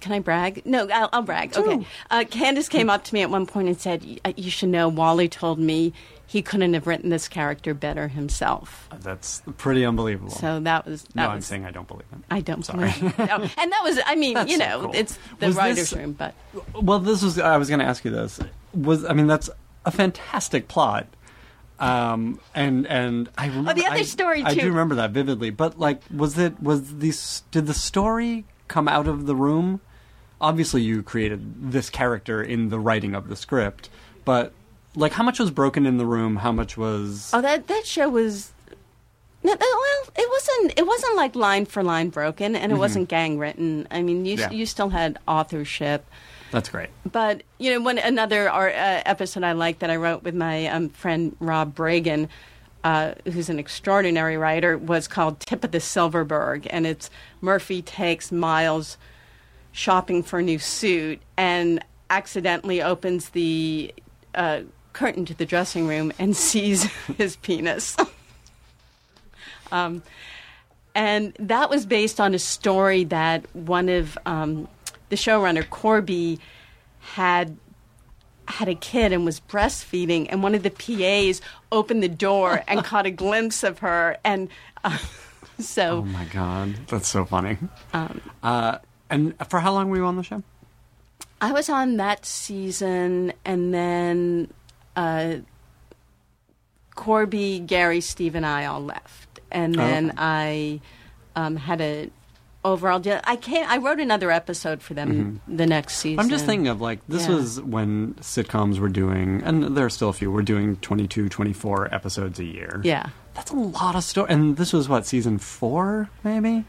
can 0.00 0.12
I 0.12 0.18
brag? 0.18 0.66
No, 0.66 0.86
I'll, 0.92 1.08
I'll 1.10 1.22
brag. 1.22 1.56
Okay. 1.56 1.86
Uh, 2.10 2.24
Candace 2.30 2.68
came 2.68 2.90
up 2.90 3.04
to 3.04 3.14
me 3.14 3.22
at 3.22 3.30
one 3.30 3.46
point 3.46 3.68
and 3.68 3.80
said, 3.80 4.20
uh, 4.26 4.34
"You 4.36 4.50
should 4.50 4.68
know, 4.68 4.88
Wally 4.90 5.26
told 5.26 5.58
me 5.58 5.94
he 6.26 6.42
couldn't 6.42 6.74
have 6.74 6.86
written 6.86 7.08
this 7.08 7.28
character 7.28 7.72
better 7.72 8.08
himself." 8.08 8.90
that's 9.00 9.42
pretty 9.56 9.86
unbelievable. 9.86 10.32
So 10.32 10.60
that 10.60 10.84
was 10.84 11.04
that 11.04 11.16
no, 11.16 11.22
was. 11.22 11.34
I'm 11.36 11.40
saying 11.40 11.64
I 11.64 11.70
don't 11.70 11.88
believe 11.88 12.04
it. 12.12 12.18
I 12.30 12.42
don't 12.42 12.62
Sorry. 12.62 12.92
believe. 12.92 13.18
No. 13.18 13.26
And 13.56 13.72
that 13.72 13.80
was, 13.84 13.98
I 14.04 14.16
mean, 14.16 14.34
That's 14.34 14.50
you 14.50 14.58
so 14.58 14.64
know, 14.66 14.80
cool. 14.82 14.92
it's 14.94 15.18
the 15.38 15.46
Was 15.46 15.56
writers' 15.56 15.76
this- 15.76 15.92
room, 15.94 16.12
but 16.12 16.34
Well, 16.74 16.98
this 16.98 17.22
was 17.22 17.38
I 17.38 17.56
was 17.56 17.70
going 17.70 17.80
to 17.80 17.86
ask 17.86 18.04
you 18.04 18.10
this. 18.10 18.38
Was 18.74 19.06
I 19.06 19.14
mean 19.14 19.26
that's 19.28 19.48
a 19.86 19.90
fantastic 19.90 20.68
plot. 20.68 21.06
Um 21.78 22.40
and 22.54 22.86
and 22.86 23.28
I 23.36 23.46
remember 23.48 23.70
Oh, 23.70 23.74
the 23.74 23.86
other 23.86 23.96
I- 23.96 24.02
story, 24.02 24.42
I 24.42 24.54
do 24.54 24.68
remember 24.68 24.94
that 24.96 25.10
vividly. 25.10 25.50
But 25.50 25.78
like 25.78 26.00
was 26.14 26.38
it 26.38 26.60
was 26.62 26.98
these 26.98 27.42
did 27.50 27.66
the 27.66 27.74
story 27.74 28.44
come 28.68 28.88
out 28.88 29.06
of 29.06 29.26
the 29.26 29.34
room? 29.36 29.80
Obviously 30.40 30.82
you 30.82 31.02
created 31.02 31.70
this 31.72 31.90
character 31.90 32.42
in 32.42 32.68
the 32.70 32.78
writing 32.78 33.14
of 33.14 33.28
the 33.28 33.36
script, 33.36 33.88
but 34.24 34.52
like 34.94 35.12
how 35.12 35.22
much 35.22 35.38
was 35.38 35.50
broken 35.50 35.84
in 35.86 35.98
the 35.98 36.06
room? 36.06 36.36
How 36.36 36.52
much 36.52 36.76
was 36.78 37.30
Oh, 37.34 37.40
that 37.42 37.66
that 37.68 37.86
show 37.86 38.08
was. 38.08 38.52
No, 39.42 39.54
well, 39.60 40.12
it 40.16 40.28
wasn't. 40.28 40.78
It 40.78 40.86
wasn't 40.86 41.14
like 41.16 41.36
line 41.36 41.66
for 41.66 41.82
line 41.84 42.08
broken, 42.08 42.56
and 42.56 42.72
it 42.72 42.76
wasn't 42.76 43.08
gang 43.08 43.38
written. 43.38 43.86
I 43.92 44.02
mean, 44.02 44.24
you 44.24 44.36
Mm-hmm. 44.36 44.52
Yeah. 44.52 44.58
you 44.58 44.66
still 44.66 44.88
had 44.88 45.18
authorship, 45.28 46.04
That's 46.50 46.68
great. 46.68 46.90
but 47.10 47.42
you 47.58 47.72
know, 47.72 47.80
one 47.80 47.98
another 47.98 48.48
ar- 48.48 48.68
uh, 48.68 49.02
episode 49.04 49.42
I 49.44 49.52
like 49.52 49.80
that 49.80 49.90
I 49.90 49.96
wrote 49.96 50.22
with 50.22 50.34
my 50.34 50.66
um, 50.66 50.88
friend 50.90 51.36
Rob 51.40 51.74
Bragin, 51.74 52.28
uh, 52.84 53.14
who's 53.24 53.48
an 53.48 53.58
extraordinary 53.58 54.36
writer, 54.36 54.78
was 54.78 55.08
called 55.08 55.40
"Tip 55.40 55.64
of 55.64 55.72
the 55.72 55.80
Silverberg," 55.80 56.66
and 56.70 56.86
it's 56.86 57.10
Murphy 57.40 57.82
takes 57.82 58.30
Miles 58.30 58.96
shopping 59.72 60.22
for 60.22 60.38
a 60.38 60.42
new 60.42 60.58
suit 60.58 61.20
and 61.36 61.84
accidentally 62.08 62.80
opens 62.80 63.30
the 63.30 63.92
uh, 64.34 64.60
curtain 64.92 65.24
to 65.26 65.34
the 65.34 65.44
dressing 65.44 65.86
room 65.86 66.12
and 66.18 66.36
sees 66.48 66.84
his 67.18 67.36
penis. 67.36 67.96
um, 69.72 70.02
and 70.94 71.36
that 71.38 71.68
was 71.68 71.84
based 71.84 72.20
on 72.20 72.32
a 72.34 72.38
story 72.38 73.04
that 73.04 73.44
one 73.54 73.90
of 73.90 74.16
um, 74.24 74.66
the 75.08 75.16
showrunner 75.16 75.62
Korby 75.64 76.38
had 77.00 77.56
had 78.48 78.68
a 78.68 78.74
kid 78.76 79.12
and 79.12 79.24
was 79.24 79.40
breastfeeding, 79.40 80.26
and 80.30 80.42
one 80.42 80.54
of 80.54 80.62
the 80.62 80.70
PAs 80.70 81.40
opened 81.72 82.02
the 82.02 82.08
door 82.08 82.62
and 82.68 82.84
caught 82.84 83.04
a 83.06 83.10
glimpse 83.10 83.62
of 83.64 83.80
her, 83.80 84.16
and 84.24 84.48
uh, 84.84 84.96
so 85.58 85.98
Oh 85.98 86.02
my 86.02 86.24
god, 86.26 86.74
that's 86.86 87.08
so 87.08 87.24
funny. 87.24 87.58
Um, 87.92 88.20
uh, 88.42 88.78
and 89.10 89.34
for 89.48 89.60
how 89.60 89.72
long 89.72 89.88
were 89.90 89.96
you 89.96 90.04
on 90.04 90.16
the 90.16 90.22
show? 90.22 90.42
I 91.40 91.52
was 91.52 91.68
on 91.68 91.96
that 91.98 92.24
season, 92.24 93.32
and 93.44 93.74
then 93.74 94.52
uh, 94.94 95.36
Korby, 96.96 97.66
Gary, 97.66 98.00
Steve, 98.00 98.34
and 98.34 98.46
I 98.46 98.64
all 98.66 98.80
left, 98.82 99.40
and 99.50 99.76
Oh, 99.76 99.78
then 99.80 100.10
okay. 100.10 100.18
I 100.18 100.80
um, 101.34 101.56
had 101.56 101.80
a 101.80 102.10
overall 102.66 102.98
deal. 102.98 103.20
I 103.24 103.36
can't. 103.36 103.70
I 103.70 103.78
wrote 103.78 104.00
another 104.00 104.30
episode 104.30 104.82
for 104.82 104.94
them 104.94 105.40
the 105.48 105.66
next 105.66 105.96
season. 105.96 106.12
Mm-hmm. 106.12 106.20
I'm 106.20 106.28
just 106.30 106.44
thinking 106.46 106.68
of 106.68 106.80
like 106.80 107.00
this 107.08 107.28
Yeah. 107.28 107.34
was 107.36 107.60
when 107.60 108.14
sitcoms 108.20 108.78
were 108.78 108.88
doing, 108.88 109.42
and 109.44 109.76
there 109.76 109.84
are 109.86 109.90
still 109.90 110.08
a 110.10 110.12
few. 110.12 110.30
We're 110.30 110.42
doing 110.42 110.76
22, 110.76 111.28
24 111.28 111.94
episodes 111.94 112.38
a 112.38 112.44
year. 112.44 112.80
Yeah. 112.84 113.08
that's 113.34 113.50
a 113.50 113.56
lot 113.56 113.94
of 113.94 114.02
story. 114.04 114.30
And 114.32 114.56
this 114.56 114.72
was 114.72 114.88
what 114.88 115.06
season 115.06 115.38
four, 115.38 116.08
maybe 116.24 116.64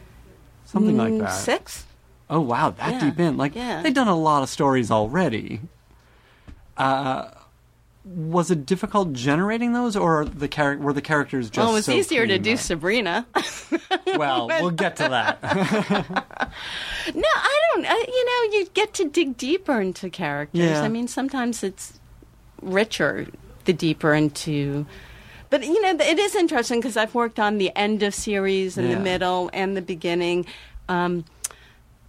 something 0.66 0.98
like 0.98 1.14
Mm, 1.14 1.20
that. 1.20 1.30
Six. 1.30 1.86
Oh 2.30 2.42
wow, 2.42 2.72
that 2.72 2.92
Yeah, 2.94 3.00
deep 3.10 3.20
in. 3.20 3.38
Like 3.38 3.56
yeah. 3.56 3.82
they've 3.82 3.94
done 3.94 4.10
a 4.10 4.16
lot 4.18 4.44
of 4.44 4.50
stories 4.50 4.92
already. 4.92 5.62
Uh, 6.76 7.30
was 8.16 8.50
it 8.52 8.66
difficult 8.66 9.14
generating 9.14 9.74
those, 9.74 9.96
or 9.96 10.24
the 10.26 10.48
char- 10.48 10.78
were 10.78 10.94
the 10.94 11.02
characters 11.02 11.50
just? 11.50 11.58
well, 11.58 11.72
it 11.72 11.80
was 11.80 11.86
so 11.86 11.92
easier 11.92 12.26
to 12.26 12.40
do 12.40 12.56
that- 12.56 12.62
Sabrina. 12.62 13.26
Well, 14.18 14.48
we'll 14.48 14.72
get 14.72 14.96
to 14.98 15.10
that. 15.10 15.40
No, 17.14 17.24
I 17.36 17.60
don't. 17.74 17.86
Uh, 17.86 17.94
you 18.08 18.26
know, 18.26 18.58
you 18.58 18.68
get 18.74 18.94
to 18.96 19.08
dig 19.10 19.38
deeper 19.38 19.80
into 19.80 20.10
characters. 20.10 20.60
Yeah. 20.62 20.82
I 20.82 20.88
mean, 20.90 21.08
sometimes 21.08 21.64
it's 21.64 22.00
richer 22.62 23.28
the 23.66 23.74
deeper 23.74 24.14
into. 24.14 24.86
But 25.50 25.64
you 25.66 25.82
know, 25.82 25.92
it 26.04 26.20
is 26.20 26.36
interesting 26.36 26.80
because 26.80 26.98
I've 26.98 27.16
worked 27.16 27.40
on 27.40 27.58
the 27.60 27.74
end 27.76 28.04
of 28.04 28.14
series 28.14 28.78
and 28.78 28.90
Yeah. 28.90 28.96
the 28.96 29.02
middle 29.02 29.50
and 29.54 29.78
the 29.78 29.82
beginning, 29.82 30.46
um, 30.90 31.24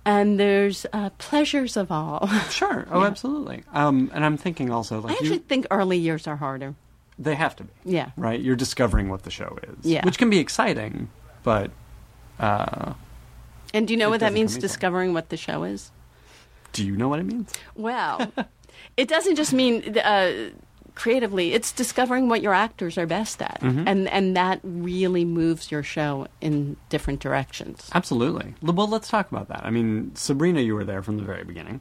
and 0.04 0.38
there's 0.40 0.86
uh, 0.92 1.10
pleasures 1.18 1.76
of 1.76 1.90
all. 1.92 2.26
sure. 2.50 2.86
Oh, 2.90 3.04
absolutely. 3.04 3.62
Um, 3.72 4.10
and 4.14 4.24
I'm 4.24 4.36
thinking 4.36 4.70
also 4.70 4.96
I 4.98 5.00
like 5.00 5.12
actually 5.12 5.28
you, 5.34 5.38
think 5.40 5.66
early 5.70 5.98
years 5.98 6.26
are 6.26 6.36
harder. 6.36 6.74
they 7.18 7.34
have 7.34 7.54
to 7.56 7.64
be. 7.64 7.70
Yeah. 7.84 8.10
right? 8.16 8.40
You're 8.40 8.56
discovering 8.56 9.08
what 9.10 9.22
the 9.24 9.30
show 9.30 9.58
is, 9.62 9.84
Yeah. 9.84 10.04
which 10.04 10.18
can 10.18 10.30
be 10.30 10.38
exciting, 10.38 11.08
but 11.42 11.70
uh, 12.38 12.94
And 13.74 13.86
do 13.88 13.92
you 13.94 13.98
know 13.98 14.08
what 14.10 14.20
that 14.20 14.32
means? 14.32 14.56
Discovering 14.56 15.12
what 15.12 15.28
the 15.28 15.36
show 15.36 15.64
is. 15.64 15.90
do 16.72 16.86
you 16.86 16.96
know 16.96 17.08
what 17.08 17.18
it 17.20 17.24
means? 17.26 17.52
Well, 17.74 18.32
it 18.96 19.08
doesn't 19.08 19.36
just 19.36 19.52
mean 19.52 19.98
uh, 19.98 20.50
creatively. 20.98 21.54
It's 21.54 21.72
discovering 21.72 22.28
what 22.28 22.42
your 22.42 22.52
actors 22.52 22.98
are 22.98 23.06
best 23.06 23.40
at, 23.40 23.60
Mm-hmm. 23.62 23.88
and 23.88 24.08
and 24.08 24.36
that 24.36 24.60
really 24.62 25.24
moves 25.24 25.70
your 25.70 25.82
show 25.82 26.26
in 26.40 26.76
different 26.90 27.20
directions. 27.20 27.88
Absolutely. 27.94 28.54
Well, 28.60 28.88
let's 28.88 29.08
talk 29.08 29.30
about 29.32 29.48
that. 29.48 29.64
I 29.64 29.70
mean, 29.70 30.14
Sabrina, 30.14 30.60
you 30.60 30.74
were 30.74 30.84
there 30.84 31.02
from 31.02 31.16
the 31.16 31.22
very 31.24 31.44
beginning. 31.44 31.80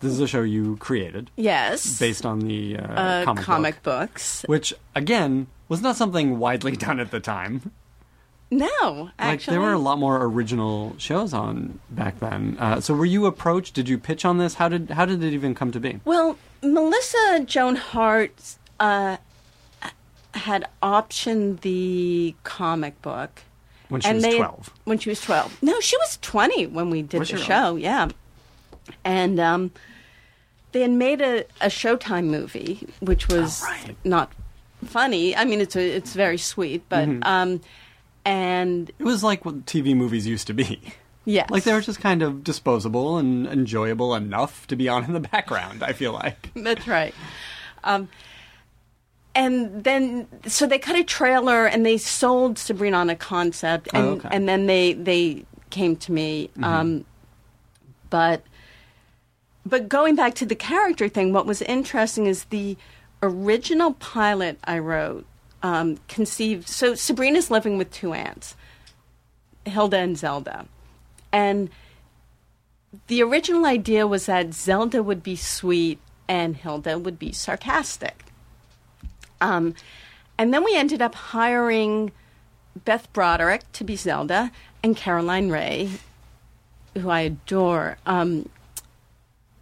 This 0.00 0.12
is 0.12 0.20
a 0.20 0.26
show 0.26 0.40
you 0.42 0.76
created 0.78 1.30
Yes, 1.36 1.98
based 1.98 2.24
on 2.24 2.38
the 2.40 2.78
uh, 2.78 2.82
uh, 2.82 3.24
comic, 3.24 3.44
comic, 3.44 3.82
book, 3.82 4.08
books. 4.08 4.42
which 4.46 4.72
again 4.94 5.46
was 5.68 5.82
not 5.82 5.94
something 5.96 6.38
widely 6.38 6.74
done 6.76 6.98
at 7.00 7.10
the 7.10 7.20
time. 7.20 7.70
No, 8.52 8.66
Like 8.94 9.12
actually, 9.18 9.52
there 9.58 9.60
were 9.60 9.74
a 9.74 9.78
lot 9.78 9.98
more 9.98 10.24
original 10.24 10.94
shows 10.98 11.32
on 11.32 11.78
back 11.90 12.18
then. 12.18 12.56
Uh, 12.58 12.80
so 12.80 12.94
were 12.94 13.04
you 13.04 13.26
approached? 13.26 13.74
Did 13.74 13.88
you 13.88 13.96
pitch 13.98 14.24
on 14.24 14.38
this? 14.38 14.54
How 14.54 14.68
did 14.68 14.90
how 14.90 15.04
did 15.04 15.22
it 15.22 15.32
even 15.34 15.54
come 15.54 15.70
to 15.70 15.78
be? 15.78 16.00
Well, 16.04 16.36
Melissa 16.62 17.42
Joan 17.46 17.76
Hart 17.76 18.56
uh, 18.78 19.16
had 20.34 20.66
optioned 20.82 21.60
the 21.60 22.34
comic 22.44 23.00
book. 23.02 23.42
When 23.88 24.00
she 24.00 24.08
and 24.08 24.16
was 24.16 24.24
they 24.24 24.36
12. 24.36 24.70
when 24.84 24.98
she 24.98 25.08
was 25.08 25.20
12. 25.20 25.62
No, 25.62 25.80
she 25.80 25.96
was 25.96 26.18
20 26.22 26.66
when 26.68 26.90
we 26.90 27.02
did 27.02 27.18
Was 27.18 27.30
the 27.30 27.38
show, 27.38 27.74
yeah. 27.76 28.08
And 29.04 29.40
um, 29.40 29.72
they 30.72 30.82
had 30.82 30.92
made 30.92 31.20
a, 31.20 31.40
a 31.60 31.66
Showtime 31.66 32.26
movie, 32.26 32.86
which 33.00 33.26
was 33.28 33.62
Oh, 33.64 33.68
right. 33.68 33.96
not 34.04 34.30
funny. 34.84 35.34
I 35.34 35.44
mean, 35.44 35.60
it's 35.60 35.74
a, 35.74 35.80
it's 35.96 36.14
very 36.14 36.38
sweet, 36.38 36.84
but 36.88 37.08
Mm-hmm. 37.08 37.22
um, 37.24 37.60
and 38.24 38.90
It 38.98 39.04
was 39.04 39.24
like 39.24 39.44
what 39.44 39.66
TV 39.66 39.96
movies 39.96 40.26
used 40.26 40.46
to 40.48 40.54
be. 40.54 40.80
Yes, 41.30 41.50
Like 41.50 41.64
they 41.64 41.72
were 41.72 41.80
just 41.80 42.00
kind 42.00 42.22
of 42.22 42.42
disposable 42.44 43.18
and 43.18 43.46
enjoyable 43.46 44.14
enough 44.14 44.66
to 44.68 44.76
be 44.76 44.88
on 44.88 45.04
in 45.04 45.12
the 45.12 45.20
background, 45.32 45.82
I 45.82 45.92
feel 45.92 46.12
like. 46.12 46.50
That's 46.54 46.86
right. 46.86 47.14
Um, 47.84 48.08
and 49.34 49.84
then, 49.84 50.26
so 50.46 50.66
they 50.66 50.78
cut 50.78 50.96
a 50.96 51.04
trailer 51.04 51.66
and 51.66 51.86
they 51.86 51.96
sold 51.98 52.58
Sabrina 52.58 52.96
on 52.96 53.10
a 53.10 53.16
concept, 53.16 53.88
and 53.94 54.04
Oh, 54.04 54.10
okay. 54.12 54.28
and 54.32 54.48
then 54.48 54.66
they 54.66 54.92
they 54.94 55.44
came 55.70 55.94
to 55.96 56.12
me. 56.12 56.50
Um, 56.62 57.04
but 58.10 58.42
but 59.64 59.88
going 59.88 60.16
back 60.16 60.34
to 60.36 60.46
the 60.46 60.56
character 60.56 61.08
thing, 61.08 61.32
what 61.32 61.46
was 61.46 61.62
interesting 61.62 62.26
is 62.26 62.44
the 62.46 62.76
original 63.22 63.92
pilot 63.94 64.58
I 64.64 64.78
wrote 64.78 65.24
um, 65.62 65.98
conceived. 66.08 66.68
So 66.68 66.94
Sabrina's 66.96 67.50
living 67.52 67.78
with 67.78 67.92
two 67.92 68.12
aunts, 68.12 68.56
Hilda 69.64 69.98
and 69.98 70.18
Zelda, 70.18 70.66
and 71.32 71.70
the 73.06 73.22
original 73.22 73.66
idea 73.66 74.06
was 74.06 74.26
that 74.26 74.52
Zelda 74.52 75.02
would 75.02 75.22
be 75.22 75.36
sweet 75.36 76.00
and 76.28 76.56
Hilda 76.56 76.98
would 76.98 77.18
be 77.18 77.32
sarcastic. 77.32 78.24
Um, 79.40 79.74
and 80.38 80.52
then 80.52 80.64
we 80.64 80.76
ended 80.76 81.02
up 81.02 81.14
hiring 81.14 82.12
Beth 82.84 83.12
Broderick 83.12 83.70
to 83.72 83.84
be 83.84 83.96
Zelda 83.96 84.50
and 84.82 84.96
Caroline 84.96 85.50
Rhea, 85.50 85.88
who 86.96 87.10
I 87.10 87.20
adore. 87.20 87.98
Um, 88.06 88.48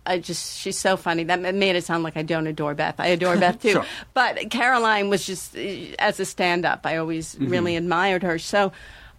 I 0.06 0.18
just 0.18 0.58
she's 0.58 0.78
so 0.78 0.96
funny. 0.96 1.24
That 1.24 1.40
made 1.54 1.76
it 1.76 1.84
sound 1.84 2.02
like 2.02 2.16
I 2.16 2.22
don't 2.22 2.46
adore 2.46 2.74
Beth. 2.74 2.94
I 2.98 3.08
adore 3.08 3.36
Beth 3.36 3.60
too. 3.62 3.72
Sure. 3.72 3.86
But 4.14 4.50
Caroline 4.50 5.10
was 5.10 5.26
just 5.26 5.56
uh, 5.56 5.60
as 5.98 6.18
a 6.18 6.24
stand-up. 6.24 6.86
I 6.86 6.96
always 6.96 7.36
really 7.38 7.76
admired 7.76 8.22
her. 8.22 8.38
So. 8.38 8.72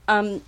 Um, 0.08 0.42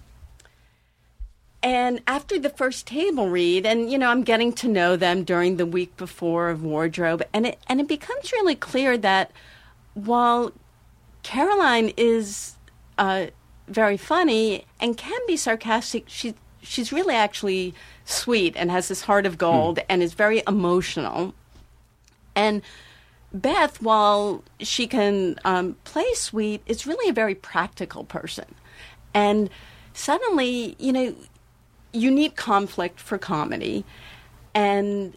and 1.64 2.02
after 2.08 2.40
the 2.40 2.50
first 2.50 2.88
table 2.88 3.30
read, 3.30 3.66
and 3.66 3.92
you 3.92 3.98
know, 3.98 4.10
I'm 4.10 4.24
getting 4.24 4.54
to 4.54 4.68
know 4.68 4.96
them 4.96 5.24
during 5.24 5.58
the 5.58 5.66
week 5.66 5.96
before 5.98 6.50
of 6.50 6.64
wardrobe, 6.64 7.24
and 7.34 7.46
it 7.46 7.60
and 7.68 7.80
it 7.80 7.88
becomes 7.88 8.32
really 8.32 8.56
clear 8.56 8.98
that 8.98 9.32
while 9.94 10.52
Caroline 11.24 11.94
is 11.98 12.56
uh, 12.98 13.28
very 13.68 13.98
funny 13.98 14.66
and 14.80 14.98
can 14.98 15.20
be 15.28 15.38
sarcastic, 15.38 16.06
she 16.08 16.34
she's 16.64 16.92
really 16.92 17.16
actually 17.16 17.74
sweet 18.06 18.56
and 18.56 18.72
has 18.72 18.88
this 18.88 19.02
heart 19.02 19.26
of 19.26 19.38
gold 19.38 19.80
and 19.90 20.02
is 20.02 20.14
very 20.14 20.44
emotional. 20.48 21.34
And 22.36 22.62
Beth, 23.34 23.82
while 23.82 24.44
she 24.60 24.88
can 24.88 25.40
um, 25.46 25.76
play 25.84 26.14
sweet, 26.16 26.62
is 26.66 26.86
really 26.86 27.10
a 27.10 27.14
very 27.14 27.36
practical 27.36 28.04
person. 28.04 28.46
And 29.14 29.50
suddenly, 29.94 30.76
you 30.80 30.94
know, 30.94 31.16
you 31.94 32.12
need 32.12 32.36
conflict 32.36 33.00
for 33.00 33.18
comedy. 33.18 33.86
And 34.54 35.16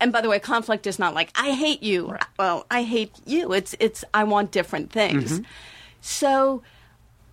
and 0.00 0.12
by 0.12 0.20
the 0.20 0.28
way, 0.28 0.38
conflict 0.38 0.86
is 0.86 0.98
not 0.98 1.14
like 1.14 1.30
I 1.34 1.52
hate 1.52 1.82
you. 1.82 2.16
Well, 2.38 2.66
I 2.70 2.82
hate 2.82 3.12
you. 3.26 3.52
It's 3.52 3.74
it's 3.80 4.04
I 4.14 4.24
want 4.24 4.50
different 4.50 4.90
things. 4.92 5.40
So 6.00 6.62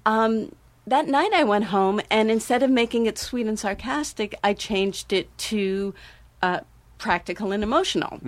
um, 0.06 0.54
that 0.88 1.08
night 1.08 1.32
I 1.34 1.44
went 1.44 1.66
home, 1.66 2.02
and 2.10 2.32
instead 2.32 2.64
of 2.64 2.70
making 2.70 3.06
it 3.06 3.18
sweet 3.18 3.48
and 3.48 3.60
sarcastic, 3.60 4.36
I 4.44 4.54
changed 4.54 5.14
it 5.14 5.36
to 5.50 5.94
uh, 6.42 6.62
practical 6.98 7.52
and 7.52 7.64
emotional. 7.64 8.20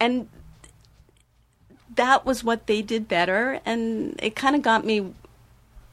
And 0.00 0.28
that 1.94 2.26
was 2.26 2.44
what 2.44 2.66
they 2.66 2.82
did 2.82 3.08
better, 3.08 3.60
and 3.64 4.18
it 4.22 4.36
kind 4.36 4.54
of 4.56 4.62
got 4.62 4.84
me. 4.84 5.14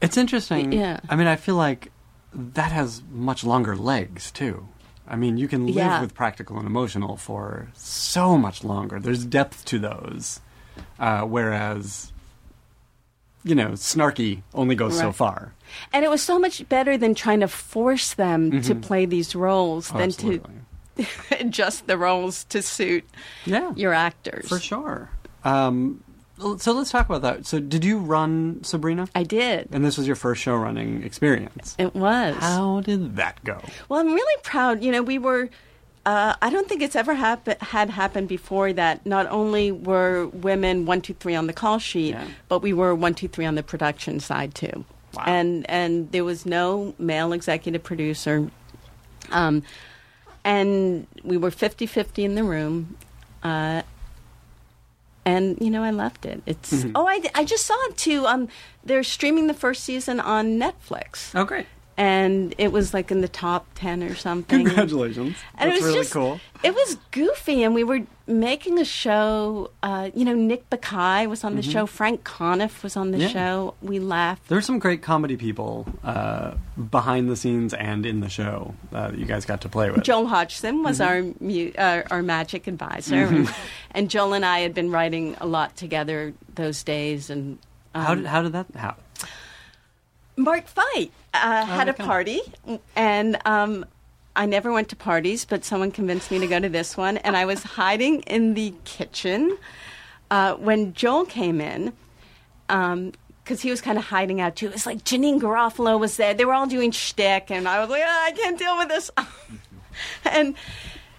It's 0.00 0.16
interesting. 0.16 0.72
Yeah. 0.72 1.00
I 1.08 1.16
mean, 1.16 1.26
I 1.26 1.36
feel 1.36 1.56
like 1.56 1.90
that 2.34 2.72
has 2.72 3.02
much 3.10 3.44
longer 3.44 3.76
legs, 3.76 4.30
too. 4.30 4.68
I 5.06 5.16
mean, 5.16 5.36
you 5.36 5.48
can 5.48 5.66
live 5.66 5.74
Yeah. 5.76 6.00
with 6.00 6.14
practical 6.14 6.56
and 6.58 6.66
emotional 6.66 7.16
for 7.16 7.68
so 7.74 8.38
much 8.38 8.64
longer. 8.64 8.98
There's 9.00 9.24
depth 9.24 9.64
to 9.66 9.78
those. 9.78 10.40
Uh, 10.98 11.22
whereas, 11.22 12.12
you 13.44 13.54
know, 13.54 13.70
snarky 13.72 14.42
only 14.54 14.74
goes 14.74 14.98
so 14.98 15.12
far. 15.12 15.52
And 15.92 16.04
it 16.04 16.08
was 16.10 16.22
so 16.22 16.38
much 16.38 16.68
better 16.68 16.96
than 16.96 17.14
trying 17.14 17.40
to 17.40 17.48
force 17.48 18.14
them 18.14 18.62
to 18.62 18.74
play 18.74 19.04
these 19.06 19.34
roles 19.34 19.90
Oh, 19.92 19.98
than 19.98 20.08
absolutely. 20.08 20.54
to 20.96 21.06
adjust 21.40 21.86
the 21.86 21.98
roles 21.98 22.44
to 22.44 22.62
suit 22.62 23.04
Yeah. 23.44 23.72
your 23.76 23.92
actors. 23.92 24.48
For 24.48 24.58
sure. 24.60 25.10
Um, 25.44 26.02
so 26.38 26.72
let's 26.72 26.90
talk 26.90 27.06
about 27.08 27.22
that. 27.22 27.46
So, 27.46 27.60
did 27.60 27.84
you 27.84 27.98
run 27.98 28.62
Sabrina? 28.64 29.08
I 29.14 29.22
did. 29.22 29.68
And 29.72 29.84
this 29.84 29.96
was 29.96 30.06
your 30.06 30.16
first 30.16 30.42
show 30.42 30.56
running 30.56 31.02
experience. 31.02 31.74
It 31.78 31.94
was. 31.94 32.36
How 32.36 32.80
did 32.80 33.16
that 33.16 33.42
go? 33.44 33.60
Well, 33.88 34.00
I'm 34.00 34.12
really 34.12 34.42
proud. 34.42 34.82
You 34.82 34.92
know, 34.92 35.02
we 35.02 35.18
were. 35.18 35.50
Uh, 36.06 36.34
I 36.42 36.50
don't 36.50 36.68
think 36.68 36.82
it's 36.82 36.96
ever 36.96 37.14
happen- 37.14 37.56
had 37.60 37.88
happened 37.88 38.28
before 38.28 38.74
that 38.74 39.06
not 39.06 39.26
only 39.30 39.72
were 39.72 40.26
women 40.26 40.84
one 40.84 41.00
two 41.00 41.14
three 41.14 41.34
on 41.34 41.46
the 41.46 41.54
call 41.54 41.78
sheet, 41.78 42.10
Yeah. 42.10 42.26
but 42.48 42.60
we 42.60 42.72
were 42.74 42.94
one 42.94 43.14
two 43.14 43.28
three 43.28 43.46
on 43.46 43.54
the 43.54 43.62
production 43.62 44.20
side 44.20 44.54
too. 44.54 44.84
Wow. 45.14 45.24
And 45.26 45.70
and 45.70 46.10
there 46.12 46.24
was 46.24 46.44
no 46.44 46.94
male 46.98 47.32
executive 47.32 47.82
producer, 47.82 48.50
um, 49.30 49.62
and 50.44 51.06
we 51.22 51.36
were 51.36 51.50
50-50 51.50 52.24
in 52.24 52.34
the 52.34 52.44
room. 52.44 52.96
Uh, 53.42 53.82
and 55.24 55.58
you 55.60 55.70
know, 55.70 55.82
I 55.82 55.90
loved 55.90 56.26
it. 56.26 56.42
It's 56.46 56.72
Mm-hmm. 56.72 56.92
oh, 56.94 57.06
I, 57.08 57.22
I 57.34 57.44
just 57.44 57.66
saw 57.66 57.74
it 57.88 57.96
too. 57.96 58.26
Um, 58.26 58.48
they're 58.84 59.02
streaming 59.02 59.46
the 59.46 59.54
first 59.54 59.84
season 59.84 60.20
on 60.20 60.58
Netflix 60.58 61.34
Oh, 61.34 61.44
great. 61.44 61.66
And 61.96 62.54
it 62.58 62.72
was 62.72 62.92
like 62.92 63.10
in 63.12 63.20
the 63.20 63.28
top 63.28 63.66
10 63.76 64.02
or 64.02 64.14
something 64.16 64.64
Congratulations. 64.64 65.36
and 65.56 65.70
That's 65.70 65.78
it 65.80 65.82
was 65.82 65.88
really 65.92 66.00
just, 66.02 66.12
cool. 66.12 66.40
it 66.64 66.74
was 66.74 66.96
goofy 67.12 67.62
and 67.62 67.72
we 67.74 67.84
were 67.84 68.00
making 68.26 68.78
a 68.80 68.84
show 68.84 69.70
uh, 69.82 70.10
you 70.14 70.24
know 70.24 70.34
nick 70.34 70.68
Bakay 70.70 71.28
was 71.28 71.44
on 71.44 71.54
the 71.56 71.62
show 71.62 71.86
frank 71.86 72.24
conniff 72.24 72.82
was 72.82 72.96
on 72.96 73.10
the 73.12 73.18
Mm-hmm. 73.18 73.22
Yeah. 73.22 73.28
show 73.28 73.74
we 73.82 74.00
laughed 74.00 74.48
There's 74.48 74.66
some 74.66 74.78
great 74.80 75.02
comedy 75.02 75.36
people 75.36 75.86
uh, 76.02 76.54
behind 76.90 77.28
the 77.30 77.36
scenes 77.36 77.74
and 77.74 78.04
in 78.04 78.20
the 78.20 78.28
show 78.28 78.74
uh, 78.92 79.10
that 79.10 79.18
you 79.18 79.26
guys 79.26 79.44
got 79.44 79.60
to 79.60 79.68
play 79.68 79.90
with. 79.90 80.02
joel 80.02 80.26
hodgson 80.26 80.82
was 80.82 80.98
Mm-hmm. 80.98 81.08
our 81.08 81.48
mu- 81.48 81.72
uh, 81.78 82.02
our 82.10 82.22
magic 82.22 82.66
advisor 82.66 83.14
and, 83.26 83.54
and 83.92 84.10
joel 84.10 84.32
and 84.32 84.44
i 84.44 84.60
had 84.60 84.74
been 84.74 84.90
writing 84.90 85.36
a 85.40 85.46
lot 85.46 85.76
together 85.76 86.32
those 86.56 86.82
days 86.82 87.30
and 87.30 87.58
um, 87.94 88.04
how 88.04 88.14
did 88.16 88.26
how 88.26 88.42
did 88.42 88.52
that 88.52 88.66
happen? 88.74 89.03
Mark 90.36 90.66
Fight 90.66 91.12
uh, 91.32 91.64
had 91.64 91.88
a 91.88 91.92
okay. 91.92 92.04
party, 92.04 92.40
and 92.96 93.38
um, 93.44 93.84
I 94.34 94.46
never 94.46 94.72
went 94.72 94.88
to 94.90 94.96
parties, 94.96 95.44
but 95.44 95.64
someone 95.64 95.90
convinced 95.90 96.30
me 96.30 96.38
to 96.40 96.46
go 96.46 96.58
to 96.58 96.68
this 96.68 96.96
one, 96.96 97.18
and 97.18 97.36
I 97.36 97.44
was 97.44 97.62
hiding 97.80 98.20
in 98.22 98.54
the 98.54 98.74
kitchen 98.84 99.56
uh, 100.30 100.54
when 100.54 100.92
Joel 100.92 101.24
came 101.24 101.60
in. 101.60 101.92
because 102.66 103.60
he 103.60 103.70
was 103.70 103.80
kind 103.80 103.98
of 103.98 104.04
hiding 104.04 104.40
out 104.40 104.56
too. 104.56 104.66
It 104.66 104.72
was 104.72 104.86
like 104.86 105.04
Janeane 105.04 105.40
Garofalo 105.40 105.98
was 105.98 106.16
there. 106.16 106.34
They 106.34 106.44
were 106.44 106.54
all 106.54 106.66
doing 106.66 106.90
shtick, 106.90 107.50
and 107.50 107.68
I 107.68 107.80
was 107.80 107.88
like, 107.88 108.02
"Ah, 108.04 108.24
I 108.26 108.32
can't 108.32 108.58
deal 108.58 108.76
with 108.76 108.88
this. 108.88 109.10
and 110.24 110.54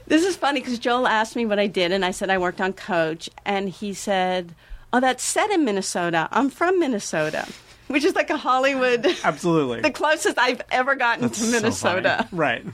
this 0.08 0.24
is 0.26 0.36
funny 0.36 0.60
because 0.60 0.78
Joel 0.78 1.08
asked 1.08 1.36
me 1.36 1.46
what 1.46 1.60
I 1.60 1.68
did, 1.68 1.92
and 1.92 2.04
I 2.04 2.12
said 2.12 2.30
I 2.30 2.38
worked 2.38 2.60
on 2.60 2.74
Coach, 2.74 3.30
and 3.46 3.70
he 3.70 3.94
said, 3.94 4.54
"Oh, 4.92 5.00
that's 5.00 5.24
set 5.24 5.52
in 5.52 5.64
Minnesota. 5.64 6.28
I'm 6.32 6.50
from 6.50 6.80
Minnesota." 6.80 7.48
Which 7.88 8.04
is 8.04 8.16
like 8.16 8.30
a 8.30 8.38
Hollywood, 8.38 9.06
Absolutely. 9.24 9.82
the 9.82 9.92
closest 9.92 10.38
I've 10.40 10.62
ever 10.72 10.96
gotten 10.96 11.22
That's 11.24 11.40
to 11.40 11.46
so 11.46 11.52
Minnesota. 11.52 12.28
funny. 12.30 12.40
right. 12.40 12.66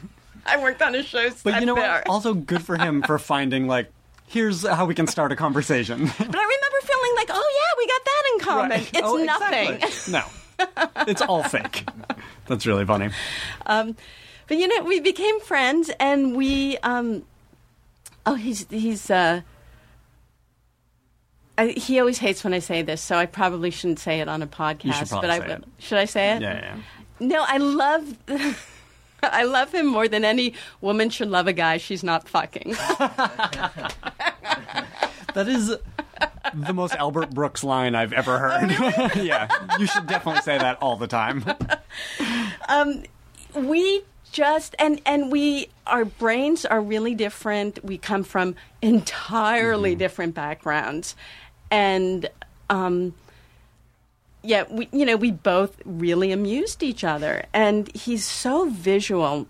I 0.46 0.58
worked 0.62 0.82
on 0.82 0.96
a 0.96 1.04
show 1.04 1.30
But 1.44 1.60
you 1.60 1.66
know 1.66 1.76
there. 1.76 1.92
what? 2.06 2.10
Also 2.10 2.34
good 2.34 2.64
for 2.64 2.78
him 2.78 3.04
for 3.04 3.20
finding 3.20 3.68
like 3.68 3.92
here's 4.28 4.66
how 4.66 4.86
we 4.86 4.96
can 4.96 5.06
start 5.08 5.32
a 5.32 5.36
conversation. 5.36 6.06
but 6.06 6.20
I 6.20 6.24
remember 6.24 6.78
feeling 6.84 7.12
like, 7.18 7.30
oh 7.30 7.52
yeah, 7.60 7.78
we 7.78 7.88
got 7.88 8.06
that 8.06 8.24
in 8.34 8.40
common. 8.40 8.70
Right. 8.72 8.90
It's 8.94 9.02
Oh, 9.04 9.18
nothing. 9.18 9.74
exactly. 9.84 10.14
No. 10.14 11.04
It's 11.08 11.22
all 11.22 11.44
fake. 11.44 11.86
That's 12.48 12.66
really 12.66 12.86
funny. 12.86 13.10
Um, 13.66 13.96
but 14.48 14.58
you 14.58 14.68
know, 14.68 14.84
we 14.86 15.00
became 15.00 15.40
friends, 15.42 15.90
and 16.00 16.36
we. 16.36 16.78
Um, 16.80 17.24
oh, 18.26 18.36
he's 18.36 18.68
he's. 18.70 19.10
Uh, 19.10 19.42
I, 21.58 21.68
he 21.68 22.00
always 22.00 22.18
hates 22.18 22.44
when 22.44 22.54
I 22.54 22.60
say 22.60 22.82
this, 22.82 23.02
so 23.02 23.18
I 23.18 23.26
probably 23.26 23.72
shouldn't 23.72 24.00
say 24.00 24.20
it 24.20 24.28
on 24.28 24.42
a 24.42 24.48
podcast. 24.48 25.10
probably 25.10 25.28
but 25.28 25.30
I 25.30 25.40
say 25.40 25.48
will. 25.48 25.54
it. 25.54 25.64
Should 25.80 25.98
I 25.98 26.06
say 26.06 26.36
it? 26.36 26.42
Yeah, 26.42 26.54
yeah. 26.54 26.78
No, 27.20 27.46
I 27.48 27.58
love. 27.58 28.18
I 29.24 29.44
love 29.44 29.72
him 29.72 29.86
more 29.86 30.08
than 30.08 30.26
any 30.26 30.56
woman 30.82 31.12
should 31.12 31.30
love 31.30 31.46
a 31.46 31.54
guy 31.54 31.78
she's 31.78 32.04
not 32.04 32.28
fucking. 32.28 32.76
That 35.34 35.48
is 35.48 35.76
the 36.54 36.74
most 36.74 36.94
Albert 36.96 37.32
Brooks 37.32 37.64
line 37.64 37.96
I've 37.96 38.14
ever 38.14 38.36
oh, 38.36 38.38
heard. 38.38 39.16
yeah, 39.24 39.50
you 39.80 39.88
should 39.88 40.08
definitely 40.08 40.42
say 40.42 40.58
that 40.58 40.82
all 40.82 40.98
the 40.98 41.08
time. 41.08 41.46
Um, 42.68 43.04
we 43.56 44.04
just 44.32 44.76
and 44.80 45.02
and 45.06 45.32
we 45.32 45.70
our 45.88 46.06
brains 46.06 46.66
are 46.66 46.82
really 46.82 47.16
different 47.16 47.84
we 47.84 47.98
come 47.98 48.24
from 48.24 48.56
entirely 48.82 49.92
mm-hmm. 49.92 50.00
different 50.00 50.34
backgrounds 50.34 51.16
and 51.72 52.30
um 52.70 53.14
yeah 54.44 54.64
we 54.70 54.88
you 54.92 55.06
know 55.06 55.16
we 55.16 55.32
both 55.32 55.82
really 55.86 56.32
amused 56.32 56.84
each 56.84 57.04
other 57.04 57.46
and 57.54 57.94
he's 57.96 58.26
so 58.26 58.70
visual 58.70 59.48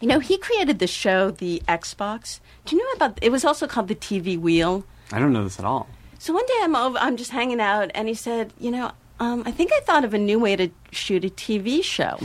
you 0.00 0.08
know 0.08 0.18
he 0.18 0.36
created 0.36 0.78
the 0.78 0.86
show 0.86 1.30
the 1.30 1.62
xbox 1.68 2.40
do 2.66 2.76
you 2.76 2.82
know 2.82 2.92
about 2.96 3.18
it 3.22 3.30
was 3.30 3.44
also 3.44 3.66
called 3.66 3.88
the 3.88 3.94
tv 3.94 4.38
wheel 4.38 4.84
I 5.12 5.18
don't 5.18 5.32
know 5.32 5.44
this 5.44 5.58
at 5.58 5.64
all. 5.64 5.88
so 6.18 6.32
one 6.32 6.46
day 6.46 6.54
I'm 6.62 6.74
over, 6.74 6.98
I'm 6.98 7.16
just 7.16 7.30
hanging 7.30 7.60
out, 7.60 7.90
and 7.94 8.08
he 8.08 8.14
said, 8.14 8.52
"You 8.58 8.70
know, 8.70 8.92
um, 9.20 9.42
I 9.46 9.50
think 9.50 9.70
I 9.72 9.80
thought 9.80 10.04
of 10.04 10.14
a 10.14 10.18
new 10.18 10.38
way 10.38 10.56
to 10.56 10.70
shoot 10.90 11.24
a 11.24 11.28
TV 11.28 11.84
show." 11.84 12.18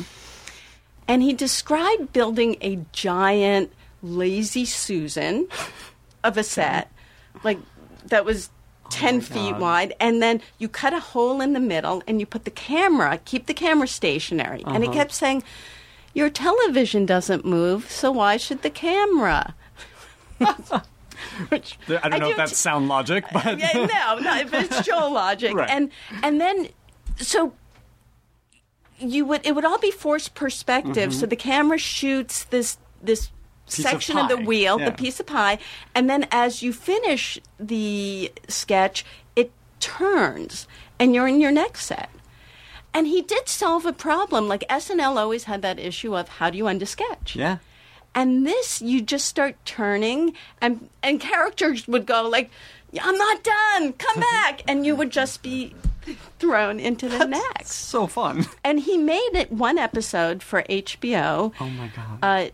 And 1.08 1.22
he 1.22 1.34
described 1.34 2.14
building 2.14 2.58
a 2.62 2.80
giant 2.94 3.74
lazy 4.02 4.66
Susan 4.66 5.48
of 6.24 6.38
a 6.38 6.44
set, 6.44 6.92
like 7.44 7.60
that 8.06 8.26
was 8.26 8.50
Oh 8.90 8.96
ten 8.96 9.22
feet 9.22 9.52
God. 9.52 9.62
wide, 9.62 9.94
and 10.00 10.22
then 10.22 10.42
you 10.58 10.68
cut 10.68 10.94
a 10.94 11.00
hole 11.00 11.42
in 11.42 11.54
the 11.54 11.60
middle, 11.60 12.02
and 12.08 12.20
you 12.20 12.26
put 12.26 12.46
the 12.46 12.52
camera, 12.52 13.20
keep 13.26 13.46
the 13.46 13.54
camera 13.54 13.88
stationary, 13.88 14.64
and 14.66 14.84
he 14.84 14.90
uh-huh. 14.90 14.98
kept 14.98 15.12
saying, 15.14 15.44
"Your 16.14 16.30
television 16.30 17.06
doesn't 17.06 17.46
move, 17.46 17.90
so 17.90 18.12
why 18.12 18.38
should 18.38 18.62
the 18.62 18.70
camera?" 18.70 19.56
Which 21.50 21.78
I 21.88 22.10
don't 22.10 22.20
know 22.20 22.28
do 22.28 22.32
if 22.32 22.38
that's 22.38 22.58
sound 22.58 22.88
logic, 22.88 23.26
but 23.34 23.60
yeah, 23.60 23.74
no, 23.74 24.20
no, 24.20 24.60
it's 24.60 24.82
Joel 24.86 25.12
logic, 25.12 25.54
Right. 25.54 25.70
and 25.70 25.92
and 26.24 26.40
then 26.40 26.70
so 27.18 27.54
you 28.98 29.26
would 29.26 29.46
it 29.46 29.54
would 29.56 29.66
all 29.66 29.80
be 29.80 29.92
forced 29.92 30.34
perspective. 30.36 31.14
So 31.14 31.22
mm-hmm. 31.22 31.30
the 31.30 31.36
camera 31.36 31.78
shoots 31.78 32.46
this 32.46 32.78
this 33.02 33.32
Mm-hmm. 33.70 33.82
Of 33.82 33.92
section 33.92 34.18
of, 34.18 34.30
the 34.30 34.38
wheel, 34.38 34.80
yeah. 34.80 34.86
the 34.86 34.92
piece 34.92 35.20
of 35.20 35.26
pie, 35.26 35.60
and 35.94 36.10
then 36.10 36.28
as 36.32 36.64
you 36.64 36.74
finish 36.74 37.40
the 37.60 38.32
sketch, 38.48 39.06
it 39.36 39.52
turns, 39.80 40.68
and 41.00 41.14
you're 41.14 41.28
in 41.28 41.40
your 41.40 41.52
next 41.52 41.86
set. 41.86 42.10
And 42.94 43.06
he 43.08 43.22
did 43.22 43.48
solve 43.48 43.86
a 43.86 43.94
problem. 43.94 44.48
Like 44.48 44.68
SNL 44.68 45.18
always 45.18 45.44
had 45.44 45.62
that 45.62 45.78
issue 45.80 46.18
of 46.18 46.28
how 46.28 46.50
do 46.50 46.58
you 46.58 46.68
end 46.68 46.82
a 46.82 46.86
sketch? 46.86 47.36
yeah. 47.36 47.58
And 48.16 48.46
this, 48.46 48.82
you 48.82 49.02
just 49.02 49.28
start 49.28 49.56
turning, 49.66 50.34
and 50.60 50.90
and 51.04 51.20
characters 51.20 51.88
would 51.88 52.08
go 52.08 52.28
like, 52.28 52.50
"I'm 53.00 53.16
not 53.16 53.44
done. 53.44 53.94
Come 53.94 54.20
back," 54.34 54.64
and 54.68 54.84
you 54.84 54.96
would 54.96 55.12
just 55.12 55.44
be 55.44 55.76
thrown 56.40 56.80
into 56.80 57.08
the 57.08 57.26
next. 57.26 57.72
So 57.72 58.08
fun. 58.08 58.48
And 58.64 58.80
he 58.80 58.98
made 58.98 59.32
it 59.34 59.52
one 59.52 59.78
episode 59.78 60.42
for 60.42 60.64
HBO. 60.64 61.54
Oh 61.60 61.70
my 61.70 61.92
god. 61.96 62.20
Uh, 62.22 62.50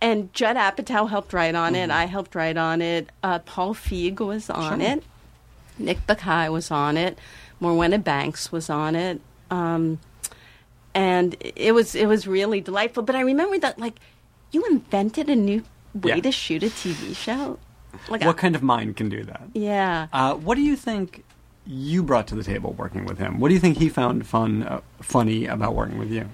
and 0.00 0.32
Judd 0.34 0.56
Apatow 0.56 1.08
helped 1.08 1.32
write 1.32 1.54
on 1.54 1.74
it. 1.74 1.90
I 1.90 2.04
helped 2.06 2.34
write 2.34 2.56
on 2.56 2.82
it. 2.82 3.10
Uh, 3.22 3.38
Paul 3.40 3.74
Feig 3.74 4.20
was 4.20 4.50
on 4.50 4.80
Sure. 4.80 4.88
it. 4.90 5.02
Nick 5.78 6.06
Bakay 6.06 6.50
was 6.52 6.70
on 6.70 6.96
it. 6.96 7.18
Morwenna 7.60 8.02
Banks 8.02 8.50
was 8.52 8.68
on 8.70 8.94
it. 8.94 9.20
Um, 9.50 9.98
and 10.94 11.36
it 11.40 11.72
was 11.74 11.94
it 11.94 12.06
was 12.06 12.26
really 12.26 12.60
delightful. 12.60 13.02
But 13.02 13.16
I 13.16 13.20
remember 13.20 13.58
that 13.58 13.78
like 13.78 13.98
you 14.52 14.64
invented 14.66 15.28
a 15.28 15.36
new 15.36 15.62
way 15.94 16.14
Yeah. 16.16 16.20
to 16.20 16.32
shoot 16.32 16.62
a 16.62 16.66
TV 16.70 17.14
show. 17.14 17.58
Like 18.08 18.24
what 18.24 18.36
kind 18.36 18.54
of 18.54 18.62
mind 18.62 18.96
can 18.96 19.08
do 19.08 19.24
that? 19.24 19.42
yeah. 19.54 20.08
Uh, 20.12 20.34
what 20.34 20.54
do 20.56 20.62
you 20.62 20.76
think 20.76 21.24
you 21.66 22.02
brought 22.02 22.26
to 22.28 22.34
the 22.34 22.44
table 22.44 22.72
working 22.74 23.06
with 23.06 23.18
him? 23.18 23.40
What 23.40 23.48
do 23.48 23.54
you 23.54 23.60
think 23.60 23.78
he 23.78 23.88
found 23.88 24.26
fun, 24.26 24.62
uh, 24.62 24.80
funny 25.00 25.46
about 25.46 25.74
working 25.74 25.98
with 25.98 26.10
you? 26.10 26.28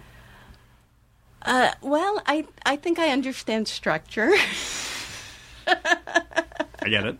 Uh, 1.44 1.72
well, 1.82 2.22
I 2.26 2.46
I 2.64 2.76
think 2.76 2.98
I 2.98 3.08
understand 3.08 3.68
structure. 3.68 4.30
I 5.66 6.88
get 6.88 7.04
it. 7.06 7.18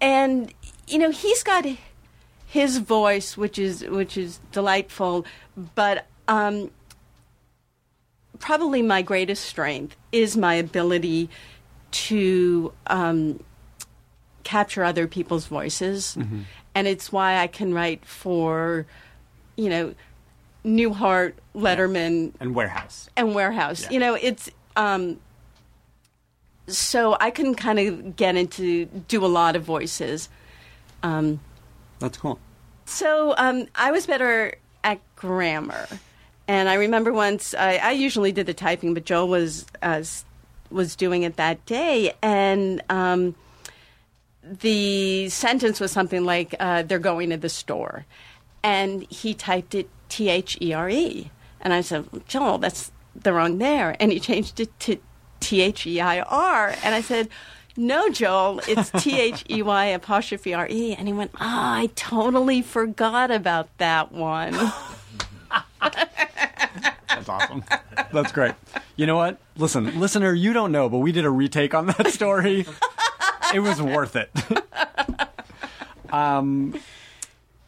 and 0.00 0.52
you 0.88 0.98
know 0.98 1.10
he's 1.10 1.42
got 1.42 1.66
his 2.46 2.78
voice 2.78 3.36
which 3.36 3.58
is 3.58 3.82
which 3.84 4.16
is 4.16 4.40
delightful 4.52 5.24
but 5.74 6.06
um 6.28 6.70
probably 8.38 8.82
my 8.82 9.02
greatest 9.02 9.44
strength 9.44 9.96
is 10.12 10.36
my 10.36 10.54
ability 10.54 11.28
to 11.90 12.72
um 12.86 13.42
capture 14.42 14.82
other 14.84 15.06
people's 15.06 15.46
voices 15.46 16.16
and 16.74 16.86
it's 16.86 17.12
why 17.12 17.36
I 17.38 17.46
can 17.46 17.72
write 17.74 18.04
for 18.04 18.86
you 19.56 19.68
know 19.68 19.94
Newhart, 20.64 21.34
Letterman, 21.54 22.32
And 22.40 22.54
warehouse. 22.54 23.08
and 23.16 23.34
warehouse. 23.34 23.82
Yeah. 23.84 23.90
You 23.90 23.98
know, 24.00 24.14
it's 24.14 24.50
um 24.76 25.18
so 26.66 27.16
I 27.20 27.30
can 27.30 27.54
kind 27.54 27.78
of 27.78 28.16
get 28.16 28.36
into 28.36 28.86
do 28.86 29.24
a 29.24 29.28
lot 29.28 29.56
of 29.56 29.62
voices. 29.64 30.28
Um 31.02 31.40
That's 31.98 32.18
cool. 32.18 32.38
so 32.84 33.34
um 33.38 33.66
I 33.74 33.90
was 33.90 34.06
better 34.06 34.54
at 34.84 35.00
grammar. 35.16 35.86
And 36.48 36.68
I 36.68 36.74
remember 36.74 37.12
once 37.12 37.54
I, 37.54 37.76
I 37.76 37.90
usually 37.92 38.32
did 38.32 38.46
the 38.46 38.54
typing, 38.54 38.92
but 38.92 39.04
Joel 39.04 39.28
was 39.28 39.66
uh, 39.82 40.02
was 40.70 40.96
doing 40.96 41.22
it 41.22 41.36
that 41.36 41.64
day, 41.64 42.12
and 42.22 42.82
um, 42.90 43.36
the 44.42 45.28
sentence 45.28 45.78
was 45.78 45.92
something 45.92 46.24
like 46.24 46.56
uh, 46.58 46.82
"They're 46.82 46.98
going 46.98 47.30
to 47.30 47.36
the 47.36 47.48
store," 47.48 48.04
and 48.64 49.06
he 49.12 49.32
typed 49.32 49.76
it 49.76 49.88
T 50.10 50.28
H 50.28 50.58
E 50.60 50.74
R 50.74 50.90
E, 50.90 51.30
and 51.62 51.72
I 51.72 51.80
said, 51.80 52.06
"Joel, 52.28 52.58
that's 52.58 52.92
the 53.14 53.32
wrong 53.32 53.56
there," 53.56 53.96
and 53.98 54.12
he 54.12 54.20
changed 54.20 54.60
it 54.60 54.78
to 54.80 54.98
T 55.40 55.62
H 55.62 55.86
E 55.86 56.00
I 56.00 56.20
R, 56.20 56.74
and 56.84 56.94
I 56.94 57.00
said. 57.00 57.28
No, 57.76 58.10
Joel, 58.10 58.60
it's 58.66 58.90
T 59.02 59.18
H 59.18 59.44
E 59.48 59.62
Y 59.62 59.84
apostrophe 59.86 60.52
R 60.52 60.66
E. 60.68 60.92
And 60.92 61.06
he 61.06 61.14
went, 61.14 61.30
Ah, 61.36 61.76
I 61.78 61.86
totally 61.94 62.60
forgot 62.62 63.30
about 63.30 63.74
that 63.78 64.12
one. 64.12 64.52
That's 65.80 67.28
awesome. 67.28 67.64
That's 68.12 68.32
great. 68.32 68.54
You 68.96 69.06
know 69.06 69.16
what? 69.16 69.38
Listen, 69.56 69.98
listener, 69.98 70.32
you 70.34 70.52
don't 70.52 70.72
know, 70.72 70.88
but 70.88 70.98
we 70.98 71.12
did 71.12 71.24
a 71.24 71.30
retake 71.30 71.72
on 71.72 71.86
that 71.86 72.08
story. 72.08 72.66
it 73.54 73.60
was 73.60 73.80
worth 73.80 74.16
it. 74.16 74.30
um, 76.12 76.78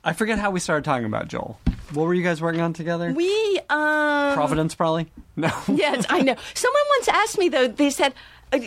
I 0.05 0.12
forget 0.12 0.38
how 0.38 0.51
we 0.51 0.61
started 0.61 0.84
talking 0.84 1.07
about 1.07 1.28
Joel. 1.28 1.59
What 1.95 2.07
were 2.07 2.14
you 2.14 2.22
guys 2.22 2.40
working 2.40 2.61
on 2.61 2.72
together? 2.72 3.12
We, 3.12 3.61
um. 3.70 4.34
Providence, 4.34 4.74
probably. 4.74 5.07
No. 5.36 5.51
Yes, 5.68 6.05
I 6.09 6.20
know. 6.22 6.36
Someone 6.55 6.82
once 6.99 7.09
asked 7.09 7.38
me 7.38 7.49
though. 7.49 7.68
They 7.68 7.90
said, 7.90 8.14
uh, 8.53 8.59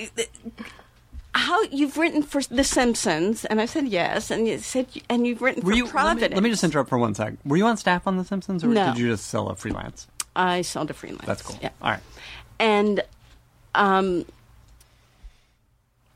"How 1.34 1.62
you've 1.64 1.98
written 1.98 2.24
for 2.24 2.42
The 2.42 2.64
Simpsons?" 2.64 3.46
And 3.46 3.60
I 3.62 3.66
said, 3.66 3.88
"Yes." 3.88 4.32
And 4.32 4.48
you 4.48 4.58
said, 4.60 4.88
"And 5.10 5.26
you've 5.28 5.42
written 5.42 5.64
Were 5.64 5.72
for 5.72 5.78
you? 5.78 5.84
Let 5.86 5.92
Providence." 5.92 6.30
me, 6.32 6.36
let 6.36 6.44
me 6.44 6.50
just 6.50 6.64
interrupt 6.64 6.90
for 6.90 6.98
one 6.98 7.14
sec. 7.16 7.34
Were 7.46 7.58
you 7.58 7.66
on 7.66 7.78
staff 7.78 8.08
on 8.08 8.18
The 8.18 8.24
Simpsons, 8.26 8.64
or 8.64 8.68
No. 8.68 8.88
did 8.88 8.98
you 8.98 9.10
just 9.10 9.28
sell 9.28 9.50
a 9.50 9.56
freelance? 9.56 10.08
I 10.36 10.62
sold 10.64 10.90
a 10.90 10.94
freelance. 10.94 11.26
That's 11.26 11.42
cool. 11.42 11.58
Yeah. 11.62 11.70
All 11.82 11.92
right. 11.92 12.02
And 12.60 13.02
um, 13.74 14.26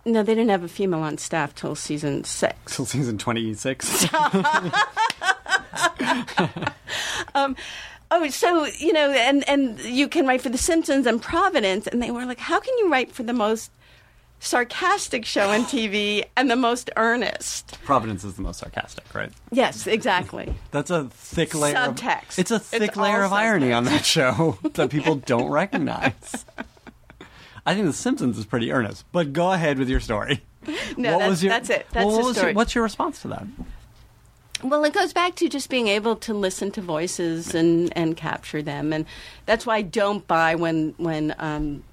no, 0.06 0.24
they 0.24 0.34
didn't 0.36 0.50
have 0.50 0.64
a 0.64 0.68
female 0.68 1.02
on 1.02 1.18
staff 1.18 1.54
till 1.56 1.76
season 1.76 2.24
six. 2.24 2.76
Till 2.76 2.86
season 2.86 3.18
twenty 3.18 3.54
six. 3.54 4.06
Um, 7.36 7.56
oh, 8.10 8.28
so 8.30 8.66
you 8.66 8.92
know, 8.94 9.12
and 9.12 9.48
and 9.48 9.80
you 9.82 10.08
can 10.08 10.26
write 10.26 10.42
for 10.42 10.50
The 10.50 10.58
Simpsons 10.58 11.06
and 11.06 11.22
Providence, 11.22 11.86
and 11.86 12.02
they 12.02 12.10
were 12.12 12.26
like, 12.26 12.40
"How 12.40 12.60
can 12.60 12.76
you 12.80 12.92
write 12.92 13.12
for 13.12 13.24
the 13.24 13.34
most 13.34 13.72
sarcastic 14.40 15.26
show 15.26 15.50
on 15.50 15.62
TV 15.66 16.26
and 16.36 16.50
the 16.50 16.56
most 16.56 16.90
earnest?" 16.96 17.78
Providence 17.84 18.24
is 18.24 18.34
the 18.36 18.42
most 18.42 18.60
sarcastic, 18.60 19.14
right? 19.14 19.32
Yes, 19.52 19.86
exactly. 19.86 20.54
That's 20.72 20.90
a 20.90 21.06
thick 21.06 21.54
layer. 21.54 21.78
Of 21.78 21.96
subtext. 21.96 22.32
Of, 22.32 22.40
it's 22.40 22.52
a 22.52 22.60
thick 22.60 22.98
all 22.98 23.04
layer 23.04 23.24
of 23.24 23.32
irony 23.34 23.72
on 23.72 23.84
that 23.86 24.06
show 24.06 24.58
that 24.74 24.90
people 24.90 25.16
don't 25.16 25.50
recognize. 25.52 26.46
I 27.66 27.76
think 27.76 27.86
The 27.86 27.94
Simpsons 27.94 28.38
is 28.40 28.46
pretty 28.46 28.72
earnest, 28.72 29.06
but 29.12 29.34
go 29.34 29.52
ahead 29.52 29.78
with 29.78 29.90
your 29.90 30.00
story. 30.00 30.42
No, 30.98 31.14
what 31.14 31.20
that's, 31.20 31.30
was 31.30 31.44
your, 31.44 31.54
that's 31.54 31.70
it. 31.70 31.86
That's 31.92 32.06
well, 32.06 32.18
the 32.18 32.24
was 32.24 32.26
your- 32.26 32.34
story. 32.34 32.54
what's 32.54 32.74
your 32.76 32.84
response 32.84 33.22
to 33.22 33.28
that? 33.30 33.46
Well, 34.64 34.84
it 34.84 34.94
goes 34.94 35.14
back 35.14 35.36
to 35.36 35.48
just 35.50 35.70
being 35.70 35.88
able 35.88 36.16
to 36.18 36.34
listen 36.34 36.70
to 36.72 36.82
voices 36.82 37.56
and, 37.56 37.96
and 37.98 38.16
capture 38.18 38.62
them, 38.62 38.92
and 38.92 39.06
that's 39.46 39.66
why 39.66 39.78
I 39.78 39.82
don't 39.82 40.28
buy 40.28 40.56
when 40.56 40.94
when 40.98 41.34
um, 41.40 41.84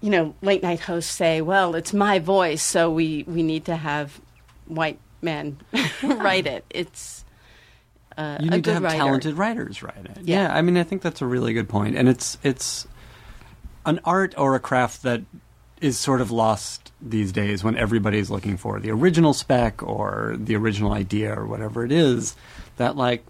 you 0.00 0.08
know 0.10 0.34
late 0.40 0.62
night 0.62 0.80
hosts 0.80 1.12
say, 1.12 1.42
"Well, 1.42 1.74
it's 1.74 1.92
my 1.92 2.18
voice, 2.18 2.62
so 2.62 2.90
we 2.90 3.24
we 3.26 3.42
need 3.42 3.66
to 3.66 3.76
have 3.76 4.18
white 4.66 4.98
men 5.20 5.58
write 6.02 6.46
it." 6.46 6.64
It's 6.70 7.22
uh, 8.16 8.38
You 8.40 8.48
a 8.48 8.50
need 8.56 8.64
to 8.64 8.72
have 8.72 8.82
writer. 8.82 8.96
talented 8.96 9.34
writers 9.36 9.82
write 9.82 10.06
it. 10.06 10.18
Yeah. 10.22 10.54
I 10.54 10.62
mean, 10.62 10.78
I 10.78 10.82
think 10.84 11.02
that's 11.02 11.20
a 11.20 11.26
really 11.26 11.52
good 11.52 11.68
point, 11.68 11.96
and 11.96 12.08
it's 12.08 12.38
it's 12.42 12.86
an 13.84 14.00
art 14.06 14.34
or 14.38 14.54
a 14.54 14.60
craft 14.60 15.02
that 15.02 15.20
is 15.82 15.98
sort 15.98 16.22
of 16.22 16.30
lost 16.30 16.81
these 17.04 17.32
days 17.32 17.64
when 17.64 17.76
everybody's 17.76 18.30
looking 18.30 18.56
for 18.56 18.78
the 18.80 18.90
original 18.90 19.34
spec 19.34 19.82
or 19.82 20.36
the 20.38 20.54
original 20.56 20.92
idea 20.92 21.34
or 21.38 21.46
whatever 21.46 21.84
it 21.84 21.92
is. 21.92 22.36
That 22.76 22.96
like 22.96 23.24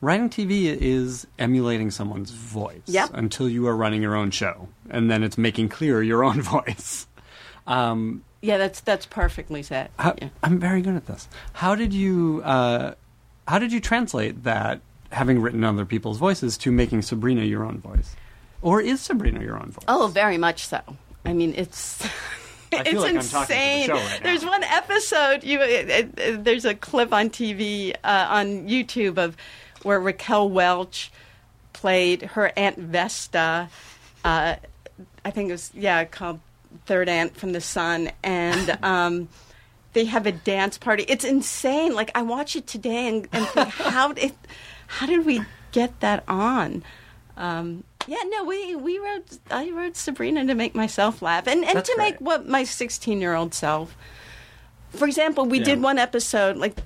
writing 0.00 0.28
TV 0.30 0.64
is 0.80 1.26
emulating 1.38 1.90
someone's 1.90 2.30
voice 2.30 2.82
Yep. 2.86 3.10
until 3.14 3.48
you 3.48 3.66
are 3.66 3.76
running 3.76 4.02
your 4.02 4.14
own 4.16 4.30
show, 4.30 4.68
and 4.90 5.10
then 5.10 5.22
it's 5.22 5.38
making 5.38 5.68
clear 5.68 6.02
your 6.02 6.24
own 6.24 6.40
voice. 6.56 7.06
Um, 7.66 8.24
Yeah, 8.42 8.58
that's 8.58 8.80
that's 8.80 9.06
perfectly 9.06 9.62
said. 9.62 9.90
how, 9.98 10.14
Yeah. 10.20 10.28
I'm 10.42 10.58
very 10.58 10.82
good 10.82 10.96
at 10.96 11.06
this. 11.06 11.28
How 11.54 11.74
did 11.74 11.92
you 11.94 12.42
uh, 12.44 12.94
how 13.48 13.58
did 13.58 13.72
you 13.72 13.80
translate 13.80 14.44
that 14.44 14.80
having 15.12 15.40
written 15.40 15.62
other 15.64 15.84
people's 15.84 16.18
voices 16.18 16.58
to 16.58 16.72
making 16.72 17.02
Sabrina 17.02 17.42
your 17.44 17.64
own 17.64 17.78
voice, 17.78 18.16
or 18.62 18.80
is 18.80 19.00
Sabrina 19.00 19.40
your 19.40 19.56
own 19.56 19.70
voice? 19.70 19.84
Oh, 19.88 20.08
very 20.08 20.36
much 20.38 20.66
so. 20.66 20.80
I 21.24 21.32
mean, 21.32 21.54
it's 21.56 22.06
I 22.76 22.80
it's 22.80 22.90
feel 22.90 23.00
like 23.02 23.14
I'm 23.16 23.20
talking 23.22 23.46
to 23.46 23.52
the 23.54 23.70
insane. 23.72 23.86
show 23.86 23.94
right 23.94 24.10
now. 24.20 24.24
there's 24.24 24.44
one 24.44 24.62
episode. 24.64 25.44
You, 25.44 25.60
it, 25.62 25.88
it, 25.90 26.18
it- 26.18 26.44
there's 26.44 26.64
a 26.64 26.74
clip 26.74 27.12
on 27.12 27.30
TV 27.30 27.94
uh, 28.04 28.26
on 28.30 28.68
YouTube 28.68 29.18
of 29.18 29.36
where 29.82 30.00
Raquel 30.00 30.48
Welch 30.48 31.10
played 31.72 32.22
her 32.22 32.52
aunt 32.56 32.78
Vesta. 32.78 33.68
Uh, 34.24 34.56
I 35.24 35.30
think 35.30 35.48
it 35.50 35.52
was 35.52 35.70
yeah 35.74 36.04
called 36.04 36.40
Third 36.86 37.08
Aunt 37.08 37.36
from 37.36 37.52
the 37.52 37.60
Sun, 37.60 38.10
and. 38.22 38.78
Um, 38.84 39.28
they 39.92 40.06
have 40.06 40.26
a 40.26 40.32
dance 40.32 40.76
party. 40.76 41.04
It's 41.06 41.24
insane. 41.24 41.94
Like 41.94 42.10
I 42.16 42.22
watch 42.22 42.56
it 42.56 42.66
today 42.66 43.06
and, 43.06 43.28
and 43.32 43.46
think, 43.46 43.68
how 43.74 44.10
it, 44.10 44.34
how 44.88 45.06
did 45.06 45.24
we 45.24 45.40
get 45.70 46.00
that 46.00 46.24
on? 46.26 46.82
Um, 47.36 47.84
yeah, 48.06 48.22
no, 48.28 48.44
we 48.44 48.74
we 48.76 48.98
wrote. 48.98 49.38
I 49.50 49.70
wrote 49.70 49.96
Sabrina 49.96 50.44
to 50.46 50.54
make 50.54 50.74
myself 50.74 51.22
laugh 51.22 51.46
and 51.46 51.64
and 51.64 51.78
That's 51.78 51.88
to 51.90 51.96
make 51.98 52.18
great. 52.18 52.22
what 52.22 52.48
my 52.48 52.64
sixteen 52.64 53.20
year 53.20 53.34
old 53.34 53.54
self. 53.54 53.96
For 54.90 55.06
example, 55.06 55.46
we 55.46 55.58
Yeah. 55.58 55.64
did 55.64 55.82
one 55.82 55.98
episode 55.98 56.56
like 56.56 56.76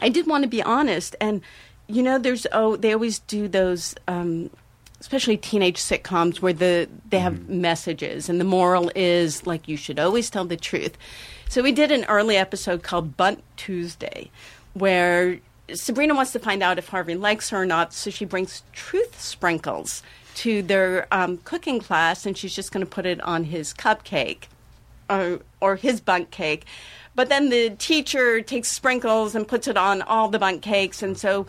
I 0.00 0.08
did 0.08 0.26
want 0.26 0.42
to 0.42 0.48
be 0.48 0.62
honest, 0.62 1.16
and 1.20 1.40
you 1.88 2.02
know, 2.02 2.18
there's 2.18 2.46
oh, 2.52 2.76
they 2.76 2.92
always 2.92 3.20
do 3.20 3.48
those, 3.48 3.94
um, 4.08 4.50
especially 5.00 5.36
teenage 5.36 5.78
sitcoms 5.78 6.40
where 6.40 6.52
the 6.52 6.88
they 7.08 7.18
have 7.18 7.34
Mm-hmm. 7.34 7.60
messages, 7.62 8.28
and 8.28 8.40
the 8.40 8.44
moral 8.44 8.90
is 8.94 9.46
like 9.46 9.66
you 9.68 9.76
should 9.76 9.98
always 9.98 10.28
tell 10.30 10.44
the 10.44 10.56
truth. 10.56 10.96
So 11.48 11.62
we 11.62 11.72
did 11.72 11.90
an 11.92 12.04
early 12.06 12.36
episode 12.36 12.82
called 12.82 13.16
Bundt 13.16 13.42
Tuesday, 13.56 14.30
where 14.74 15.38
Sabrina 15.72 16.14
wants 16.14 16.32
to 16.32 16.38
find 16.40 16.62
out 16.62 16.78
if 16.78 16.88
Harvey 16.88 17.14
likes 17.14 17.50
her 17.50 17.62
or 17.62 17.66
not, 17.66 17.92
so 17.92 18.10
she 18.10 18.24
brings 18.24 18.62
truth 18.72 19.20
sprinkles 19.20 20.02
to 20.36 20.62
their 20.62 21.06
um, 21.10 21.38
cooking 21.38 21.80
class, 21.80 22.26
and 22.26 22.36
she's 22.36 22.54
just 22.54 22.72
going 22.72 22.84
to 22.84 22.90
put 22.90 23.06
it 23.06 23.20
on 23.22 23.44
his 23.44 23.72
cupcake 23.74 24.44
or, 25.10 25.40
or 25.60 25.76
his 25.76 26.00
bunk 26.00 26.30
cake. 26.30 26.64
But 27.14 27.30
then 27.30 27.48
the 27.48 27.70
teacher 27.70 28.42
takes 28.42 28.70
sprinkles 28.70 29.34
and 29.34 29.48
puts 29.48 29.66
it 29.66 29.76
on 29.76 30.02
all 30.02 30.28
the 30.28 30.38
bunk 30.38 30.62
cakes, 30.62 31.02
and 31.02 31.16
so 31.16 31.46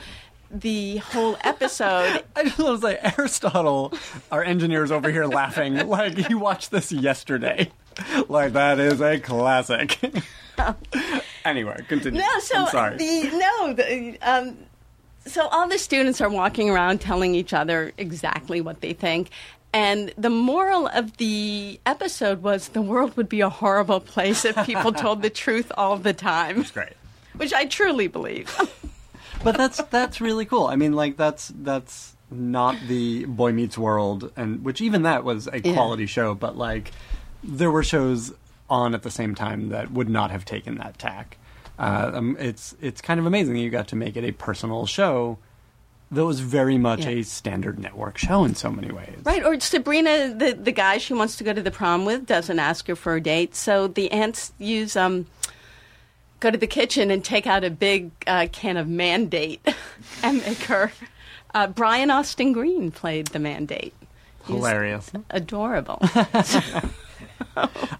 the 0.49 0.97
whole 0.97 1.37
episode. 1.41 2.23
I 2.35 2.43
just 2.43 2.57
want 2.57 2.81
to 2.81 2.87
say, 2.87 2.99
Aristotle, 3.17 3.93
our 4.31 4.43
engineer's 4.43 4.91
over 4.91 5.11
here 5.11 5.25
laughing 5.25 5.75
like 5.87 6.17
he 6.17 6.35
watched 6.35 6.71
this 6.71 6.91
yesterday. 6.91 7.69
Like 8.29 8.53
that 8.53 8.79
is 8.79 9.01
a 9.01 9.19
classic. 9.19 9.99
anyway, 11.45 11.83
continue. 11.87 12.21
no, 12.21 12.39
so 12.39 12.57
I'm 12.59 12.67
sorry. 12.67 12.97
the 12.97 13.29
no, 13.33 13.73
the, 13.73 14.17
um, 14.21 14.57
so 15.27 15.47
all 15.47 15.67
the 15.67 15.77
students 15.77 16.21
are 16.21 16.29
walking 16.29 16.69
around 16.69 16.99
telling 17.01 17.35
each 17.35 17.53
other 17.53 17.91
exactly 17.97 18.61
what 18.61 18.81
they 18.81 18.93
think. 18.93 19.29
And 19.73 20.13
the 20.17 20.29
moral 20.29 20.87
of 20.87 21.17
the 21.17 21.79
episode 21.85 22.41
was 22.41 22.69
the 22.69 22.81
world 22.81 23.15
would 23.17 23.29
be 23.29 23.41
a 23.41 23.49
horrible 23.49 23.99
place 23.99 24.45
if 24.45 24.55
people 24.65 24.91
told 25.05 25.21
the 25.21 25.29
truth 25.29 25.71
all 25.77 25.97
the 25.97 26.13
time, 26.13 26.63
Great. 26.73 26.93
which 27.35 27.53
I 27.53 27.65
truly 27.65 28.07
believe. 28.07 28.55
but 29.43 29.57
that's 29.57 29.83
that's 29.85 30.19
really 30.21 30.45
cool. 30.45 30.65
I 30.67 30.75
mean, 30.77 30.93
like 30.93 31.17
that's 31.17 31.51
that's 31.55 32.15
not 32.31 32.75
the 32.87 33.25
Boy 33.25 33.51
Meets 33.51 33.77
World, 33.77 34.31
and 34.35 34.63
which 34.65 34.81
even 34.81 35.03
that 35.03 35.23
was 35.23 35.47
a 35.47 35.59
Yeah. 35.59 35.73
quality 35.73 36.05
show. 36.05 36.33
But 36.33 36.57
like, 36.57 36.91
there 37.43 37.69
were 37.69 37.83
shows 37.83 38.33
on 38.69 38.95
at 38.95 39.03
the 39.03 39.11
same 39.11 39.35
time 39.35 39.69
that 39.69 39.91
would 39.91 40.09
not 40.09 40.31
have 40.31 40.43
taken 40.45 40.75
that 40.75 40.97
tack. 40.97 41.37
Uh, 41.79 42.11
um, 42.13 42.37
it's 42.39 42.75
it's 42.81 43.01
kind 43.01 43.19
of 43.19 43.25
amazing 43.25 43.53
that 43.53 43.59
you 43.59 43.69
got 43.69 43.87
to 43.89 43.95
make 43.95 44.15
it 44.17 44.23
a 44.23 44.31
personal 44.31 44.85
show 44.85 45.37
that 46.09 46.25
was 46.25 46.39
very 46.39 46.77
much 46.77 47.01
Yeah. 47.05 47.09
a 47.09 47.23
standard 47.23 47.77
network 47.77 48.17
show 48.17 48.43
in 48.45 48.55
so 48.55 48.71
many 48.71 48.91
ways. 48.91 49.17
Right, 49.23 49.43
or 49.43 49.59
Sabrina, 49.59 50.33
the 50.33 50.53
the 50.53 50.71
guy 50.71 50.97
she 50.97 51.13
wants 51.13 51.35
to 51.37 51.43
go 51.43 51.53
to 51.53 51.61
the 51.61 51.71
prom 51.71 52.05
with, 52.05 52.25
doesn't 52.25 52.57
ask 52.59 52.87
her 52.87 52.95
for 52.95 53.15
a 53.15 53.21
date, 53.21 53.55
so 53.55 53.87
the 53.87 54.11
aunts 54.11 54.53
use 54.57 54.95
um 54.95 55.27
go 56.39 56.49
to 56.51 56.57
the 56.57 56.67
kitchen 56.67 57.11
and 57.11 57.23
take 57.25 57.45
out 57.47 57.63
a 57.63 57.69
big 57.69 58.11
uh, 58.27 58.47
can 58.51 58.77
of 58.77 58.87
Mandate 58.87 59.59
and 60.23 60.37
make 60.45 60.59
her. 60.63 60.91
Uh, 61.53 61.65
Brian 61.67 62.11
Austin 62.11 62.53
Green 62.53 62.91
played 62.91 63.27
the 63.27 63.39
Mandate. 63.39 63.93
Hilarious. 64.47 65.11
adorable. 65.29 66.01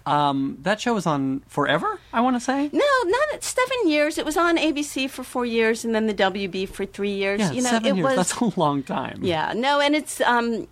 Um, 0.06 0.58
that 0.62 0.80
show 0.80 0.94
was 0.94 1.06
on 1.06 1.40
forever. 1.48 1.98
I 2.12 2.20
want 2.20 2.36
to 2.36 2.40
say. 2.40 2.70
no, 2.72 2.84
not 3.04 3.42
seven 3.42 3.88
years. 3.88 4.16
It 4.16 4.24
was 4.24 4.36
on 4.36 4.56
ABC 4.56 5.10
for 5.10 5.22
four 5.22 5.44
years, 5.44 5.84
and 5.84 5.94
then 5.94 6.06
the 6.06 6.14
WB 6.14 6.68
for 6.68 6.86
three 6.86 7.12
years. 7.14 7.40
Yeah, 7.40 7.50
you 7.52 7.62
know, 7.62 7.70
seven 7.70 7.86
it 7.92 7.96
years. 7.96 8.04
was 8.04 8.16
That's 8.16 8.40
a 8.40 8.60
long 8.60 8.82
time. 8.82 9.18
yeah, 9.22 9.52
no, 9.54 9.80
and 9.80 9.94
it's 9.94 10.20
um, 10.22 10.66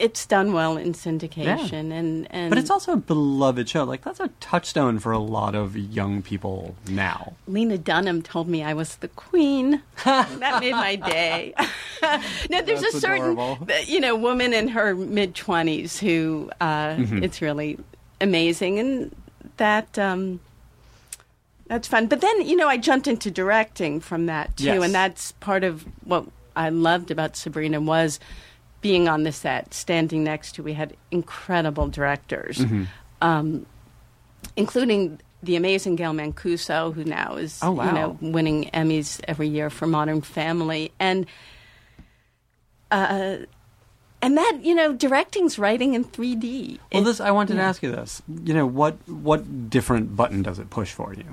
it's 0.00 0.24
done 0.26 0.52
well 0.52 0.76
in 0.76 0.92
syndication, 0.94 1.92
and 1.92 2.26
and 2.30 2.48
But 2.50 2.58
it's 2.58 2.70
also 2.70 2.92
a 2.94 2.96
beloved 2.96 3.68
show. 3.68 3.84
Like 3.84 4.02
that's 4.02 4.18
a 4.20 4.28
touchstone 4.40 4.98
for 4.98 5.12
a 5.12 5.18
lot 5.18 5.54
of 5.54 5.76
young 5.76 6.22
people 6.22 6.74
now. 6.88 7.34
Lena 7.46 7.78
Dunham 7.78 8.22
told 8.22 8.48
me 8.48 8.62
I 8.62 8.74
was 8.74 8.96
the 8.96 9.08
queen. 9.08 9.82
that 10.04 10.60
made 10.60 10.72
my 10.72 10.96
day. 10.96 11.54
no, 12.50 12.62
there's 12.62 12.80
That's 12.80 12.94
a 12.94 13.00
certain, 13.00 13.32
adorable. 13.32 13.68
you 13.86 14.00
know, 14.00 14.16
woman 14.16 14.52
in 14.52 14.68
her 14.68 14.94
mid 14.94 15.34
twenties 15.34 15.98
who 16.00 16.50
uh, 16.60 16.96
Mm-hmm. 16.96 17.22
it's 17.22 17.40
really 17.42 17.78
amazing, 18.20 18.78
and 18.78 19.14
that 19.58 19.98
um, 19.98 20.40
that's 21.66 21.86
fun. 21.88 22.06
But 22.06 22.20
then, 22.20 22.46
you 22.46 22.56
know, 22.56 22.68
I 22.68 22.76
jumped 22.78 23.06
into 23.06 23.30
directing 23.30 24.00
from 24.00 24.26
that 24.26 24.56
too, 24.56 24.64
Yes. 24.64 24.82
and 24.84 24.94
that's 24.94 25.32
part 25.32 25.62
of 25.62 25.84
what 26.04 26.24
I 26.56 26.68
loved 26.70 27.10
about 27.10 27.36
Sabrina 27.36 27.80
was 27.80 28.18
being 28.80 29.08
on 29.08 29.22
the 29.24 29.32
set, 29.32 29.74
standing 29.74 30.24
next 30.24 30.52
to. 30.56 30.62
We 30.62 30.72
had 30.74 30.96
incredible 31.10 31.88
directors 31.88 32.58
Mm-hmm. 32.58 32.84
um, 33.20 33.66
including 34.56 35.20
the 35.42 35.56
amazing 35.56 35.96
Gail 35.96 36.12
Mancuso, 36.12 36.92
who 36.92 37.04
now 37.04 37.36
is 37.36 37.58
Oh, 37.62 37.72
wow. 37.72 37.86
you 37.86 37.92
know 37.92 38.18
winning 38.20 38.70
Emmys 38.74 39.20
every 39.28 39.48
year 39.48 39.70
for 39.70 39.86
Modern 39.86 40.20
Family, 40.20 40.92
and 40.98 41.26
uh, 42.90 43.36
and 44.22 44.36
that 44.36 44.58
you 44.62 44.74
know 44.74 44.92
directing's 44.92 45.58
writing 45.58 45.94
in 45.94 46.04
3D. 46.04 46.78
Well, 46.92 47.02
It- 47.02 47.04
this 47.04 47.20
I 47.20 47.30
wanted 47.30 47.54
to 47.56 47.62
ask 47.62 47.82
you 47.82 47.90
this. 47.90 48.20
You 48.44 48.52
know 48.54 48.66
what 48.66 48.96
what 49.08 49.70
different 49.70 50.14
button 50.16 50.42
does 50.42 50.58
it 50.58 50.68
push 50.70 50.92
for 50.92 51.14
you? 51.14 51.24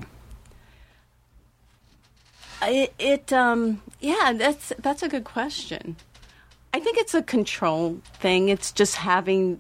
It, 2.64 2.94
it 2.98 3.32
um 3.34 3.82
yeah 4.00 4.34
that's 4.36 4.74
that's 4.80 5.04
a 5.04 5.10
good 5.10 5.24
question. 5.26 5.96
I 6.74 6.80
think 6.80 6.98
it's 6.98 7.14
a 7.16 7.22
control 7.24 8.00
thing. 8.20 8.50
It's 8.50 8.72
just 8.72 8.96
having 8.96 9.60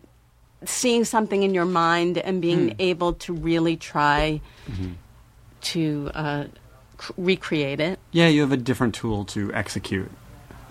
seeing 0.65 1.05
something 1.05 1.43
in 1.43 1.53
your 1.53 1.65
mind 1.65 2.17
and 2.17 2.41
being 2.41 2.75
able 2.79 3.13
to 3.13 3.33
really 3.33 3.77
try 3.77 4.41
to 5.61 6.11
uh, 6.13 6.43
c- 6.99 7.13
recreate 7.17 7.79
it. 7.79 7.99
Yeah, 8.11 8.27
you 8.27 8.41
have 8.41 8.51
a 8.51 8.57
different 8.57 8.95
tool 8.95 9.25
to 9.25 9.53
execute, 9.53 10.11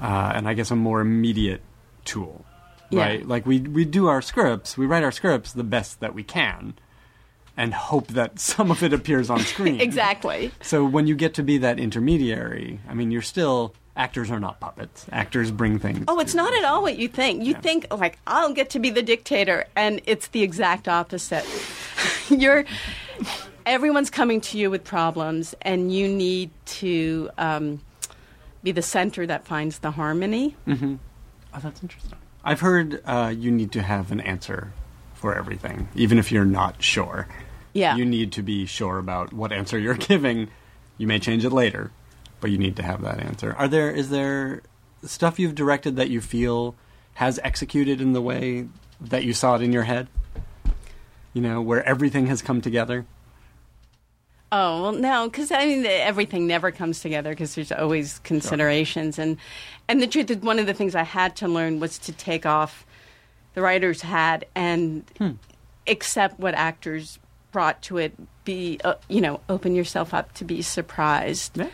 uh, 0.01 0.32
and 0.34 0.49
I 0.49 0.55
guess 0.55 0.70
a 0.70 0.76
more 0.76 1.01
immediate 1.01 1.62
tool, 2.05 2.45
Yeah. 2.91 3.03
right? 3.03 3.26
Like 3.28 3.47
we 3.47 3.61
we 3.61 3.84
do 3.84 4.07
our 4.07 4.22
scripts, 4.22 4.76
we 4.78 4.87
write 4.87 5.03
our 5.05 5.12
scripts 5.12 5.53
the 5.53 5.64
best 5.64 6.01
that 6.01 6.14
we 6.14 6.22
can, 6.22 6.74
and 7.57 7.74
hope 7.74 8.09
that 8.09 8.39
some 8.53 8.70
of 8.70 8.82
it 8.82 8.93
appears 8.93 9.30
on 9.30 9.41
screen. 9.41 9.80
Exactly. 9.89 10.51
So 10.62 10.84
when 10.84 11.07
you 11.07 11.14
get 11.16 11.34
to 11.34 11.43
be 11.43 11.59
that 11.59 11.78
intermediary, 11.78 12.80
I 12.89 12.95
mean, 12.95 13.11
you're 13.11 13.22
still 13.22 13.74
actors 13.97 14.31
are 14.31 14.39
not 14.41 14.61
puppets. 14.61 15.07
Actors 15.11 15.51
bring 15.51 15.79
things. 15.79 16.05
Oh, 16.09 16.21
it's 16.21 16.35
not 16.35 16.53
at 16.55 16.65
all 16.65 16.83
what 16.83 16.99
you 16.99 17.09
think. 17.09 17.43
You 17.45 17.53
Yeah. 17.53 17.61
think 17.61 17.87
like 17.91 18.19
I'll 18.27 18.53
get 18.53 18.71
to 18.71 18.79
be 18.79 18.91
the 18.91 19.03
dictator, 19.03 19.67
and 19.75 20.01
it's 20.07 20.29
the 20.29 20.43
exact 20.43 20.87
opposite. 20.89 21.45
You're 22.29 22.65
everyone's 23.65 24.11
coming 24.11 24.41
to 24.43 24.59
you 24.59 24.71
with 24.71 24.85
problems, 24.85 25.55
and 25.63 25.93
you 25.93 26.09
need 26.09 26.51
to 26.67 27.31
um, 27.39 27.81
be 28.63 28.73
the 28.73 28.83
center 28.83 29.27
that 29.27 29.45
finds 29.47 29.79
the 29.81 29.91
harmony. 29.93 30.55
Oh, 30.69 30.99
that's 31.61 31.83
interesting. 31.83 32.19
I've 32.45 32.61
heard 32.61 33.03
uh, 33.07 33.33
you 33.37 33.51
need 33.51 33.73
to 33.73 33.83
have 33.83 34.13
an 34.13 34.21
answer 34.21 34.73
for 35.15 35.35
everything, 35.37 35.89
even 35.95 36.19
if 36.19 36.31
you're 36.31 36.45
not 36.45 36.83
sure. 36.83 37.27
Yeah. 37.73 37.97
You 37.97 38.05
need 38.05 38.33
to 38.33 38.43
be 38.43 38.67
sure 38.67 38.99
about 38.99 39.33
what 39.33 39.53
answer 39.53 39.79
you're 39.79 39.95
giving. 40.13 40.49
You 40.99 41.07
may 41.07 41.19
change 41.19 41.45
it 41.45 41.51
later, 41.51 41.91
but 42.41 42.51
you 42.51 42.59
need 42.59 42.76
to 42.76 42.82
have 42.82 43.03
that 43.03 43.20
answer. 43.20 43.55
Are 43.55 43.68
there 43.68 43.91
is 43.91 44.11
there 44.11 44.62
stuff 45.05 45.39
you've 45.39 45.55
directed 45.55 45.97
that 45.97 46.11
you 46.11 46.20
feel 46.20 46.74
has 47.14 47.41
executed 47.43 48.01
in 48.01 48.12
the 48.12 48.20
way 48.20 48.68
that 49.01 49.24
you 49.24 49.32
saw 49.32 49.57
it 49.57 49.62
in 49.62 49.72
your 49.72 49.84
head? 49.84 50.09
You 51.32 51.43
know, 51.43 51.61
where 51.61 51.87
everything 51.87 52.26
has 52.26 52.43
come 52.43 52.61
together. 52.61 53.07
Oh 54.53 54.82
well, 54.82 54.93
no, 54.93 55.28
because 55.28 55.51
I 55.51 55.66
mean 55.66 55.82
the, 55.82 55.93
everything 55.93 56.47
never 56.47 56.70
comes 56.70 57.01
together 57.01 57.30
because 57.30 57.55
there's 57.55 57.72
always 57.72 58.20
considerations, 58.20 59.18
and 59.18 59.39
and 59.89 60.01
the 60.01 60.07
truth 60.07 60.30
is 60.30 60.37
one 60.39 60.59
of 60.59 60.66
the 60.66 60.74
things 60.74 60.95
I 60.95 61.03
had 61.03 61.34
to 61.37 61.49
learn 61.49 61.80
was 61.80 61.99
to 61.99 62.12
take 62.12 62.47
off 62.47 62.87
the 63.55 63.62
writer's 63.62 64.03
hat 64.03 64.45
and 64.55 65.05
accept 65.89 66.39
what 66.39 66.55
actors 66.55 67.18
brought 67.51 67.82
to 67.82 67.99
it. 67.99 68.14
Be 68.45 68.78
uh, 68.84 68.95
you 69.09 69.20
know 69.20 69.41
open 69.49 69.74
yourself 69.74 70.14
up 70.14 70.32
to 70.34 70.45
be 70.45 70.62
surprised. 70.62 71.59
Yeah. 71.59 71.68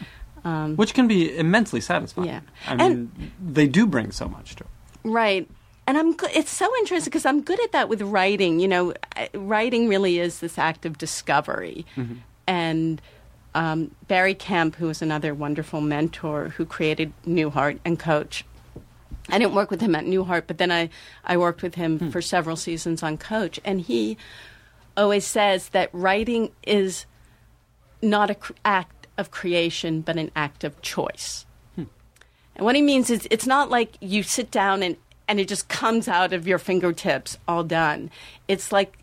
Um, 0.44 0.76
Which 0.76 0.94
can 0.94 1.06
be 1.06 1.36
immensely 1.36 1.80
satisfying. 1.80 2.28
Yeah. 2.28 2.40
I 2.66 2.72
And- 2.72 3.16
mean, 3.16 3.32
they 3.40 3.68
do 3.68 3.86
bring 3.86 4.10
so 4.10 4.26
much 4.26 4.56
to 4.56 4.64
it. 4.64 4.70
Right. 5.04 5.48
And 5.86 5.98
I'm 5.98 6.14
good. 6.14 6.30
It's 6.32 6.50
so 6.50 6.74
interesting 6.78 7.10
because 7.10 7.26
I'm 7.26 7.42
good 7.42 7.60
at 7.62 7.72
that 7.72 7.88
with 7.88 8.02
writing. 8.02 8.60
You 8.60 8.68
know, 8.68 8.94
writing 9.34 9.88
really 9.88 10.18
is 10.18 10.40
this 10.40 10.58
act 10.58 10.86
of 10.86 10.98
discovery. 10.98 11.84
Mm-hmm. 11.96 12.14
And 12.46 13.02
um, 13.54 13.94
Barry 14.08 14.34
Kemp, 14.34 14.76
who 14.76 14.86
was 14.86 15.02
another 15.02 15.34
wonderful 15.34 15.80
mentor 15.80 16.50
who 16.50 16.64
created 16.64 17.12
Newhart 17.26 17.78
and 17.84 17.98
Coach. 17.98 18.44
I 19.28 19.38
didn't 19.38 19.54
work 19.54 19.70
with 19.70 19.80
him 19.80 19.94
at 19.94 20.04
Newhart, 20.04 20.44
but 20.46 20.58
then 20.58 20.72
I, 20.72 20.88
I 21.24 21.36
worked 21.36 21.62
with 21.62 21.74
him 21.74 21.98
hmm. 21.98 22.10
for 22.10 22.22
several 22.22 22.56
seasons 22.56 23.02
on 23.02 23.18
Coach. 23.18 23.60
And 23.64 23.80
he 23.80 24.16
always 24.96 25.26
says 25.26 25.70
that 25.70 25.90
writing 25.92 26.50
is 26.64 27.06
not 28.00 28.30
an 28.30 28.36
cr- 28.36 28.52
act 28.64 29.01
of 29.18 29.30
creation, 29.30 30.00
but 30.00 30.16
an 30.16 30.30
act 30.34 30.64
of 30.64 30.80
choice. 30.82 31.46
And 32.56 32.64
what 32.64 32.76
he 32.76 32.82
means 32.82 33.10
is 33.10 33.26
it's 33.30 33.46
not 33.46 33.70
like 33.70 33.96
you 34.00 34.22
sit 34.22 34.50
down 34.50 34.82
and, 34.82 34.96
and 35.26 35.40
it 35.40 35.48
just 35.48 35.68
comes 35.68 36.08
out 36.08 36.32
of 36.32 36.46
your 36.46 36.58
fingertips 36.58 37.38
all 37.48 37.64
done. 37.64 38.10
It's 38.48 38.72
like, 38.72 38.98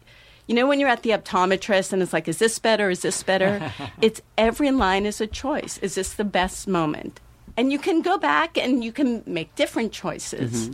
you 0.47 0.55
know, 0.55 0.67
when 0.67 0.79
you're 0.79 0.89
at 0.89 1.03
the 1.03 1.11
optometrist 1.11 1.93
and 1.93 2.01
it's 2.01 2.13
like, 2.13 2.27
is 2.27 2.37
this 2.37 2.59
better? 2.59 2.89
Is 2.89 3.01
this 3.01 3.23
better? 3.23 3.71
it's 4.01 4.21
every 4.37 4.71
line 4.71 5.05
is 5.05 5.21
a 5.21 5.27
choice. 5.27 5.77
Is 5.79 5.95
this 5.95 6.13
the 6.13 6.23
best 6.23 6.67
moment? 6.67 7.19
And 7.57 7.71
you 7.71 7.79
can 7.79 8.01
go 8.01 8.17
back 8.17 8.57
and 8.57 8.83
you 8.83 8.91
can 8.91 9.23
make 9.25 9.53
different 9.55 9.91
choices. 9.91 10.69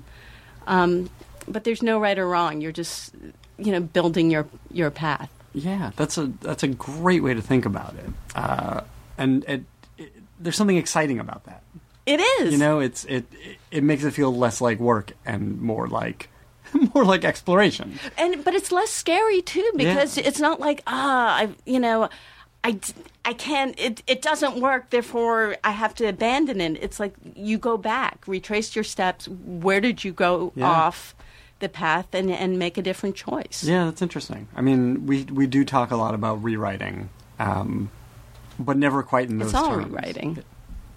Um, 0.67 1.09
but 1.47 1.63
there's 1.63 1.81
no 1.81 1.99
right 1.99 2.17
or 2.17 2.27
wrong. 2.27 2.61
You're 2.61 2.71
just, 2.71 3.13
you 3.57 3.71
know, 3.71 3.79
building 3.79 4.29
your, 4.29 4.47
your 4.71 4.91
path. 4.91 5.31
Yeah, 5.53 5.91
that's 5.95 6.17
a 6.17 6.25
that's 6.41 6.63
a 6.63 6.67
great 6.67 7.23
way 7.23 7.33
to 7.33 7.41
think 7.41 7.65
about 7.65 7.93
it. 7.95 8.09
Uh, 8.35 8.81
and 9.17 9.43
it, 9.47 9.63
it, 9.97 10.11
there's 10.39 10.55
something 10.55 10.77
exciting 10.77 11.19
about 11.19 11.43
that. 11.45 11.61
It 12.05 12.19
is. 12.41 12.51
You 12.53 12.59
know, 12.59 12.79
it's 12.79 13.05
it 13.05 13.25
it- 13.31 13.57
it 13.71 13.83
makes 13.83 14.03
it 14.03 14.11
feel 14.11 14.33
less 14.35 14.61
like 14.61 14.79
work 14.79 15.11
and 15.25 15.59
more 15.61 15.87
like 15.87 16.29
more 16.93 17.03
like 17.05 17.23
exploration. 17.25 17.99
and 18.17 18.43
but 18.43 18.53
it's 18.53 18.71
less 18.71 18.89
scary 18.91 19.41
too 19.41 19.69
because 19.75 20.17
it's 20.17 20.39
not 20.39 20.59
like 20.59 20.81
ah 20.87 21.35
I 21.35 21.49
you 21.65 21.79
know 21.79 22.09
I, 22.63 22.79
I 23.23 23.33
can't 23.33 23.77
it, 23.79 24.01
it 24.07 24.21
doesn't 24.21 24.59
work 24.59 24.89
therefore 24.89 25.55
I 25.63 25.71
have 25.71 25.93
to 25.95 26.05
abandon 26.07 26.59
it 26.61 26.81
it's 26.81 26.99
like 26.99 27.13
you 27.35 27.57
go 27.57 27.77
back 27.77 28.23
retrace 28.27 28.75
your 28.75 28.83
steps 28.83 29.27
where 29.27 29.79
did 29.81 30.03
you 30.03 30.11
go 30.13 30.51
Yeah. 30.55 30.67
off 30.69 31.15
the 31.59 31.69
path 31.69 32.07
and 32.13 32.31
and 32.31 32.57
make 32.59 32.77
a 32.77 32.81
different 32.81 33.15
choice 33.15 33.63
Yeah, 33.63 33.85
that's 33.85 34.01
interesting. 34.01 34.47
I 34.55 34.61
mean, 34.61 35.05
we 35.05 35.23
we 35.25 35.47
do 35.47 35.63
talk 35.65 35.91
a 35.91 35.95
lot 35.97 36.13
about 36.15 36.43
rewriting, 36.43 37.09
um, 37.39 37.89
but 38.59 38.77
never 38.77 39.03
quite 39.03 39.29
in 39.29 39.37
those 39.37 39.47
it's 39.49 39.55
all 39.55 39.69
terms. 39.71 39.87
rewriting 39.87 40.43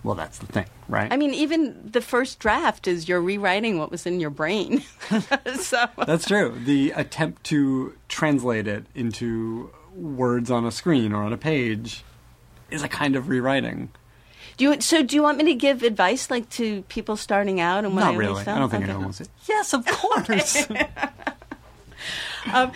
Well, 0.05 0.15
that's 0.15 0.39
the 0.39 0.47
thing, 0.47 0.67
right? 0.89 1.13
I 1.13 1.17
mean 1.17 1.35
even 1.35 1.91
the 1.91 2.01
first 2.01 2.39
draft 2.39 2.87
is 2.87 3.09
you're 3.09 3.21
rewriting 3.21 3.79
what 3.79 3.91
was 3.91 4.07
in 4.07 4.21
your 4.21 4.31
brain 4.31 4.83
so 5.61 5.87
That's 6.07 6.27
true. 6.27 6.55
The 6.65 6.93
attempt 6.93 7.45
to 7.45 7.95
translate 8.09 8.67
it 8.69 8.87
into 8.95 9.71
words 9.95 10.51
on 10.51 10.65
a 10.65 10.71
screen 10.71 11.13
or 11.13 11.23
on 11.25 11.33
a 11.33 11.37
page 11.37 12.05
is 12.71 12.83
a 12.85 12.89
kind 12.89 13.17
of 13.17 13.29
rewriting. 13.29 13.89
do 14.57 14.65
you 14.67 14.81
so 14.81 15.03
do 15.03 15.17
you 15.17 15.23
want 15.23 15.39
me 15.39 15.45
to 15.45 15.55
give 15.55 15.83
advice 15.83 16.31
like 16.31 16.49
to 16.51 16.83
people 16.83 17.17
starting 17.17 17.59
out 17.61 17.85
and 17.85 17.95
what 17.97 18.03
Not 18.05 18.15
I 18.15 18.17
really. 18.17 18.41
I 18.43 18.59
don't 18.59 18.71
think 18.71 18.85
Okay. 18.85 18.91
anyone 18.93 19.05
wants 19.07 19.21
it. 19.21 19.29
Yes, 19.49 19.73
of 19.75 19.85
course. 20.01 20.69
um, 22.53 22.73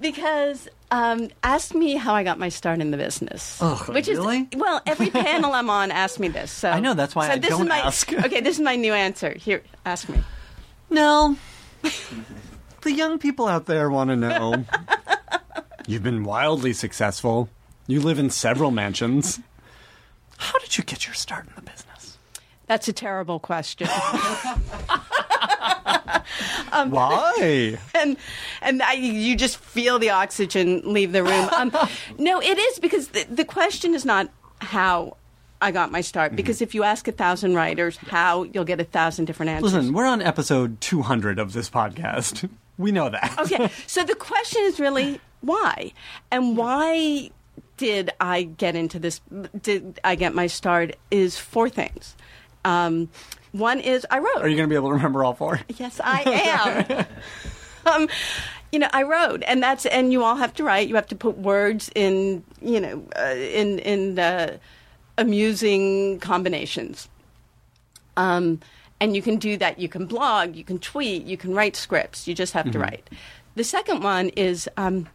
because 0.00 0.68
um, 0.90 1.30
ask 1.42 1.74
me 1.74 1.96
how 1.96 2.14
I 2.14 2.22
got 2.22 2.38
my 2.38 2.48
start 2.48 2.80
in 2.80 2.90
the 2.90 2.96
business. 2.96 3.60
Ugh, 3.60 3.88
which 3.88 4.08
really? 4.08 4.48
is 4.52 4.58
well, 4.58 4.80
every 4.86 5.10
panel 5.10 5.52
I'm 5.52 5.70
on 5.70 5.90
asks 5.90 6.18
me 6.18 6.28
this. 6.28 6.50
So 6.50 6.70
I 6.70 6.80
know, 6.80 6.94
that's 6.94 7.14
why 7.14 7.26
so 7.26 7.32
I 7.32 7.38
this 7.38 7.50
don't 7.50 7.68
my, 7.68 7.78
ask. 7.78 8.12
Okay, 8.24 8.40
this 8.40 8.56
is 8.56 8.62
my 8.62 8.76
new 8.76 8.92
answer. 8.92 9.32
Here, 9.34 9.62
ask 9.84 10.08
me. 10.08 10.22
no. 10.90 11.36
the 12.82 12.92
young 12.92 13.18
people 13.18 13.48
out 13.48 13.66
there 13.66 13.90
want 13.90 14.10
to 14.10 14.16
know. 14.16 14.64
You've 15.86 16.02
been 16.02 16.22
wildly 16.22 16.72
successful. 16.72 17.48
You 17.86 18.00
live 18.00 18.18
in 18.18 18.30
several 18.30 18.70
mansions. 18.70 19.40
How 20.38 20.58
did 20.58 20.78
you 20.78 20.84
get 20.84 21.06
your 21.06 21.14
start 21.14 21.46
in 21.46 21.52
the 21.56 21.62
business? 21.62 22.18
That's 22.66 22.86
a 22.88 22.92
terrible 22.92 23.40
question. 23.40 23.88
Why? 26.88 27.78
and 27.94 28.16
and 28.60 28.82
I, 28.82 28.92
you 28.94 29.36
just 29.36 29.56
feel 29.56 29.98
the 29.98 30.10
oxygen 30.10 30.82
leave 30.84 31.12
the 31.12 31.22
room. 31.22 31.48
Um, 31.56 31.72
no, 32.18 32.40
it 32.40 32.58
is 32.58 32.78
because 32.78 33.08
the, 33.08 33.24
the 33.30 33.44
question 33.44 33.94
is 33.94 34.04
not 34.04 34.30
how 34.60 35.16
I 35.60 35.70
got 35.70 35.90
my 35.90 36.00
start. 36.00 36.30
Mm-hmm. 36.30 36.36
Because 36.36 36.62
if 36.62 36.74
you 36.74 36.82
ask 36.82 37.06
a 37.08 37.12
thousand 37.12 37.54
writers 37.54 37.96
how, 37.96 38.44
you'll 38.44 38.64
get 38.64 38.80
a 38.80 38.84
thousand 38.84 39.26
different 39.26 39.50
answers. 39.50 39.74
Listen, 39.74 39.92
we're 39.92 40.06
on 40.06 40.22
episode 40.22 40.80
200 40.80 41.38
of 41.38 41.52
this 41.52 41.70
podcast. 41.70 42.48
We 42.78 42.90
know 42.90 43.10
that. 43.10 43.38
okay, 43.38 43.70
so 43.86 44.02
the 44.02 44.14
question 44.14 44.62
is 44.62 44.80
really 44.80 45.20
why, 45.40 45.92
and 46.30 46.56
why 46.56 47.30
did 47.76 48.10
I 48.20 48.44
get 48.44 48.76
into 48.76 48.98
this? 48.98 49.20
Did 49.60 50.00
I 50.04 50.14
get 50.14 50.34
my 50.34 50.46
start? 50.46 50.96
Is 51.10 51.38
four 51.38 51.68
things. 51.68 52.16
Um, 52.64 53.08
one 53.52 53.80
is 53.80 54.06
I 54.10 54.18
wrote. 54.18 54.38
Are 54.38 54.48
you 54.48 54.56
going 54.56 54.68
to 54.68 54.72
be 54.72 54.76
able 54.76 54.88
to 54.88 54.94
remember 54.94 55.24
all 55.24 55.34
four? 55.34 55.60
Yes, 55.76 56.00
I 56.02 56.22
am. 56.22 57.06
um, 57.86 58.08
you 58.72 58.78
know, 58.78 58.88
I 58.92 59.02
wrote, 59.02 59.42
and 59.46 59.62
that's 59.62 59.86
and 59.86 60.12
you 60.12 60.24
all 60.24 60.36
have 60.36 60.54
to 60.54 60.64
write. 60.64 60.88
You 60.88 60.94
have 60.94 61.06
to 61.08 61.16
put 61.16 61.36
words 61.38 61.90
in, 61.94 62.42
you 62.60 62.80
know, 62.80 63.04
uh, 63.16 63.34
in 63.34 63.78
in 63.80 64.18
uh, 64.18 64.56
amusing 65.18 66.18
combinations. 66.20 67.08
Um, 68.16 68.60
and 69.00 69.16
you 69.16 69.22
can 69.22 69.36
do 69.36 69.56
that. 69.56 69.78
You 69.78 69.88
can 69.88 70.06
blog, 70.06 70.54
you 70.54 70.64
can 70.64 70.78
tweet, 70.78 71.24
you 71.24 71.36
can 71.36 71.54
write 71.54 71.76
scripts. 71.76 72.28
You 72.28 72.34
just 72.34 72.52
have 72.52 72.70
to 72.70 72.78
write. 72.78 73.10
The 73.56 73.64
second 73.64 74.02
one 74.02 74.28
is 74.30 74.68
um, 74.76 75.08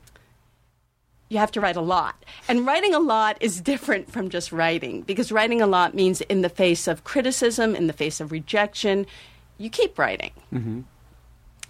you 1.30 1.38
have 1.38 1.52
to 1.52 1.62
write 1.62 1.76
a 1.76 1.82
lot. 1.82 2.24
And 2.48 2.66
writing 2.66 2.94
a 2.94 3.00
lot 3.00 3.38
is 3.42 3.60
different 3.62 4.12
from 4.12 4.30
just 4.30 4.52
writing 4.52 5.02
because 5.02 5.32
writing 5.32 5.62
a 5.62 5.68
lot 5.68 5.94
means 5.94 6.22
in 6.22 6.42
the 6.42 6.50
face 6.50 6.88
of 6.88 7.04
criticism, 7.04 7.76
in 7.76 7.88
the 7.88 7.94
face 7.94 8.20
of 8.22 8.32
rejection, 8.32 9.06
you 9.58 9.70
keep 9.70 9.98
writing. 10.00 10.32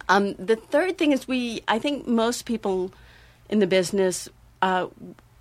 Um, 0.08 0.34
the 0.34 0.56
third 0.56 0.96
thing 0.96 1.12
is 1.12 1.28
we, 1.28 1.62
I 1.68 1.78
think 1.78 2.06
most 2.06 2.44
people 2.46 2.92
in 3.50 3.58
the 3.58 3.66
business 3.66 4.28
uh, 4.62 4.86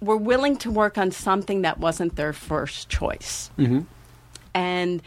were 0.01 0.17
willing 0.17 0.57
to 0.57 0.71
work 0.71 0.97
on 0.97 1.11
something 1.11 1.61
that 1.61 1.79
wasn't 1.79 2.15
their 2.15 2.33
first 2.33 2.89
choice. 2.89 3.49
And 4.53 5.01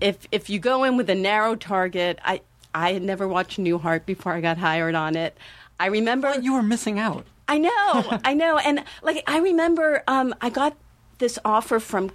if 0.00 0.26
if 0.32 0.48
you 0.48 0.58
go 0.58 0.84
in 0.84 0.96
with 0.96 1.10
a 1.10 1.14
narrow 1.14 1.54
target, 1.54 2.18
I 2.24 2.40
I 2.74 2.92
had 2.94 3.02
never 3.02 3.28
watched 3.28 3.58
Newhart 3.58 4.06
before 4.06 4.32
I 4.32 4.40
got 4.40 4.56
hired 4.58 4.94
on 4.94 5.14
it. 5.16 5.36
I 5.78 5.86
remember 5.86 6.34
You 6.40 6.54
were 6.54 6.62
missing 6.62 6.98
out. 6.98 7.26
I 7.50 7.58
know, 7.58 8.18
I 8.24 8.32
know, 8.34 8.58
and 8.58 8.84
like 9.02 9.24
I 9.26 9.38
remember, 9.38 10.04
um, 10.06 10.34
I 10.40 10.50
got 10.50 10.76
this 11.18 11.38
offer 11.44 11.80
from 11.80 12.12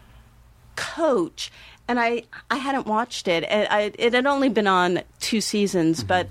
Coach, 0.78 1.52
and 1.88 2.00
I 2.00 2.24
I 2.50 2.56
hadn't 2.56 2.88
watched 2.88 3.28
it. 3.28 3.44
And 3.44 3.68
I, 3.70 3.92
it 4.00 4.14
had 4.14 4.26
only 4.26 4.50
been 4.50 4.68
on 4.68 5.02
two 5.20 5.42
seasons, 5.42 6.04
but 6.04 6.30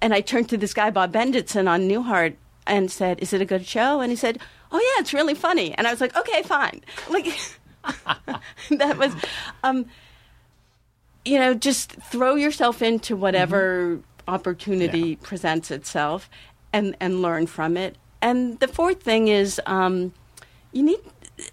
and 0.00 0.12
I 0.12 0.20
turned 0.20 0.48
to 0.50 0.56
this 0.56 0.74
guy 0.74 0.90
Bob 0.90 1.12
Bendetson 1.12 1.68
on 1.68 1.88
Newhart 1.88 2.34
and 2.66 2.90
said, 2.90 3.20
"Is 3.20 3.32
it 3.32 3.40
a 3.40 3.44
good 3.44 3.66
show?" 3.66 4.00
And 4.00 4.10
he 4.10 4.16
said, 4.16 4.38
"Oh 4.72 4.78
yeah, 4.78 5.00
it's 5.00 5.14
really 5.14 5.34
funny." 5.34 5.72
And 5.72 5.86
I 5.86 5.92
was 5.92 6.00
like, 6.00 6.16
"Okay, 6.16 6.42
fine." 6.42 6.82
Like 7.08 7.26
that 8.70 8.98
was. 8.98 9.14
Um, 9.62 9.86
you 11.24 11.38
know, 11.38 11.54
just 11.54 11.92
throw 11.92 12.34
yourself 12.34 12.82
into 12.82 13.16
whatever 13.16 14.00
opportunity 14.28 15.16
presents 15.16 15.70
itself 15.70 16.28
and, 16.70 16.94
and 17.00 17.22
learn 17.22 17.46
from 17.46 17.78
it. 17.78 17.96
And 18.24 18.58
the 18.58 18.68
fourth 18.68 19.02
thing 19.02 19.28
is 19.28 19.60
um, 19.66 20.14
you 20.72 20.82
need, 20.82 20.98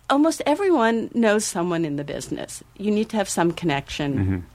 almost 0.09 0.41
everyone 0.45 1.11
knows 1.13 1.43
someone 1.43 1.84
in 1.84 1.97
the 1.97 2.05
business. 2.05 2.63
You 2.78 2.91
need 2.91 3.09
to 3.09 3.17
have 3.17 3.28
some 3.28 3.51
connection. 3.51 4.45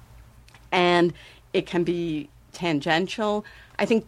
And 0.73 1.12
it 1.53 1.67
can 1.67 1.85
be 1.85 2.31
tangential. 2.55 3.45
I 3.79 3.85
think 3.85 4.07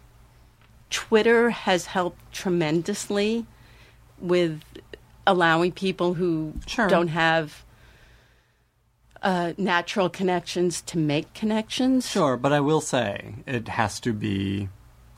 Twitter 0.88 1.50
has 1.50 1.84
helped 1.84 2.32
tremendously 2.32 3.44
with 4.18 4.62
allowing 5.26 5.72
people 5.72 6.14
who 6.14 6.54
Sure. 6.66 6.88
don't 6.88 7.08
have 7.08 7.62
uh, 9.20 9.52
natural 9.58 10.08
connections 10.08 10.80
to 10.82 10.96
make 10.96 11.34
connections. 11.34 12.08
Sure, 12.08 12.38
but 12.38 12.54
I 12.54 12.60
will 12.60 12.80
say 12.80 13.34
it 13.46 13.68
has 13.68 14.00
to 14.00 14.14
be. 14.14 14.68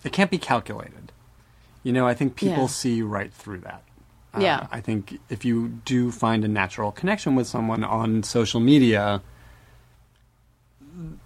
It 0.03 0.13
can't 0.13 0.31
be 0.31 0.39
calculated. 0.39 1.10
You 1.83 1.93
know, 1.93 2.07
I 2.07 2.15
think 2.15 2.37
people 2.37 2.63
Yeah. 2.63 2.67
see 2.69 3.03
right 3.03 3.33
through 3.33 3.61
that. 3.61 3.83
Uh, 4.35 4.41
Yeah. 4.41 4.67
I 4.71 4.81
think 4.81 5.19
if 5.29 5.45
you 5.45 5.69
do 5.85 6.11
find 6.13 6.45
a 6.45 6.49
natural 6.49 6.93
connection 6.93 7.35
with 7.35 7.47
someone 7.47 7.83
on 7.85 8.23
social 8.23 8.61
media, 8.61 9.23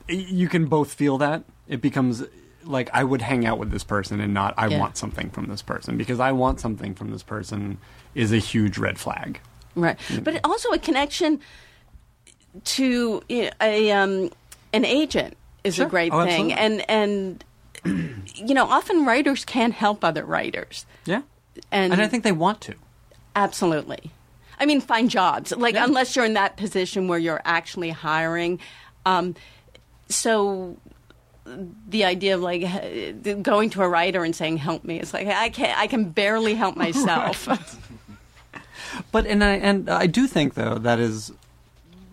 you 0.09 0.49
can 0.49 0.67
both 0.67 0.93
feel 0.93 1.19
that. 1.19 1.45
It 1.69 1.81
becomes 1.81 2.23
like 2.65 2.89
I 2.95 3.05
would 3.05 3.21
hang 3.23 3.45
out 3.45 3.59
with 3.59 3.71
this 3.71 3.85
person 3.85 4.21
and 4.21 4.33
not 4.33 4.55
I 4.57 4.69
Yeah. 4.69 4.79
want 4.81 4.97
something 4.97 5.31
from 5.31 5.47
this 5.49 5.61
person 5.63 5.97
because 5.99 6.21
I 6.21 6.33
want 6.33 6.61
something 6.61 6.95
from 6.95 7.11
this 7.11 7.23
person 7.23 7.79
is 8.15 8.33
a 8.33 8.39
huge 8.39 8.79
red 8.79 8.99
flag. 8.99 9.41
Right, 9.77 9.99
but 10.23 10.41
also 10.45 10.71
a 10.71 10.79
connection 10.79 11.41
to 12.65 13.23
you 13.29 13.43
know, 13.45 13.51
a 13.61 13.91
um, 13.91 14.31
an 14.73 14.85
agent 14.85 15.37
is 15.65 15.75
Sure. 15.75 15.87
a 15.87 15.89
great 15.91 16.13
Oh, 16.13 16.25
thing, 16.25 16.53
absolutely. 16.53 16.55
and 16.55 16.91
and 16.91 17.45
you 17.85 18.55
know 18.55 18.67
often 18.67 19.05
writers 19.05 19.45
can't 19.45 19.75
help 19.75 20.05
other 20.05 20.25
writers, 20.25 20.87
Yeah. 21.05 21.23
and, 21.71 21.93
And 21.93 22.01
I 22.03 22.07
think 22.09 22.25
they 22.25 22.33
want 22.33 22.61
to. 22.63 22.75
absolutely. 23.37 24.11
I 24.59 24.67
mean, 24.67 24.81
find 24.81 25.11
jobs 25.11 25.53
like 25.53 25.75
Yeah. 25.75 25.85
unless 25.85 26.15
you're 26.17 26.25
in 26.25 26.35
that 26.35 26.57
position 26.57 27.09
where 27.09 27.19
you're 27.19 27.43
actually 27.45 27.91
hiring. 27.91 28.61
Um, 29.05 29.35
so 30.09 30.77
the 31.89 32.05
idea 32.05 32.35
of 32.37 32.41
like 32.41 32.63
going 33.43 33.69
to 33.71 33.83
a 33.83 33.89
writer 33.89 34.25
and 34.25 34.35
saying 34.35 34.57
help 34.57 34.85
me 34.85 34.99
is 35.01 35.13
like 35.13 35.27
I 35.27 35.51
can 35.51 35.75
I 35.77 35.87
can 35.89 36.11
barely 36.11 36.55
help 36.55 36.77
myself. 36.87 37.49
But 39.11 39.27
and 39.27 39.43
I 39.43 39.55
and 39.55 39.91
I 39.91 40.07
do 40.07 40.27
think 40.29 40.55
though 40.55 40.77
that 40.79 41.01
is 41.01 41.33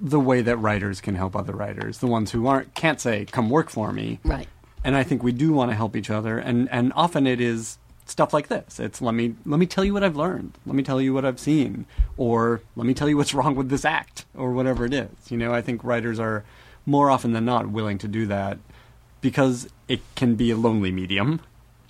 the 0.01 0.19
way 0.19 0.41
that 0.41 0.57
writers 0.57 0.99
can 0.99 1.13
help 1.13 1.35
other 1.35 1.53
writers, 1.53 1.99
the 1.99 2.07
ones 2.07 2.31
who 2.31 2.47
aren't 2.47 2.73
can't 2.73 2.99
say 2.99 3.25
come 3.25 3.49
work 3.51 3.69
for 3.69 3.91
me. 3.93 4.19
Right. 4.23 4.47
And 4.83 4.95
I 4.95 5.03
think 5.03 5.23
we 5.23 5.31
do 5.31 5.53
want 5.53 5.71
to 5.71 5.75
help 5.75 5.95
each 5.95 6.09
other 6.09 6.37
and 6.37 6.67
and 6.69 6.91
often 6.95 7.27
it 7.27 7.39
is 7.39 7.77
stuff 8.05 8.33
like 8.33 8.47
this. 8.47 8.79
It's 8.79 9.01
let 9.01 9.13
me 9.13 9.35
let 9.45 9.59
me 9.59 9.65
tell 9.65 9.83
you 9.83 9.93
what 9.93 10.03
I've 10.03 10.15
learned. 10.15 10.57
Let 10.65 10.75
me 10.75 10.83
tell 10.83 11.01
you 11.01 11.13
what 11.13 11.25
I've 11.25 11.39
seen 11.39 11.85
or 12.17 12.61
let 12.75 12.85
me 12.85 12.93
tell 12.93 13.09
you 13.09 13.17
what's 13.17 13.33
wrong 13.39 13.55
with 13.55 13.69
this 13.69 13.85
act 13.85 14.25
or 14.35 14.51
whatever 14.51 14.85
it 14.85 14.93
is. 14.93 15.09
You 15.29 15.37
know, 15.37 15.53
I 15.53 15.61
think 15.61 15.83
writers 15.83 16.19
are 16.19 16.43
more 16.85 17.09
often 17.09 17.33
than 17.33 17.45
not 17.45 17.69
willing 17.69 17.97
to 17.99 18.07
do 18.07 18.25
that 18.27 18.57
because 19.21 19.69
it 19.87 20.01
can 20.15 20.35
be 20.35 20.51
a 20.51 20.57
lonely 20.57 20.91
medium. 20.91 21.41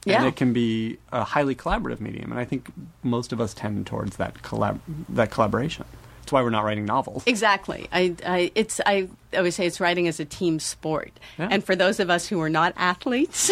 Yeah. 0.03 0.17
And 0.17 0.27
it 0.27 0.35
can 0.35 0.51
be 0.51 0.97
a 1.11 1.23
highly 1.23 1.53
collaborative 1.53 1.99
medium, 1.99 2.31
and 2.31 2.39
I 2.39 2.43
think 2.43 2.71
most 3.03 3.31
of 3.31 3.39
us 3.39 3.53
tend 3.53 3.85
towards 3.85 4.17
that 4.17 4.41
collab- 4.41 4.79
that 5.09 5.29
collaboration. 5.29 5.85
That's 6.31 6.39
why 6.39 6.43
we're 6.43 6.49
not 6.49 6.63
writing 6.63 6.85
novels. 6.85 7.23
Exactly. 7.25 7.89
I, 7.91 8.15
I, 8.25 8.51
it's, 8.55 8.79
I 8.85 9.09
always 9.35 9.53
say 9.55 9.65
it's 9.67 9.81
writing 9.81 10.07
as 10.07 10.21
a 10.21 10.25
team 10.25 10.59
sport. 10.59 11.11
Yeah. 11.37 11.49
And 11.51 11.61
for 11.61 11.75
those 11.75 11.99
of 11.99 12.09
us 12.09 12.25
who 12.25 12.39
are 12.39 12.49
not 12.49 12.71
athletes, 12.77 13.51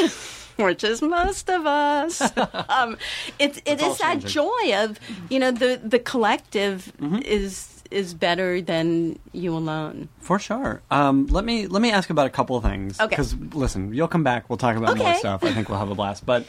which 0.56 0.86
is 0.86 1.02
most 1.02 1.50
of 1.50 1.66
us, 1.66 2.22
um, 2.70 2.98
it, 3.38 3.58
it 3.58 3.64
It's 3.66 3.84
is 3.84 3.98
that 3.98 4.20
joy 4.20 4.72
of, 4.76 4.98
you 5.30 5.40
know, 5.40 5.52
the, 5.52 5.82
the 5.84 6.00
collective 6.00 6.94
Mm-hmm. 7.02 7.18
is 7.26 7.76
is 7.92 8.14
better 8.14 8.62
than 8.62 9.18
you 9.34 9.54
alone. 9.54 10.08
For 10.20 10.38
sure. 10.40 10.82
Um, 10.92 11.26
let 11.28 11.44
me 11.44 11.68
let 11.68 11.82
me 11.82 11.92
ask 11.92 12.10
about 12.10 12.28
a 12.28 12.30
couple 12.30 12.56
of 12.56 12.64
things. 12.64 12.98
Okay. 13.00 13.10
Because 13.10 13.36
listen, 13.54 13.94
you'll 13.94 14.08
come 14.08 14.24
back. 14.24 14.48
We'll 14.50 14.58
talk 14.58 14.78
about 14.78 14.98
more 14.98 15.16
stuff. 15.16 15.44
I 15.44 15.52
think 15.52 15.68
we'll 15.70 15.80
have 15.80 15.90
a 15.90 15.96
blast. 15.96 16.26
But 16.26 16.46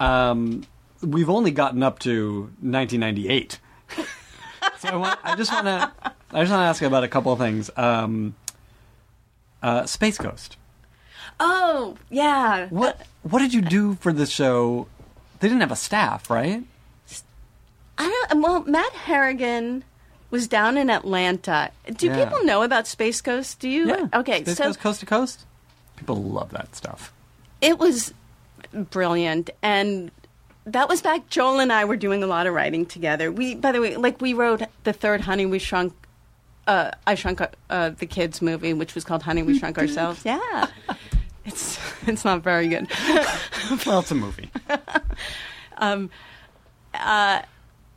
um, 0.00 0.64
we've 1.00 1.30
only 1.30 1.52
gotten 1.52 1.82
up 1.82 2.00
to 2.00 2.50
1998. 2.60 3.60
so 4.80 4.88
I, 4.88 4.96
want, 4.96 5.20
I 5.22 5.36
just 5.36 5.52
want 5.52 5.66
to 5.66 5.92
I 6.32 6.40
just 6.40 6.50
want 6.50 6.60
to 6.62 6.66
ask 6.68 6.82
about 6.82 7.04
a 7.04 7.08
couple 7.08 7.32
of 7.32 7.38
things. 7.38 7.70
Um, 7.76 8.34
uh, 9.62 9.86
Space 9.86 10.18
Ghost. 10.18 10.56
Oh, 11.38 11.96
yeah. 12.10 12.68
What 12.70 13.06
what 13.22 13.38
did 13.40 13.54
you 13.54 13.60
do 13.62 13.94
for 13.96 14.12
the 14.12 14.26
show? 14.26 14.88
They 15.40 15.48
didn't 15.48 15.60
have 15.60 15.72
a 15.72 15.76
staff, 15.76 16.28
right? 16.30 16.62
I 17.98 18.26
don't, 18.30 18.42
well, 18.42 18.62
Matt 18.64 18.92
Harrigan 18.92 19.84
was 20.30 20.48
down 20.48 20.78
in 20.78 20.88
Atlanta. 20.90 21.70
Do 21.94 22.06
Yeah. 22.06 22.24
people 22.24 22.44
know 22.44 22.62
about 22.62 22.86
Space 22.86 23.20
Ghost? 23.20 23.58
Do 23.60 23.68
you? 23.68 23.88
Yeah. 23.88 24.08
Okay, 24.14 24.42
Space 24.42 24.56
so 24.56 24.64
Ghost 24.64 24.80
Coast 24.80 25.00
to 25.00 25.06
Coast. 25.06 25.44
People 25.96 26.16
love 26.22 26.50
that 26.50 26.74
stuff. 26.74 27.12
it 27.60 27.78
was 27.78 28.14
brilliant 28.72 29.50
and 29.62 30.10
that 30.66 30.88
was 30.88 31.00
back 31.02 31.28
joel 31.28 31.58
and 31.60 31.72
i 31.72 31.84
were 31.84 31.96
doing 31.96 32.22
a 32.22 32.26
lot 32.26 32.46
of 32.46 32.54
writing 32.54 32.84
together 32.86 33.30
we 33.32 33.54
by 33.54 33.72
the 33.72 33.80
way 33.80 33.96
like 33.96 34.20
we 34.20 34.34
wrote 34.34 34.62
the 34.84 34.92
third 34.92 35.20
honey 35.22 35.46
we 35.46 35.58
shrunk 35.58 35.92
uh, 36.66 36.90
i 37.06 37.14
shrunk 37.14 37.40
uh, 37.70 37.90
the 37.90 38.06
kids 38.06 38.40
movie 38.42 38.72
which 38.74 38.94
was 38.94 39.02
called 39.04 39.22
honey 39.22 39.42
we 39.42 39.58
shrunk 39.58 39.78
ourselves 39.78 40.24
yeah 40.24 40.66
it's 41.44 41.78
it's 42.06 42.24
not 42.24 42.42
very 42.42 42.68
good 42.68 42.86
Well, 43.86 44.00
it's 44.00 44.10
a 44.10 44.14
movie. 44.16 44.50
um, 45.78 46.10
uh, 46.94 47.42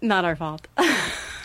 not 0.02 0.24
our 0.26 0.36
fault 0.36 0.68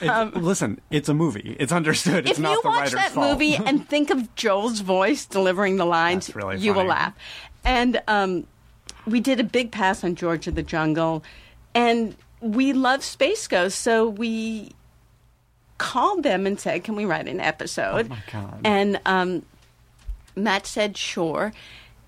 It's, 0.01 0.37
listen, 0.37 0.81
it's 0.91 1.09
a 1.09 1.14
movie. 1.14 1.57
It's 1.59 1.73
understood. 1.73 2.29
It's 2.29 2.39
Um, 2.39 2.45
if 2.45 2.51
not 2.51 2.53
you 2.57 2.62
the 2.62 2.69
watch 2.69 2.93
that 2.93 3.11
fault. 3.12 3.31
movie 3.33 3.57
and 3.57 3.89
think 3.89 4.11
of 4.11 4.33
Joel's 4.37 4.79
voice 4.81 5.25
delivering 5.27 5.77
the 5.77 5.85
lines, 5.87 6.35
really 6.37 6.57
you 6.59 6.73
will 6.73 6.85
laugh. 6.85 7.14
And 7.64 8.01
um, 8.07 8.47
we 9.09 9.21
did 9.21 9.41
a 9.41 9.45
big 9.45 9.71
pass 9.71 10.05
on 10.05 10.15
George 10.15 10.47
of 10.47 10.55
the 10.55 10.63
Jungle, 10.63 11.23
and 11.75 12.17
we 12.41 12.73
love 12.73 13.03
Space 13.03 13.47
Ghost, 13.49 13.81
so 13.81 14.09
we 14.09 14.73
called 15.79 16.23
them 16.23 16.47
and 16.47 16.59
said, 16.59 16.85
"Can 16.85 16.97
we 16.97 17.05
write 17.05 17.29
an 17.29 17.41
episode?" 17.41 18.07
Oh, 18.07 18.09
my 18.09 18.23
God. 18.33 18.61
And 18.65 19.01
um, 19.07 19.43
Matt 20.37 20.67
said, 20.67 20.97
"Sure." 20.97 21.53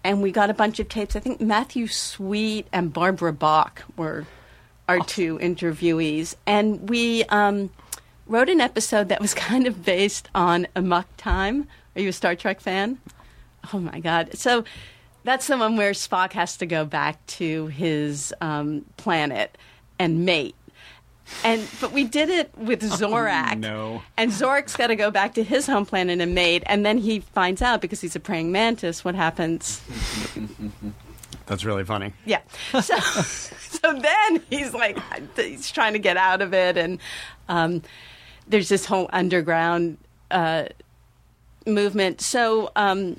And 0.02 0.22
we 0.22 0.32
got 0.32 0.48
a 0.48 0.54
bunch 0.54 0.80
of 0.80 0.88
tapes. 0.88 1.14
I 1.14 1.20
think 1.20 1.42
Matthew 1.42 1.86
Sweet 1.86 2.66
and 2.72 2.90
Barbara 2.90 3.34
Bach 3.34 3.82
were 3.98 4.26
our 4.88 5.00
two 5.00 5.38
interviewees, 5.38 6.34
and 6.46 6.88
we 6.88 7.24
um, 7.24 7.70
wrote 8.26 8.48
an 8.48 8.60
episode 8.60 9.08
that 9.08 9.20
was 9.20 9.34
kind 9.48 9.66
of 9.66 9.84
based 9.84 10.28
on 10.34 10.66
Amok 10.74 11.06
Time. 11.16 11.66
Are 11.94 12.00
you 12.00 12.08
a 12.08 12.12
Star 12.12 12.34
Trek 12.34 12.60
fan? 12.60 12.98
Oh 13.74 13.78
my 13.78 14.00
God! 14.00 14.30
So 14.34 14.64
that's 15.24 15.46
the 15.46 15.56
one 15.58 15.76
where 15.76 15.92
Spock 15.92 16.32
has 16.32 16.56
to 16.58 16.66
go 16.66 16.84
back 16.84 17.24
to 17.26 17.66
his 17.68 18.34
um, 18.40 18.84
planet 18.96 19.56
and 19.98 20.24
mate. 20.24 20.54
And 21.44 21.64
but 21.80 21.92
we 21.92 22.04
did 22.04 22.28
it 22.28 22.50
with 22.58 22.82
Zorak. 22.82 23.58
no. 23.60 24.02
And 24.16 24.32
Zorak's 24.32 24.74
got 24.76 24.88
to 24.88 24.96
go 24.96 25.12
back 25.12 25.34
to 25.34 25.44
his 25.44 25.66
home 25.66 25.86
planet 25.86 26.20
and 26.20 26.34
mate, 26.34 26.64
and 26.66 26.84
then 26.84 26.98
he 26.98 27.20
finds 27.20 27.62
out 27.62 27.80
because 27.80 28.00
he's 28.00 28.16
a 28.16 28.20
praying 28.20 28.50
mantis 28.50 29.04
what 29.04 29.14
happens 29.14 29.80
That's 31.46 31.64
really 31.64 31.84
funny. 31.84 32.12
yeah. 32.24 32.40
So, 32.72 32.80
so 33.00 33.92
then 33.92 34.42
he's 34.50 34.72
like, 34.74 34.98
he's 35.36 35.70
trying 35.70 35.92
to 35.92 35.98
get 36.00 36.16
out 36.16 36.42
of 36.42 36.52
it, 36.54 36.76
and 36.76 36.98
um, 37.48 37.82
there's 38.48 38.68
this 38.68 38.84
whole 38.84 39.08
underground 39.12 39.98
uh, 40.32 40.64
movement. 41.66 42.20
So, 42.20 42.70
um, 42.74 43.16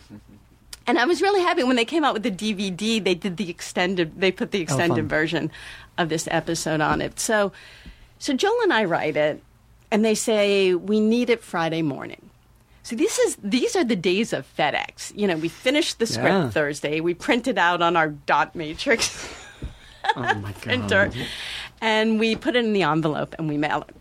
and 0.87 0.97
I 0.97 1.05
was 1.05 1.21
really 1.21 1.41
happy 1.41 1.63
when 1.63 1.75
they 1.75 1.85
came 1.85 2.03
out 2.03 2.13
with 2.13 2.23
the 2.23 2.31
DVD. 2.31 3.03
They 3.03 3.15
did 3.15 3.37
the 3.37 3.49
extended. 3.49 4.19
They 4.19 4.31
put 4.31 4.51
the 4.51 4.59
oh, 4.59 4.63
extended 4.63 5.03
fun. 5.03 5.07
version 5.07 5.51
of 5.97 6.09
this 6.09 6.27
episode 6.31 6.81
on 6.81 7.01
it. 7.01 7.19
So, 7.19 7.51
so 8.19 8.33
Joel 8.33 8.57
and 8.63 8.73
I 8.73 8.85
write 8.85 9.15
it, 9.17 9.41
and 9.91 10.03
they 10.03 10.15
say 10.15 10.73
we 10.73 10.99
need 10.99 11.29
it 11.29 11.43
Friday 11.43 11.81
morning. 11.81 12.29
So 12.83 12.95
this 12.95 13.19
is 13.19 13.37
these 13.43 13.75
are 13.75 13.83
the 13.83 13.95
days 13.95 14.33
of 14.33 14.47
FedEx. 14.57 15.13
You 15.15 15.27
know, 15.27 15.37
we 15.37 15.49
finished 15.49 15.99
the 15.99 16.07
script 16.07 16.27
Yeah. 16.29 16.49
Thursday. 16.49 16.99
We 16.99 17.13
print 17.13 17.47
it 17.47 17.57
out 17.59 17.81
on 17.83 17.95
our 17.95 18.09
dot 18.09 18.55
matrix 18.55 19.29
Oh 20.15 20.21
my 20.21 20.51
god. 20.51 20.55
printer, 20.61 21.11
and 21.79 22.19
we 22.19 22.35
put 22.35 22.55
it 22.55 22.65
in 22.65 22.73
the 22.73 22.81
envelope 22.83 23.35
and 23.37 23.47
we 23.47 23.55
mail 23.57 23.85
it. 23.87 23.95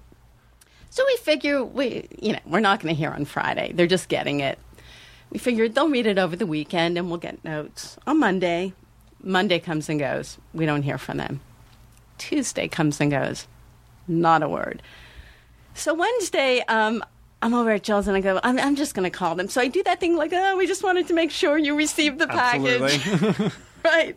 So 0.88 1.04
we 1.06 1.16
figure 1.18 1.62
we, 1.62 2.08
you 2.20 2.32
know, 2.32 2.38
we're 2.46 2.60
not 2.60 2.80
going 2.80 2.92
to 2.94 2.98
hear 2.98 3.10
on 3.10 3.26
Friday. 3.26 3.72
They're 3.74 3.86
just 3.86 4.08
getting 4.08 4.40
it. 4.40 4.58
We 5.30 5.38
figured 5.38 5.74
they'll 5.74 5.88
read 5.88 6.06
it 6.06 6.18
over 6.18 6.36
the 6.36 6.46
weekend 6.46 6.98
and 6.98 7.08
we'll 7.08 7.18
get 7.18 7.44
notes 7.44 7.96
on 8.06 8.18
Monday. 8.18 8.72
Monday 9.22 9.58
comes 9.58 9.88
and 9.88 10.00
goes. 10.00 10.38
We 10.52 10.66
don't 10.66 10.82
hear 10.82 10.98
from 10.98 11.18
them. 11.18 11.40
Tuesday 12.18 12.68
comes 12.68 13.00
and 13.00 13.10
goes. 13.10 13.46
Not 14.08 14.42
a 14.42 14.48
word. 14.48 14.82
So 15.74 15.94
Wednesday, 15.94 16.62
um, 16.68 17.04
I'm 17.42 17.54
over 17.54 17.70
at 17.70 17.82
Jill's 17.82 18.08
and 18.08 18.16
I 18.16 18.20
go, 18.20 18.40
I'm, 18.42 18.58
I'm 18.58 18.76
just 18.76 18.94
going 18.94 19.10
to 19.10 19.16
call 19.16 19.34
them. 19.34 19.48
So 19.48 19.60
I 19.60 19.68
do 19.68 19.82
that 19.84 20.00
thing 20.00 20.16
like, 20.16 20.32
oh, 20.34 20.56
we 20.56 20.66
just 20.66 20.82
wanted 20.82 21.06
to 21.08 21.14
make 21.14 21.30
sure 21.30 21.56
you 21.56 21.76
received 21.76 22.18
the 22.18 22.26
package. 22.26 23.52
Right. 23.84 24.16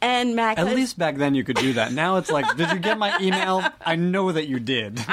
And 0.00 0.34
Mac 0.34 0.58
At 0.58 0.66
goes, 0.66 0.74
least 0.74 0.98
back 0.98 1.16
then 1.16 1.34
you 1.34 1.44
could 1.44 1.56
do 1.56 1.74
that. 1.74 1.92
Now 1.92 2.16
it's 2.16 2.30
like, 2.30 2.56
did 2.56 2.72
you 2.72 2.78
get 2.78 2.98
my 2.98 3.16
email? 3.20 3.62
I 3.84 3.96
know 3.96 4.32
that 4.32 4.48
you 4.48 4.58
did. 4.58 4.96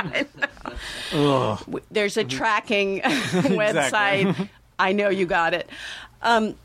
There's 1.91 2.17
a 2.17 2.23
tracking 2.23 3.01
website. 3.01 4.49
I 4.79 4.91
know 4.91 5.09
you 5.09 5.25
got 5.25 5.53
it. 5.53 5.69
Um, 6.21 6.55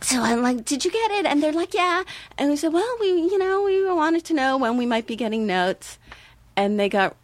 so 0.00 0.20
I'm 0.22 0.42
like, 0.42 0.64
did 0.64 0.84
you 0.84 0.90
get 0.90 1.10
it? 1.12 1.26
And 1.26 1.42
they're 1.42 1.52
like, 1.52 1.74
yeah. 1.74 2.02
And 2.36 2.50
we 2.50 2.56
said, 2.56 2.72
well, 2.72 2.96
we, 3.00 3.08
you 3.08 3.38
know, 3.38 3.62
we 3.62 3.90
wanted 3.90 4.24
to 4.26 4.34
know 4.34 4.56
when 4.58 4.76
we 4.76 4.86
might 4.86 5.06
be 5.06 5.16
getting 5.16 5.46
notes. 5.46 5.98
And 6.54 6.78
they 6.78 6.88
got 6.88 7.16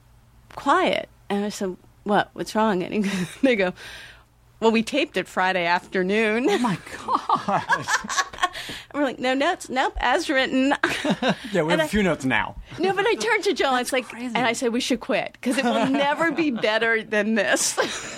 quiet. 0.55 1.09
And 1.29 1.45
I 1.45 1.49
said, 1.49 1.77
what? 2.05 2.31
What's 2.33 2.55
wrong? 2.55 2.83
And 2.83 3.05
they 3.43 3.57
go, 3.57 3.73
well, 4.63 4.71
we 4.73 4.83
taped 4.83 5.17
it 5.17 5.29
Friday 5.29 5.67
afternoon. 5.67 6.47
Oh 6.49 6.59
my 6.59 6.79
god. 7.07 7.63
we're 8.95 9.03
like, 9.03 9.19
no 9.19 9.35
notes, 9.35 9.69
nope, 9.69 9.95
as 9.99 10.31
written. 10.31 10.75
Yeah, 11.53 11.63
we 11.65 11.73
have 11.73 11.81
And 11.81 11.81
a 11.83 11.85
I- 11.85 11.89
few 11.89 12.03
notes 12.03 12.25
now. 12.25 12.57
no, 12.79 12.95
but 12.95 13.07
I 13.07 13.15
turned 13.17 13.45
to 13.45 13.53
Joe. 13.53 13.69
I 13.71 13.81
was 13.81 13.93
like, 13.93 14.09
crazy. 14.09 14.35
and 14.35 14.47
I 14.47 14.55
said 14.55 14.73
we 14.73 14.81
should 14.81 15.01
quit 15.01 15.33
because 15.33 15.59
it 15.59 15.65
will 15.65 15.87
never 15.89 16.33
be 16.33 16.51
better 16.71 17.03
than 17.03 17.35
this, 17.35 17.75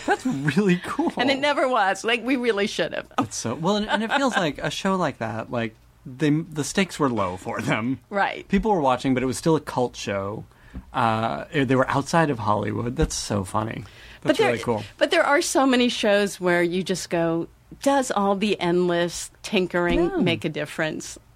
That's 0.06 0.24
really 0.24 0.80
cool. 0.84 1.12
and 1.16 1.30
it 1.30 1.38
never 1.40 1.68
was. 1.68 2.04
Like 2.04 2.22
we 2.24 2.36
really 2.36 2.66
should 2.68 2.94
have. 2.94 3.08
That's 3.18 3.36
so 3.36 3.54
well, 3.54 3.76
and, 3.76 3.88
and 3.88 4.02
it 4.04 4.12
feels 4.12 4.36
like 4.36 4.58
a 4.58 4.70
show 4.70 4.94
like 4.96 5.18
that. 5.18 5.50
Like 5.50 5.74
they, 6.06 6.30
the 6.30 6.62
stakes 6.64 6.98
were 7.00 7.08
low 7.10 7.36
for 7.36 7.60
them. 7.60 7.98
Right. 8.10 8.46
People 8.48 8.70
were 8.70 8.80
watching, 8.80 9.14
but 9.14 9.22
it 9.22 9.26
was 9.26 9.38
still 9.38 9.56
a 9.56 9.60
cult 9.60 9.96
show. 9.96 10.44
Uh, 10.92 11.44
they 11.52 11.74
were 11.76 11.88
outside 11.90 12.30
of 12.30 12.40
Hollywood. 12.40 12.94
That's 12.96 13.14
so 13.14 13.42
funny. 13.44 13.84
That's 14.24 14.38
but 14.38 14.42
there, 14.42 14.52
really 14.52 14.64
cool. 14.64 14.82
But 14.98 15.10
there 15.12 15.22
are 15.24 15.40
so 15.40 15.66
many 15.66 15.88
shows 15.88 16.40
where 16.40 16.62
you 16.62 16.82
just 16.82 17.08
go, 17.10 17.46
does 17.82 18.10
all 18.10 18.34
the 18.36 18.58
endless 18.60 19.30
tinkering 19.42 20.08
No. 20.08 20.20
make 20.20 20.44
a 20.44 20.48
difference? 20.48 21.18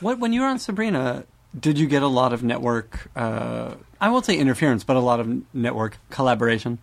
What 0.00 0.18
when 0.18 0.32
you 0.32 0.40
were 0.40 0.48
on 0.48 0.58
Sabrina? 0.58 1.24
Did 1.58 1.78
you 1.78 1.86
get 1.86 2.02
a 2.02 2.08
lot 2.08 2.32
of 2.32 2.42
network? 2.42 3.08
Uh, 3.16 3.74
I 4.00 4.10
won't 4.10 4.24
say 4.26 4.36
interference, 4.36 4.82
but 4.84 4.96
a 4.96 5.00
lot 5.00 5.20
of 5.20 5.54
network 5.54 5.98
collaboration. 6.10 6.78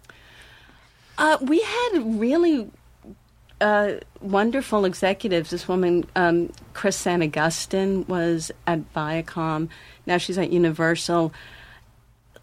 Uh, 1.17 1.37
we 1.41 1.61
had 1.61 2.19
really 2.19 2.69
uh, 3.61 3.93
wonderful 4.21 4.85
executives. 4.85 5.49
This 5.49 5.67
woman, 5.67 6.05
um, 6.15 6.51
Chris 6.73 7.01
Sanagustin, 7.01 8.07
was 8.07 8.51
at 8.65 8.79
Viacom. 8.93 9.69
Now 10.05 10.17
she's 10.17 10.37
at 10.37 10.51
Universal. 10.51 11.33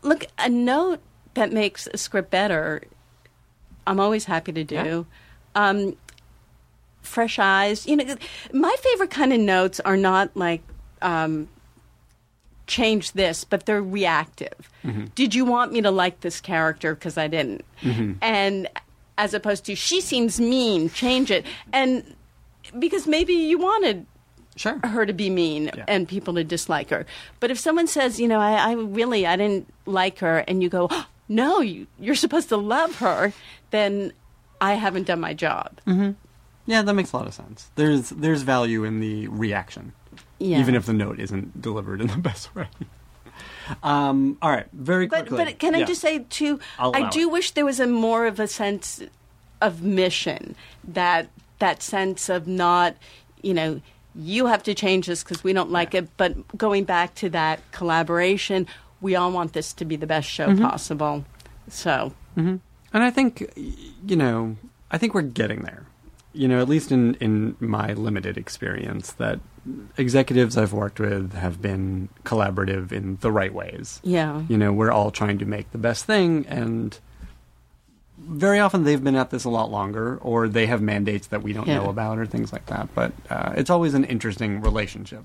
Look, 0.03 0.27
a 0.39 0.49
note 0.49 1.01
that 1.35 1.53
makes 1.53 1.87
a 1.93 1.97
script 1.99 2.31
better, 2.31 2.83
I'm 3.87 3.99
always 4.01 4.25
happy 4.27 4.53
to 4.53 4.65
do. 4.65 5.07
Um, 5.55 5.97
fresh 7.03 7.39
eyes. 7.39 7.87
You 7.87 7.97
know, 7.97 8.17
my 8.53 8.75
favorite 8.81 9.11
kind 9.11 9.33
of 9.33 9.41
notes 9.41 9.81
are 9.81 9.97
not 9.97 10.37
like. 10.37 10.63
Um, 11.01 11.49
change 12.69 13.13
this, 13.13 13.45
but 13.45 13.67
they're 13.67 13.83
reactive. 13.83 14.71
Did 15.15 15.35
you 15.35 15.45
want 15.45 15.73
me 15.73 15.83
to 15.83 15.91
like 15.91 16.21
this 16.21 16.41
character 16.41 16.95
because 16.95 17.19
I 17.19 17.27
didn't? 17.27 17.65
And 18.23 18.69
as 19.19 19.35
opposed 19.35 19.65
to 19.67 19.75
she 19.75 20.01
seems 20.01 20.41
mean, 20.41 20.89
change 20.89 21.31
it. 21.31 21.45
And 21.73 22.15
because 22.79 23.07
maybe 23.07 23.35
you 23.35 23.59
wanted 23.59 24.07
Sure. 24.57 24.79
her 24.85 25.05
to 25.05 25.13
be 25.13 25.29
mean 25.29 25.71
Yeah. 25.77 25.85
and 25.89 26.09
people 26.09 26.35
to 26.35 26.45
dislike 26.45 26.91
her. 26.91 27.05
But 27.41 27.51
if 27.51 27.59
someone 27.59 27.89
says, 27.89 28.21
you 28.21 28.29
know, 28.29 28.39
I, 28.41 28.53
I 28.53 28.73
really 28.75 29.27
I 29.27 29.37
didn't 29.37 29.69
like 29.85 30.21
her, 30.21 30.39
and 30.47 30.63
you 30.63 30.69
go, 30.71 30.87
"Oh, 30.91 31.07
no, 31.35 31.61
you, 31.61 31.87
you're 31.99 32.15
supposed 32.15 32.49
to 32.51 32.57
love 32.57 32.97
her, 32.99 33.33
then 33.71 34.13
I 34.61 34.75
haven't 34.75 35.07
done 35.07 35.21
my 35.21 35.35
job. 35.35 35.81
Yeah, 36.67 36.83
that 36.83 36.95
makes 36.95 37.13
a 37.13 37.17
lot 37.17 37.27
of 37.27 37.35
sense. 37.35 37.71
There's 37.75 38.11
there's 38.11 38.43
value 38.43 38.85
in 38.85 39.01
the 39.01 39.27
reaction, 39.29 39.93
Yeah. 40.39 40.61
even 40.61 40.75
if 40.75 40.87
the 40.87 40.93
note 40.93 41.19
isn't 41.19 41.61
delivered 41.61 42.01
in 42.01 42.07
the 42.07 42.19
best 42.31 42.55
way. 42.55 42.69
Um, 43.83 44.39
all 44.43 44.51
right, 44.51 44.67
very 44.73 45.07
But 45.07 45.27
quickly. 45.29 45.45
but 45.47 45.59
can 45.59 45.75
I 45.75 45.79
Yeah. 45.79 45.85
just 45.87 46.01
say 46.01 46.21
too? 46.31 46.61
I 46.79 47.09
do 47.11 47.23
it. 47.29 47.33
wish 47.33 47.51
there 47.53 47.65
was 47.65 47.81
a 47.81 47.87
more 47.87 48.27
of 48.27 48.39
a 48.41 48.47
sense 48.47 49.03
of 49.61 49.83
mission 49.83 50.55
that 50.85 51.29
that 51.59 51.83
sense 51.83 52.29
of 52.29 52.47
not 52.49 52.97
you 53.43 53.55
know 53.55 53.81
you 54.15 54.47
have 54.47 54.63
to 54.65 54.75
change 54.75 55.07
this 55.07 55.23
because 55.23 55.43
we 55.43 55.53
don't 55.55 55.71
like 55.71 55.95
it, 55.95 56.09
but 56.17 56.57
going 56.59 56.85
back 56.85 57.15
to 57.15 57.31
that 57.31 57.61
collaboration, 57.73 58.67
we 59.03 59.15
all 59.17 59.31
want 59.31 59.53
this 59.53 59.73
to 59.75 59.85
be 59.85 59.97
the 59.97 60.07
best 60.07 60.29
show 60.29 60.49
Mm-hmm. 60.49 60.65
possible. 60.65 61.25
So 61.69 62.13
And 62.37 62.61
I 62.95 63.11
think, 63.11 63.53
you 64.07 64.17
know, 64.17 64.57
I 64.91 64.97
think 64.99 65.13
we're 65.15 65.23
getting 65.23 65.61
there. 65.63 65.85
You 66.35 66.49
know, 66.49 66.61
at 66.63 66.69
least 66.69 66.91
in, 66.91 67.15
in 67.17 67.57
my 67.61 67.93
limited 67.93 68.39
experience, 68.39 69.13
that 69.15 69.39
executives 69.99 70.57
I've 70.57 70.73
worked 70.73 70.99
with 70.99 71.35
have 71.35 71.61
been 71.61 72.09
collaborative 72.25 72.91
in 72.91 73.19
the 73.21 73.31
right 73.31 73.53
ways. 73.53 74.01
yeah, 74.03 74.43
You 74.49 74.57
know, 74.57 74.73
we're 74.73 74.91
all 74.91 75.11
trying 75.11 75.39
to 75.39 75.45
make 75.45 75.71
the 75.73 75.79
best 75.79 76.05
thing, 76.07 76.47
and 76.49 76.99
very 78.19 78.61
often 78.61 78.85
they've 78.85 79.03
been 79.03 79.17
at 79.17 79.31
this 79.31 79.45
a 79.45 79.51
lot 79.51 79.71
longer, 79.71 80.17
or 80.23 80.49
they 80.49 80.67
have 80.67 80.81
mandates 80.81 81.27
that 81.29 81.43
we 81.43 81.53
don't 81.53 81.67
Yeah. 81.67 81.79
know 81.81 81.89
about, 81.91 82.19
or 82.19 82.27
things 82.27 82.53
like 82.53 82.67
that. 82.67 82.89
But 82.95 83.13
uh, 83.29 83.53
it's 83.57 83.71
always 83.71 83.95
an 83.95 84.05
interesting 84.05 84.61
relationship. 84.63 85.25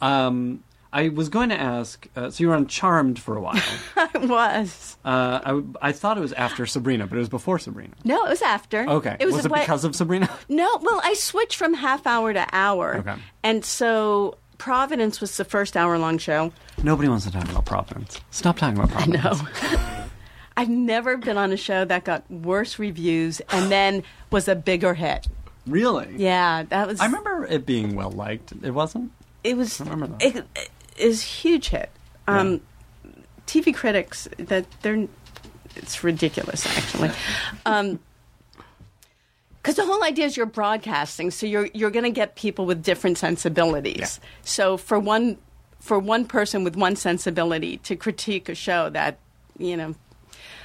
Um, 0.00 0.62
I 0.92 1.08
was 1.10 1.28
going 1.28 1.50
to 1.50 1.60
ask, 1.60 2.06
uh, 2.16 2.30
so 2.30 2.42
you 2.42 2.48
were 2.48 2.54
on 2.54 2.66
Charmed 2.66 3.18
for 3.18 3.36
a 3.36 3.40
while. 3.40 3.60
I 3.96 4.08
was. 4.18 4.96
Uh, 5.04 5.60
I, 5.82 5.88
I 5.88 5.92
thought 5.92 6.16
it 6.16 6.20
was 6.20 6.32
after 6.32 6.64
Sabrina, 6.64 7.06
but 7.06 7.16
it 7.16 7.18
was 7.18 7.28
before 7.28 7.58
Sabrina. 7.58 7.92
No, 8.04 8.24
it 8.24 8.30
was 8.30 8.42
after. 8.42 8.88
Okay. 8.88 9.16
it 9.20 9.26
was, 9.26 9.34
was 9.36 9.44
it 9.46 9.52
because 9.52 9.84
of 9.84 9.94
Sabrina? 9.94 10.30
No, 10.48 10.78
well, 10.80 11.00
I 11.04 11.12
switched 11.14 11.56
from 11.56 11.74
half 11.74 12.06
hour 12.06 12.32
to 12.32 12.46
hour, 12.52 12.96
Okay. 12.98 13.14
and 13.42 13.64
so 13.64 14.38
Providence 14.56 15.20
was 15.20 15.36
the 15.36 15.44
first 15.44 15.76
hour 15.76 15.98
long 15.98 16.16
show. 16.18 16.52
Nobody 16.82 17.08
wants 17.08 17.26
to 17.26 17.30
talk 17.32 17.44
about 17.50 17.66
Providence. 17.66 18.20
Stop 18.30 18.56
talking 18.58 18.78
about 18.78 18.90
Providence. 18.90 19.42
No. 19.42 19.48
I've 20.56 20.70
never 20.70 21.16
been 21.16 21.36
on 21.36 21.52
a 21.52 21.56
show 21.56 21.84
that 21.84 22.04
got 22.04 22.28
worse 22.30 22.78
reviews 22.78 23.40
and 23.50 23.70
then 23.70 24.02
was 24.32 24.48
a 24.48 24.56
bigger 24.56 24.94
hit. 24.94 25.28
Really? 25.66 26.08
Yeah, 26.16 26.64
that 26.64 26.88
was. 26.88 26.98
I 26.98 27.06
remember 27.06 27.44
it 27.44 27.66
being 27.66 27.94
well 27.94 28.10
liked. 28.10 28.52
It 28.62 28.70
wasn't? 28.72 29.12
it 29.44 29.56
was. 29.56 29.80
I 29.80 29.84
remember 29.84 30.06
that. 30.18 30.22
It, 30.36 30.44
it 30.56 30.70
is 30.98 31.22
huge 31.22 31.68
hit. 31.68 31.90
Um, 32.26 32.60
TV 33.46 33.74
critics 33.74 34.28
that 34.38 34.66
they're. 34.82 35.06
It's 35.76 36.02
ridiculous, 36.02 36.66
actually. 36.66 37.10
Um, 37.66 38.00
because 39.68 39.76
the 39.76 39.84
whole 39.84 40.02
idea 40.02 40.24
is 40.24 40.36
you're 40.36 40.46
broadcasting, 40.46 41.30
so 41.30 41.44
you're 41.44 41.68
you're 41.74 41.90
going 41.90 42.04
to 42.04 42.10
get 42.10 42.36
people 42.36 42.64
with 42.64 42.82
different 42.82 43.18
sensibilities. 43.18 43.98
Yeah. 43.98 44.28
So 44.42 44.76
for 44.78 44.98
one 44.98 45.36
for 45.78 45.98
one 45.98 46.24
person 46.24 46.64
with 46.64 46.74
one 46.76 46.96
sensibility 46.96 47.76
to 47.78 47.94
critique 47.96 48.48
a 48.48 48.54
show 48.54 48.88
that 48.90 49.18
you 49.58 49.76
know, 49.76 49.94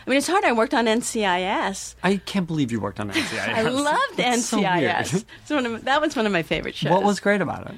I 0.06 0.10
mean, 0.10 0.18
it's 0.18 0.28
hard. 0.28 0.44
I 0.44 0.54
worked 0.54 0.74
on 0.74 0.86
NCIS. 0.86 1.96
I 2.04 2.18
can't 2.18 2.48
believe 2.48 2.72
you 2.72 2.80
worked 2.80 3.00
on 3.00 3.12
NCIS. 3.12 3.48
I 3.48 3.62
loved 3.64 4.18
That's 4.18 4.46
so 4.46 4.60
NCIS. 4.60 5.26
It's 5.42 5.50
one 5.50 5.66
of, 5.66 5.86
that 5.86 6.00
was 6.00 6.16
one 6.16 6.26
of 6.26 6.32
my 6.32 6.44
favorite 6.44 6.76
shows. 6.76 6.92
What 6.92 7.04
was 7.04 7.20
great 7.20 7.42
about 7.42 7.68
it? 7.68 7.76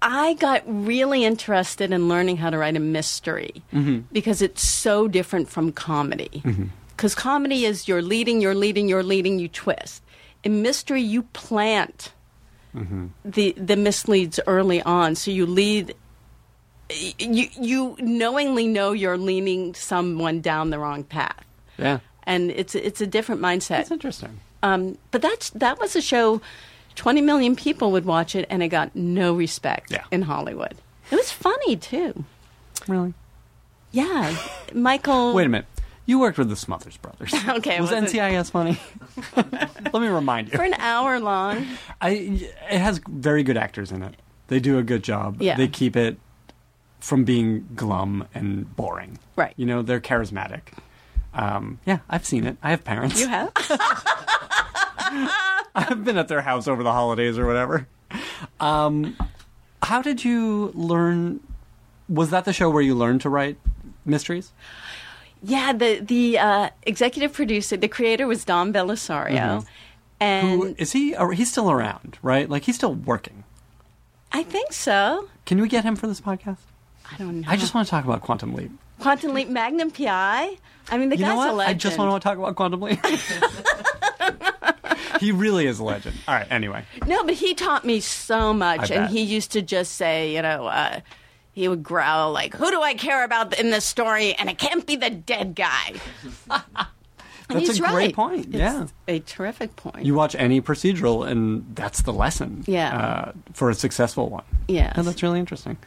I 0.00 0.34
got 0.34 0.62
really 0.66 1.24
interested 1.24 1.92
in 1.92 2.08
learning 2.08 2.36
how 2.36 2.50
to 2.50 2.58
write 2.58 2.76
a 2.76 2.80
mystery 2.80 3.62
mm-hmm. 3.72 4.00
because 4.12 4.42
it's 4.42 4.66
so 4.66 5.08
different 5.08 5.48
from 5.48 5.72
comedy. 5.72 6.42
Mm-hmm. 6.44 6.66
Because 6.96 7.14
comedy 7.14 7.64
is 7.64 7.88
you're 7.88 8.02
leading, 8.02 8.40
you're 8.40 8.54
leading, 8.54 8.88
you're 8.88 9.02
leading, 9.02 9.38
you 9.38 9.48
twist. 9.48 10.02
In 10.44 10.62
mystery, 10.62 11.02
you 11.02 11.22
plant 11.22 12.12
mm-hmm. 12.74 13.06
the 13.24 13.52
the 13.52 13.76
misleads 13.76 14.40
early 14.46 14.82
on, 14.82 15.14
so 15.14 15.30
you 15.30 15.46
lead. 15.46 15.94
You 17.18 17.48
you 17.60 17.96
knowingly 17.98 18.66
know 18.66 18.92
you're 18.92 19.18
leaning 19.18 19.74
someone 19.74 20.40
down 20.40 20.70
the 20.70 20.78
wrong 20.78 21.04
path, 21.04 21.44
Yeah. 21.76 21.98
and 22.22 22.50
it's 22.50 22.74
it's 22.74 23.00
a 23.00 23.06
different 23.06 23.40
mindset. 23.40 23.68
That's 23.68 23.90
interesting. 23.90 24.40
Um, 24.62 24.96
but 25.10 25.22
that's 25.22 25.50
that 25.50 25.78
was 25.78 25.96
a 25.96 26.02
show. 26.02 26.40
Twenty 26.98 27.20
million 27.20 27.54
people 27.54 27.92
would 27.92 28.04
watch 28.04 28.34
it, 28.34 28.44
and 28.50 28.60
it 28.60 28.68
got 28.68 28.94
no 28.96 29.32
respect 29.32 29.92
Yeah. 29.92 30.02
in 30.10 30.22
Hollywood. 30.22 30.74
It 31.12 31.14
was 31.14 31.30
funny 31.30 31.76
too. 31.76 32.24
Really? 32.88 33.14
Yeah, 33.92 34.36
Michael. 34.74 35.32
Wait 35.32 35.46
a 35.46 35.48
minute. 35.48 35.66
You 36.06 36.18
worked 36.18 36.38
with 36.38 36.48
the 36.48 36.56
Smothers 36.56 36.96
Brothers. 36.96 37.32
Okay, 37.48 37.80
Was 37.80 37.92
was 37.92 38.12
it- 38.12 38.18
NCIS 38.18 38.50
funny? 38.50 38.80
Let 39.92 39.94
me 40.02 40.08
remind 40.08 40.48
you. 40.50 40.56
for 40.58 40.64
an 40.64 40.74
hour 40.74 41.20
long. 41.20 41.66
I, 42.00 42.10
it 42.68 42.78
has 42.80 43.00
very 43.08 43.44
good 43.44 43.56
actors 43.56 43.92
in 43.92 44.02
it. 44.02 44.16
They 44.48 44.58
do 44.58 44.76
a 44.78 44.82
good 44.82 45.04
job. 45.04 45.40
Yeah. 45.40 45.56
They 45.56 45.68
keep 45.68 45.94
it 45.96 46.18
from 46.98 47.22
being 47.24 47.68
glum 47.76 48.26
and 48.34 48.74
boring. 48.74 49.18
Right. 49.36 49.54
You 49.56 49.66
know, 49.66 49.82
they're 49.82 50.00
charismatic. 50.00 50.62
Um, 51.32 51.78
yeah, 51.86 51.98
I've 52.10 52.26
seen 52.26 52.44
it. 52.44 52.56
I 52.62 52.70
have 52.70 52.82
parents. 52.82 53.20
You 53.20 53.28
have 53.28 53.52
I've 55.78 56.04
been 56.04 56.18
at 56.18 56.28
their 56.28 56.40
house 56.42 56.66
over 56.68 56.82
the 56.82 56.92
holidays 56.92 57.38
or 57.38 57.46
whatever. 57.46 57.86
Um, 58.58 59.16
how 59.82 60.02
did 60.02 60.24
you 60.24 60.72
learn? 60.74 61.40
Was 62.08 62.30
that 62.30 62.44
the 62.44 62.52
show 62.52 62.70
where 62.70 62.82
you 62.82 62.94
learned 62.94 63.20
to 63.22 63.28
write 63.28 63.56
mysteries? 64.04 64.52
yeah. 65.42 65.72
The 65.72 66.00
the 66.00 66.38
uh, 66.38 66.70
executive 66.82 67.32
producer, 67.32 67.76
the 67.76 67.88
creator 67.88 68.26
was 68.26 68.44
Don 68.44 68.72
Bellisario, 68.72 69.64
and 70.20 70.48
Who 70.48 70.74
is 70.78 70.92
he? 70.92 71.14
He's 71.34 71.50
still 71.50 71.70
around, 71.70 72.18
right? 72.22 72.48
Like 72.48 72.64
he's 72.64 72.74
still 72.76 72.94
working. 72.94 73.44
I 74.32 74.42
think 74.42 74.72
so. 74.72 75.28
Can 75.46 75.60
we 75.60 75.68
get 75.68 75.84
him 75.84 75.96
for 75.96 76.06
this 76.06 76.20
podcast? 76.20 76.58
I 77.10 77.16
don't 77.16 77.40
know. 77.40 77.48
I 77.48 77.56
just 77.56 77.72
want 77.74 77.86
to 77.86 77.90
talk 77.90 78.04
about 78.04 78.20
Quantum 78.22 78.52
Leap. 78.54 78.70
Quantum 79.00 79.32
Leap, 79.32 79.48
Magnum 79.48 79.90
PI. 79.90 80.56
I 80.90 80.98
mean, 80.98 81.08
the 81.08 81.16
you 81.16 81.24
guy's 81.24 81.30
know 81.30 81.36
what? 81.36 81.50
a 81.50 81.52
legend. 81.52 81.76
I 81.76 81.78
just 81.78 81.98
want 81.98 82.20
to 82.20 82.26
talk 82.28 82.36
about 82.36 82.56
Quantum 82.56 82.80
Leap. 82.82 82.98
he 85.20 85.32
really 85.32 85.66
is 85.66 85.78
a 85.78 85.84
legend. 85.84 86.16
All 86.26 86.34
right. 86.34 86.46
Anyway, 86.50 86.84
No, 87.06 87.24
but 87.24 87.34
he 87.34 87.54
taught 87.54 87.84
me 87.84 88.00
so 88.00 88.52
much, 88.52 88.90
I 88.90 88.94
and 88.94 89.04
bet. 89.04 89.10
he 89.10 89.22
used 89.22 89.52
to 89.52 89.62
just 89.62 89.94
say, 89.94 90.34
you 90.34 90.42
know, 90.42 90.66
uh, 90.66 91.00
he 91.52 91.68
would 91.68 91.82
growl 91.82 92.32
like, 92.32 92.54
"Who 92.54 92.70
do 92.70 92.80
I 92.80 92.94
care 92.94 93.24
about 93.24 93.58
in 93.58 93.70
this 93.70 93.84
story?" 93.84 94.34
And 94.34 94.48
it 94.48 94.58
can't 94.58 94.86
be 94.86 94.96
the 94.96 95.10
dead 95.10 95.54
guy. 95.54 95.94
And 97.50 97.58
That's 97.60 97.78
a 97.78 97.80
great 97.82 97.92
right. 97.92 98.14
point. 98.14 98.46
It's 98.48 98.56
yeah. 98.56 98.86
a 99.06 99.20
terrific 99.20 99.74
point. 99.74 100.04
You 100.04 100.14
watch 100.14 100.34
any 100.34 100.60
procedural, 100.60 101.26
and 101.26 101.64
that's 101.74 102.02
the 102.02 102.12
lesson. 102.12 102.62
Yeah. 102.66 102.98
Uh, 102.98 103.32
for 103.54 103.70
a 103.70 103.74
successful 103.74 104.28
one. 104.28 104.44
Yeah, 104.68 104.92
that's 104.94 105.22
really 105.22 105.40
interesting. 105.40 105.78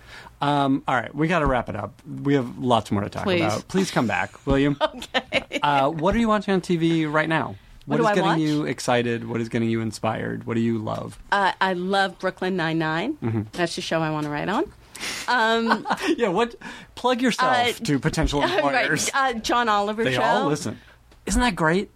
Um, 0.41 0.81
all 0.87 0.95
right, 0.95 1.13
we 1.13 1.27
got 1.27 1.39
to 1.39 1.45
wrap 1.45 1.69
it 1.69 1.75
up. 1.75 2.01
We 2.23 2.33
have 2.33 2.57
lots 2.57 2.89
more 2.91 3.03
to 3.03 3.09
talk 3.09 3.25
Please. 3.25 3.41
about. 3.43 3.67
Please 3.67 3.91
come 3.91 4.07
back, 4.07 4.43
William. 4.47 4.75
okay. 4.81 5.59
Uh, 5.61 5.89
what 5.91 6.15
are 6.15 6.17
you 6.17 6.27
watching 6.27 6.55
on 6.55 6.61
TV 6.61 7.11
right 7.11 7.29
now? 7.29 7.55
What 7.85 7.99
is 7.99 8.05
getting 8.07 8.23
watch? 8.23 8.39
you 8.39 8.65
excited? 8.65 9.27
What 9.27 9.41
is 9.41 9.49
getting 9.49 9.69
you 9.69 9.81
inspired? 9.81 10.45
What 10.45 10.53
do 10.53 10.61
you 10.61 10.77
love? 10.77 11.17
Uh, 11.31 11.51
I 11.59 11.73
love 11.73 12.19
Brooklyn 12.19 12.55
Nine 12.55 12.77
Mm-hmm. 13.23 13.41
That's 13.53 13.75
the 13.75 13.81
show 13.81 14.01
I 14.01 14.11
want 14.11 14.25
to 14.25 14.29
write 14.29 14.49
on. 14.49 14.65
Um, 15.27 15.87
Yeah, 16.15 16.27
what? 16.27 16.53
Plug 16.93 17.21
yourself 17.23 17.57
Uh, 17.57 17.71
to 17.85 17.97
potential 17.99 18.43
employers. 18.43 19.09
right, 19.15 19.35
uh, 19.35 19.39
John 19.39 19.67
Oliver 19.67 20.03
show. 20.03 20.09
they 20.11 20.15
show. 20.15 20.21
all 20.21 20.47
listen. 20.47 20.79
Isn't 21.25 21.41
that 21.41 21.55
great? 21.55 21.89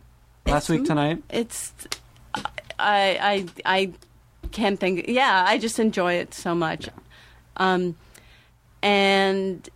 Last 0.48 0.70
week 0.70 0.86
tonight. 0.86 1.22
It's 1.30 1.72
I 2.34 2.48
I 2.80 3.46
I 3.66 3.92
can't 4.52 4.80
think. 4.80 5.06
Yeah, 5.08 5.46
I 5.48 5.58
just 5.60 5.78
enjoy 5.80 6.14
it 6.14 6.34
so 6.34 6.56
much. 6.56 6.90
Um, 7.58 7.96
and. 8.82 9.70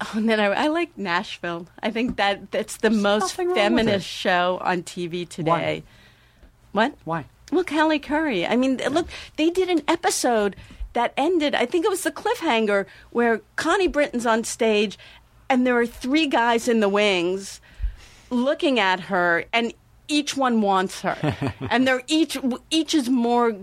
Oh, 0.00 0.12
and 0.14 0.28
then 0.28 0.40
I, 0.40 0.46
I 0.46 0.66
like 0.68 0.96
Nashville. 0.96 1.66
I 1.82 1.90
think 1.90 2.16
that 2.16 2.50
that's 2.50 2.78
the 2.78 2.90
most 2.90 3.36
wrong 3.36 3.48
with 3.48 3.56
feminist 3.56 4.06
show 4.06 4.58
on 4.62 4.82
TV 4.82 5.28
today. 5.28 5.82
What? 6.72 6.94
Why? 7.04 7.26
Well, 7.52 7.64
Callie 7.64 8.00
Khouri. 8.00 8.48
I 8.48 8.56
mean, 8.56 8.78
look, 8.90 9.08
they 9.36 9.50
did 9.50 9.68
an 9.68 9.82
episode 9.88 10.56
that 10.92 11.12
ended, 11.16 11.54
I 11.54 11.66
think 11.66 11.84
it 11.84 11.88
was 11.88 12.02
the 12.02 12.10
cliffhanger, 12.10 12.86
where 13.10 13.40
Connie 13.56 13.88
Britton's 13.88 14.26
on 14.26 14.44
stage 14.44 14.98
and 15.50 15.66
there 15.66 15.76
are 15.76 15.86
three 15.86 16.28
guys 16.28 16.68
in 16.68 16.80
the 16.80 16.88
wings 16.88 17.60
looking 18.30 18.78
at 18.78 19.00
her, 19.00 19.44
and 19.52 19.74
each 20.06 20.36
one 20.36 20.62
wants 20.62 21.00
her. 21.00 21.52
and 21.70 21.86
they're 21.86 22.04
each, 22.06 22.38
each 22.70 22.94
is 22.94 23.10
more 23.10 23.56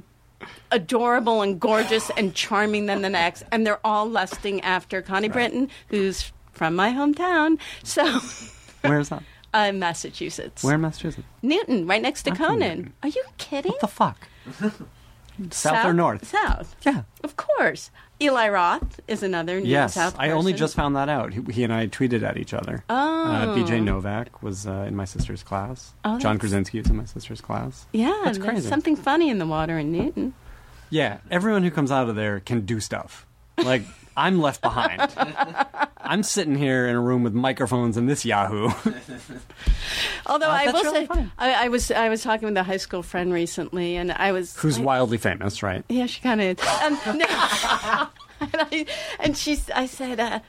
adorable 0.72 1.42
and 1.42 1.60
gorgeous 1.60 2.10
and 2.12 2.34
charming 2.34 2.86
than 2.86 3.02
the 3.02 3.10
next, 3.10 3.44
and 3.52 3.66
they're 3.66 3.86
all 3.86 4.08
lusting 4.08 4.62
after 4.62 5.02
Connie 5.02 5.30
Britton, 5.30 5.70
who's 5.90 6.32
from 6.52 6.76
my 6.76 6.92
hometown. 6.92 7.60
So, 7.84 8.20
Where's 8.82 9.10
that? 9.10 9.24
uh, 9.54 9.72
Massachusetts. 9.72 10.64
Where 10.64 10.76
in 10.76 10.82
Massachusetts? 10.82 11.28
Newton, 11.42 11.88
right 11.88 12.02
next 12.02 12.24
to 12.24 12.32
Conan. 12.32 12.94
Are 13.04 13.10
you 13.10 13.24
kidding? 13.38 13.72
What 13.72 13.82
the 13.82 13.88
fuck? 13.88 14.28
South, 15.52 15.86
or 15.86 15.94
north? 15.94 16.28
South. 16.28 16.76
Yeah. 16.86 17.04
Of 17.24 17.36
course. 17.36 17.92
Eli 18.20 18.50
Roth 18.50 19.00
is 19.08 19.22
another 19.22 19.56
Newton 19.56 19.70
Yes, 19.70 19.94
South. 19.94 20.14
Yes, 20.14 20.20
I 20.20 20.32
only 20.32 20.52
just 20.54 20.76
found 20.76 20.96
that 20.96 21.08
out. 21.08 21.34
He, 21.34 21.42
he 21.52 21.64
and 21.64 21.72
I 21.72 21.86
tweeted 21.88 22.24
at 22.24 22.38
each 22.38 22.54
other. 22.54 22.84
Oh. 22.90 22.96
Uh, 23.26 23.56
BJ 23.56 23.84
Novak 23.84 24.42
was 24.42 24.66
uh, 24.66 24.86
in 24.88 24.96
my 24.96 25.06
sister's 25.06 25.44
class. 25.44 25.94
Oh, 26.04 26.18
John 26.18 26.40
Krasinski 26.40 26.80
was 26.80 26.90
in 26.90 26.96
my 26.98 27.06
sister's 27.06 27.42
class. 27.42 27.86
Yeah, 27.94 28.20
That's 28.26 28.40
crazy. 28.40 28.68
something 28.68 28.96
funny 28.96 29.30
in 29.30 29.38
the 29.38 29.46
water 29.46 29.78
in 29.78 29.92
Newton. 29.92 30.34
Yeah, 30.90 31.18
everyone 31.30 31.64
who 31.64 31.70
comes 31.70 31.92
out 31.92 32.10
of 32.10 32.16
there 32.16 32.40
can 32.40 32.62
do 32.66 32.80
stuff. 32.80 33.28
Like 33.58 33.84
I'm 34.18 34.42
left 34.42 34.62
behind. 34.62 35.00
I'm 36.02 36.24
sitting 36.24 36.56
here 36.56 36.88
in 36.88 36.96
a 36.96 37.00
room 37.02 37.22
with 37.24 37.34
microphones 37.34 37.96
and 37.98 38.10
this 38.10 38.26
Yahoo. 38.26 38.70
Although 40.26 40.48
Uh, 40.50 40.60
I 40.60 40.66
will 40.72 40.84
really 40.84 41.06
say. 41.08 41.28
I, 41.38 41.66
I 41.66 41.68
was 41.70 41.92
I 41.92 42.10
was 42.10 42.24
talking 42.24 42.48
with 42.48 42.58
a 42.58 42.64
high 42.64 42.78
school 42.78 43.04
friend 43.04 43.32
recently, 43.32 43.96
and 43.96 44.12
I 44.12 44.32
was 44.32 44.56
Who's 44.58 44.80
I- 44.80 44.82
wildly 44.82 45.18
famous, 45.20 45.62
right? 45.62 45.84
Yeah, 45.88 46.08
she 46.08 46.22
kind 46.22 46.42
of. 46.42 46.60
Um, 46.82 46.94
no. 47.18 47.26
and, 48.42 48.56
I, 48.56 48.86
and 49.20 49.38
she's. 49.38 49.70
I 49.70 49.86
said, 49.86 50.20
uh, 50.20 50.40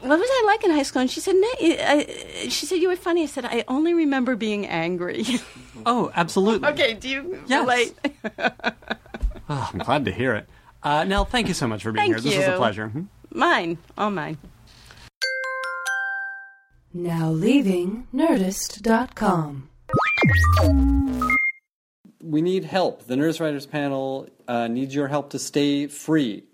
"What 0.00 0.18
was 0.18 0.28
I 0.30 0.42
like 0.46 0.64
in 0.64 0.70
high 0.70 0.82
school?" 0.82 1.00
And 1.02 1.10
she 1.10 1.20
said, 1.20 1.34
"No." 1.34 1.48
I, 1.60 2.46
she 2.50 2.66
said, 2.66 2.76
"You 2.78 2.88
were 2.88 2.96
funny." 2.96 3.22
I 3.22 3.26
said, 3.26 3.44
"I 3.46 3.64
only 3.68 3.94
remember 3.94 4.36
being 4.36 4.66
angry." 4.66 5.24
Oh, 5.86 6.10
absolutely. 6.14 6.68
okay, 6.70 6.94
do 6.94 7.08
you 7.08 7.38
Yes. 7.46 7.60
relate? 7.62 7.94
Oh, 9.48 9.70
I'm 9.72 9.78
glad 9.78 10.04
to 10.06 10.12
hear 10.12 10.34
it. 10.34 10.48
Uh, 10.82 11.04
Nell, 11.04 11.24
thank 11.24 11.48
you 11.48 11.54
so 11.54 11.66
much 11.66 11.82
for 11.82 11.92
being 11.92 12.12
Thank 12.12 12.24
here. 12.24 12.38
This 12.38 12.46
was 12.46 12.54
a 12.54 12.58
pleasure. 12.58 12.88
Hmm? 12.88 13.02
Mine, 13.30 13.78
all 13.96 14.10
mine. 14.10 14.38
Now 16.94 17.30
leaving 17.30 18.06
Nerdist.com. 18.14 19.68
we 22.22 22.42
need 22.42 22.64
help. 22.64 23.06
The 23.06 23.14
Nerdist 23.14 23.40
Writers 23.40 23.66
panel 23.66 24.28
uh, 24.46 24.68
needs 24.68 24.94
your 24.94 25.08
help 25.08 25.30
to 25.30 25.38
stay 25.38 25.86
free 25.86 26.44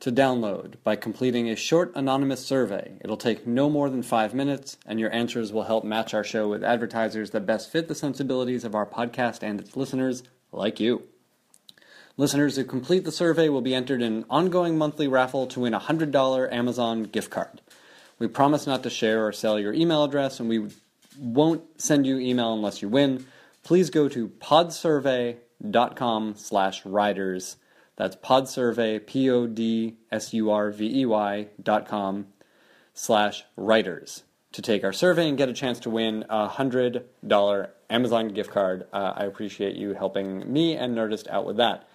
to 0.00 0.12
download 0.12 0.74
by 0.84 0.96
completing 0.96 1.48
a 1.48 1.56
short 1.56 1.92
anonymous 1.94 2.44
survey. 2.44 2.98
It'll 3.02 3.16
take 3.16 3.46
no 3.46 3.70
more 3.70 3.88
than 3.88 4.02
five 4.02 4.34
minutes, 4.34 4.76
and 4.86 5.00
your 5.00 5.12
answers 5.12 5.52
will 5.52 5.64
help 5.64 5.84
match 5.84 6.12
our 6.14 6.24
show 6.24 6.48
with 6.48 6.62
advertisers 6.62 7.30
that 7.30 7.46
best 7.46 7.70
fit 7.70 7.88
the 7.88 7.94
sensibilities 7.94 8.64
of 8.64 8.74
our 8.74 8.86
podcast 8.86 9.42
and 9.42 9.60
its 9.60 9.76
listeners, 9.76 10.22
like 10.52 10.80
you. 10.80 11.02
Listeners 12.18 12.56
who 12.56 12.64
complete 12.64 13.04
the 13.04 13.12
survey 13.12 13.50
will 13.50 13.60
be 13.60 13.74
entered 13.74 14.00
in 14.00 14.14
an 14.14 14.24
ongoing 14.30 14.78
monthly 14.78 15.06
raffle 15.06 15.46
to 15.48 15.60
win 15.60 15.74
a 15.74 15.80
$100 15.80 16.50
Amazon 16.50 17.02
gift 17.02 17.30
card. 17.30 17.60
We 18.18 18.26
promise 18.26 18.66
not 18.66 18.82
to 18.84 18.90
share 18.90 19.26
or 19.26 19.32
sell 19.32 19.60
your 19.60 19.74
email 19.74 20.02
address, 20.02 20.40
and 20.40 20.48
we 20.48 20.70
won't 21.18 21.62
send 21.80 22.06
you 22.06 22.18
email 22.18 22.54
unless 22.54 22.80
you 22.80 22.88
win. 22.88 23.26
Please 23.62 23.90
go 23.90 24.08
to 24.08 24.28
podsurvey.com 24.28 26.36
slash 26.36 26.86
writers. 26.86 27.56
That's 27.96 28.16
podsurvey, 28.16 29.06
P-O-D-S-U-R-V-E-Y 29.06 29.98
dot 31.62 31.86
com 31.86 32.28
slash 32.94 33.44
writers 33.56 34.22
to 34.52 34.62
take 34.62 34.84
our 34.84 34.92
survey 34.92 35.28
and 35.28 35.36
get 35.36 35.50
a 35.50 35.52
chance 35.52 35.80
to 35.80 35.90
win 35.90 36.24
a 36.30 36.48
$100 36.48 37.68
Amazon 37.90 38.28
gift 38.28 38.50
card. 38.50 38.86
Uh, 38.90 39.12
I 39.14 39.24
appreciate 39.24 39.76
you 39.76 39.92
helping 39.92 40.50
me 40.50 40.76
and 40.76 40.96
Nerdist 40.96 41.28
out 41.28 41.44
with 41.44 41.58
that. 41.58 41.86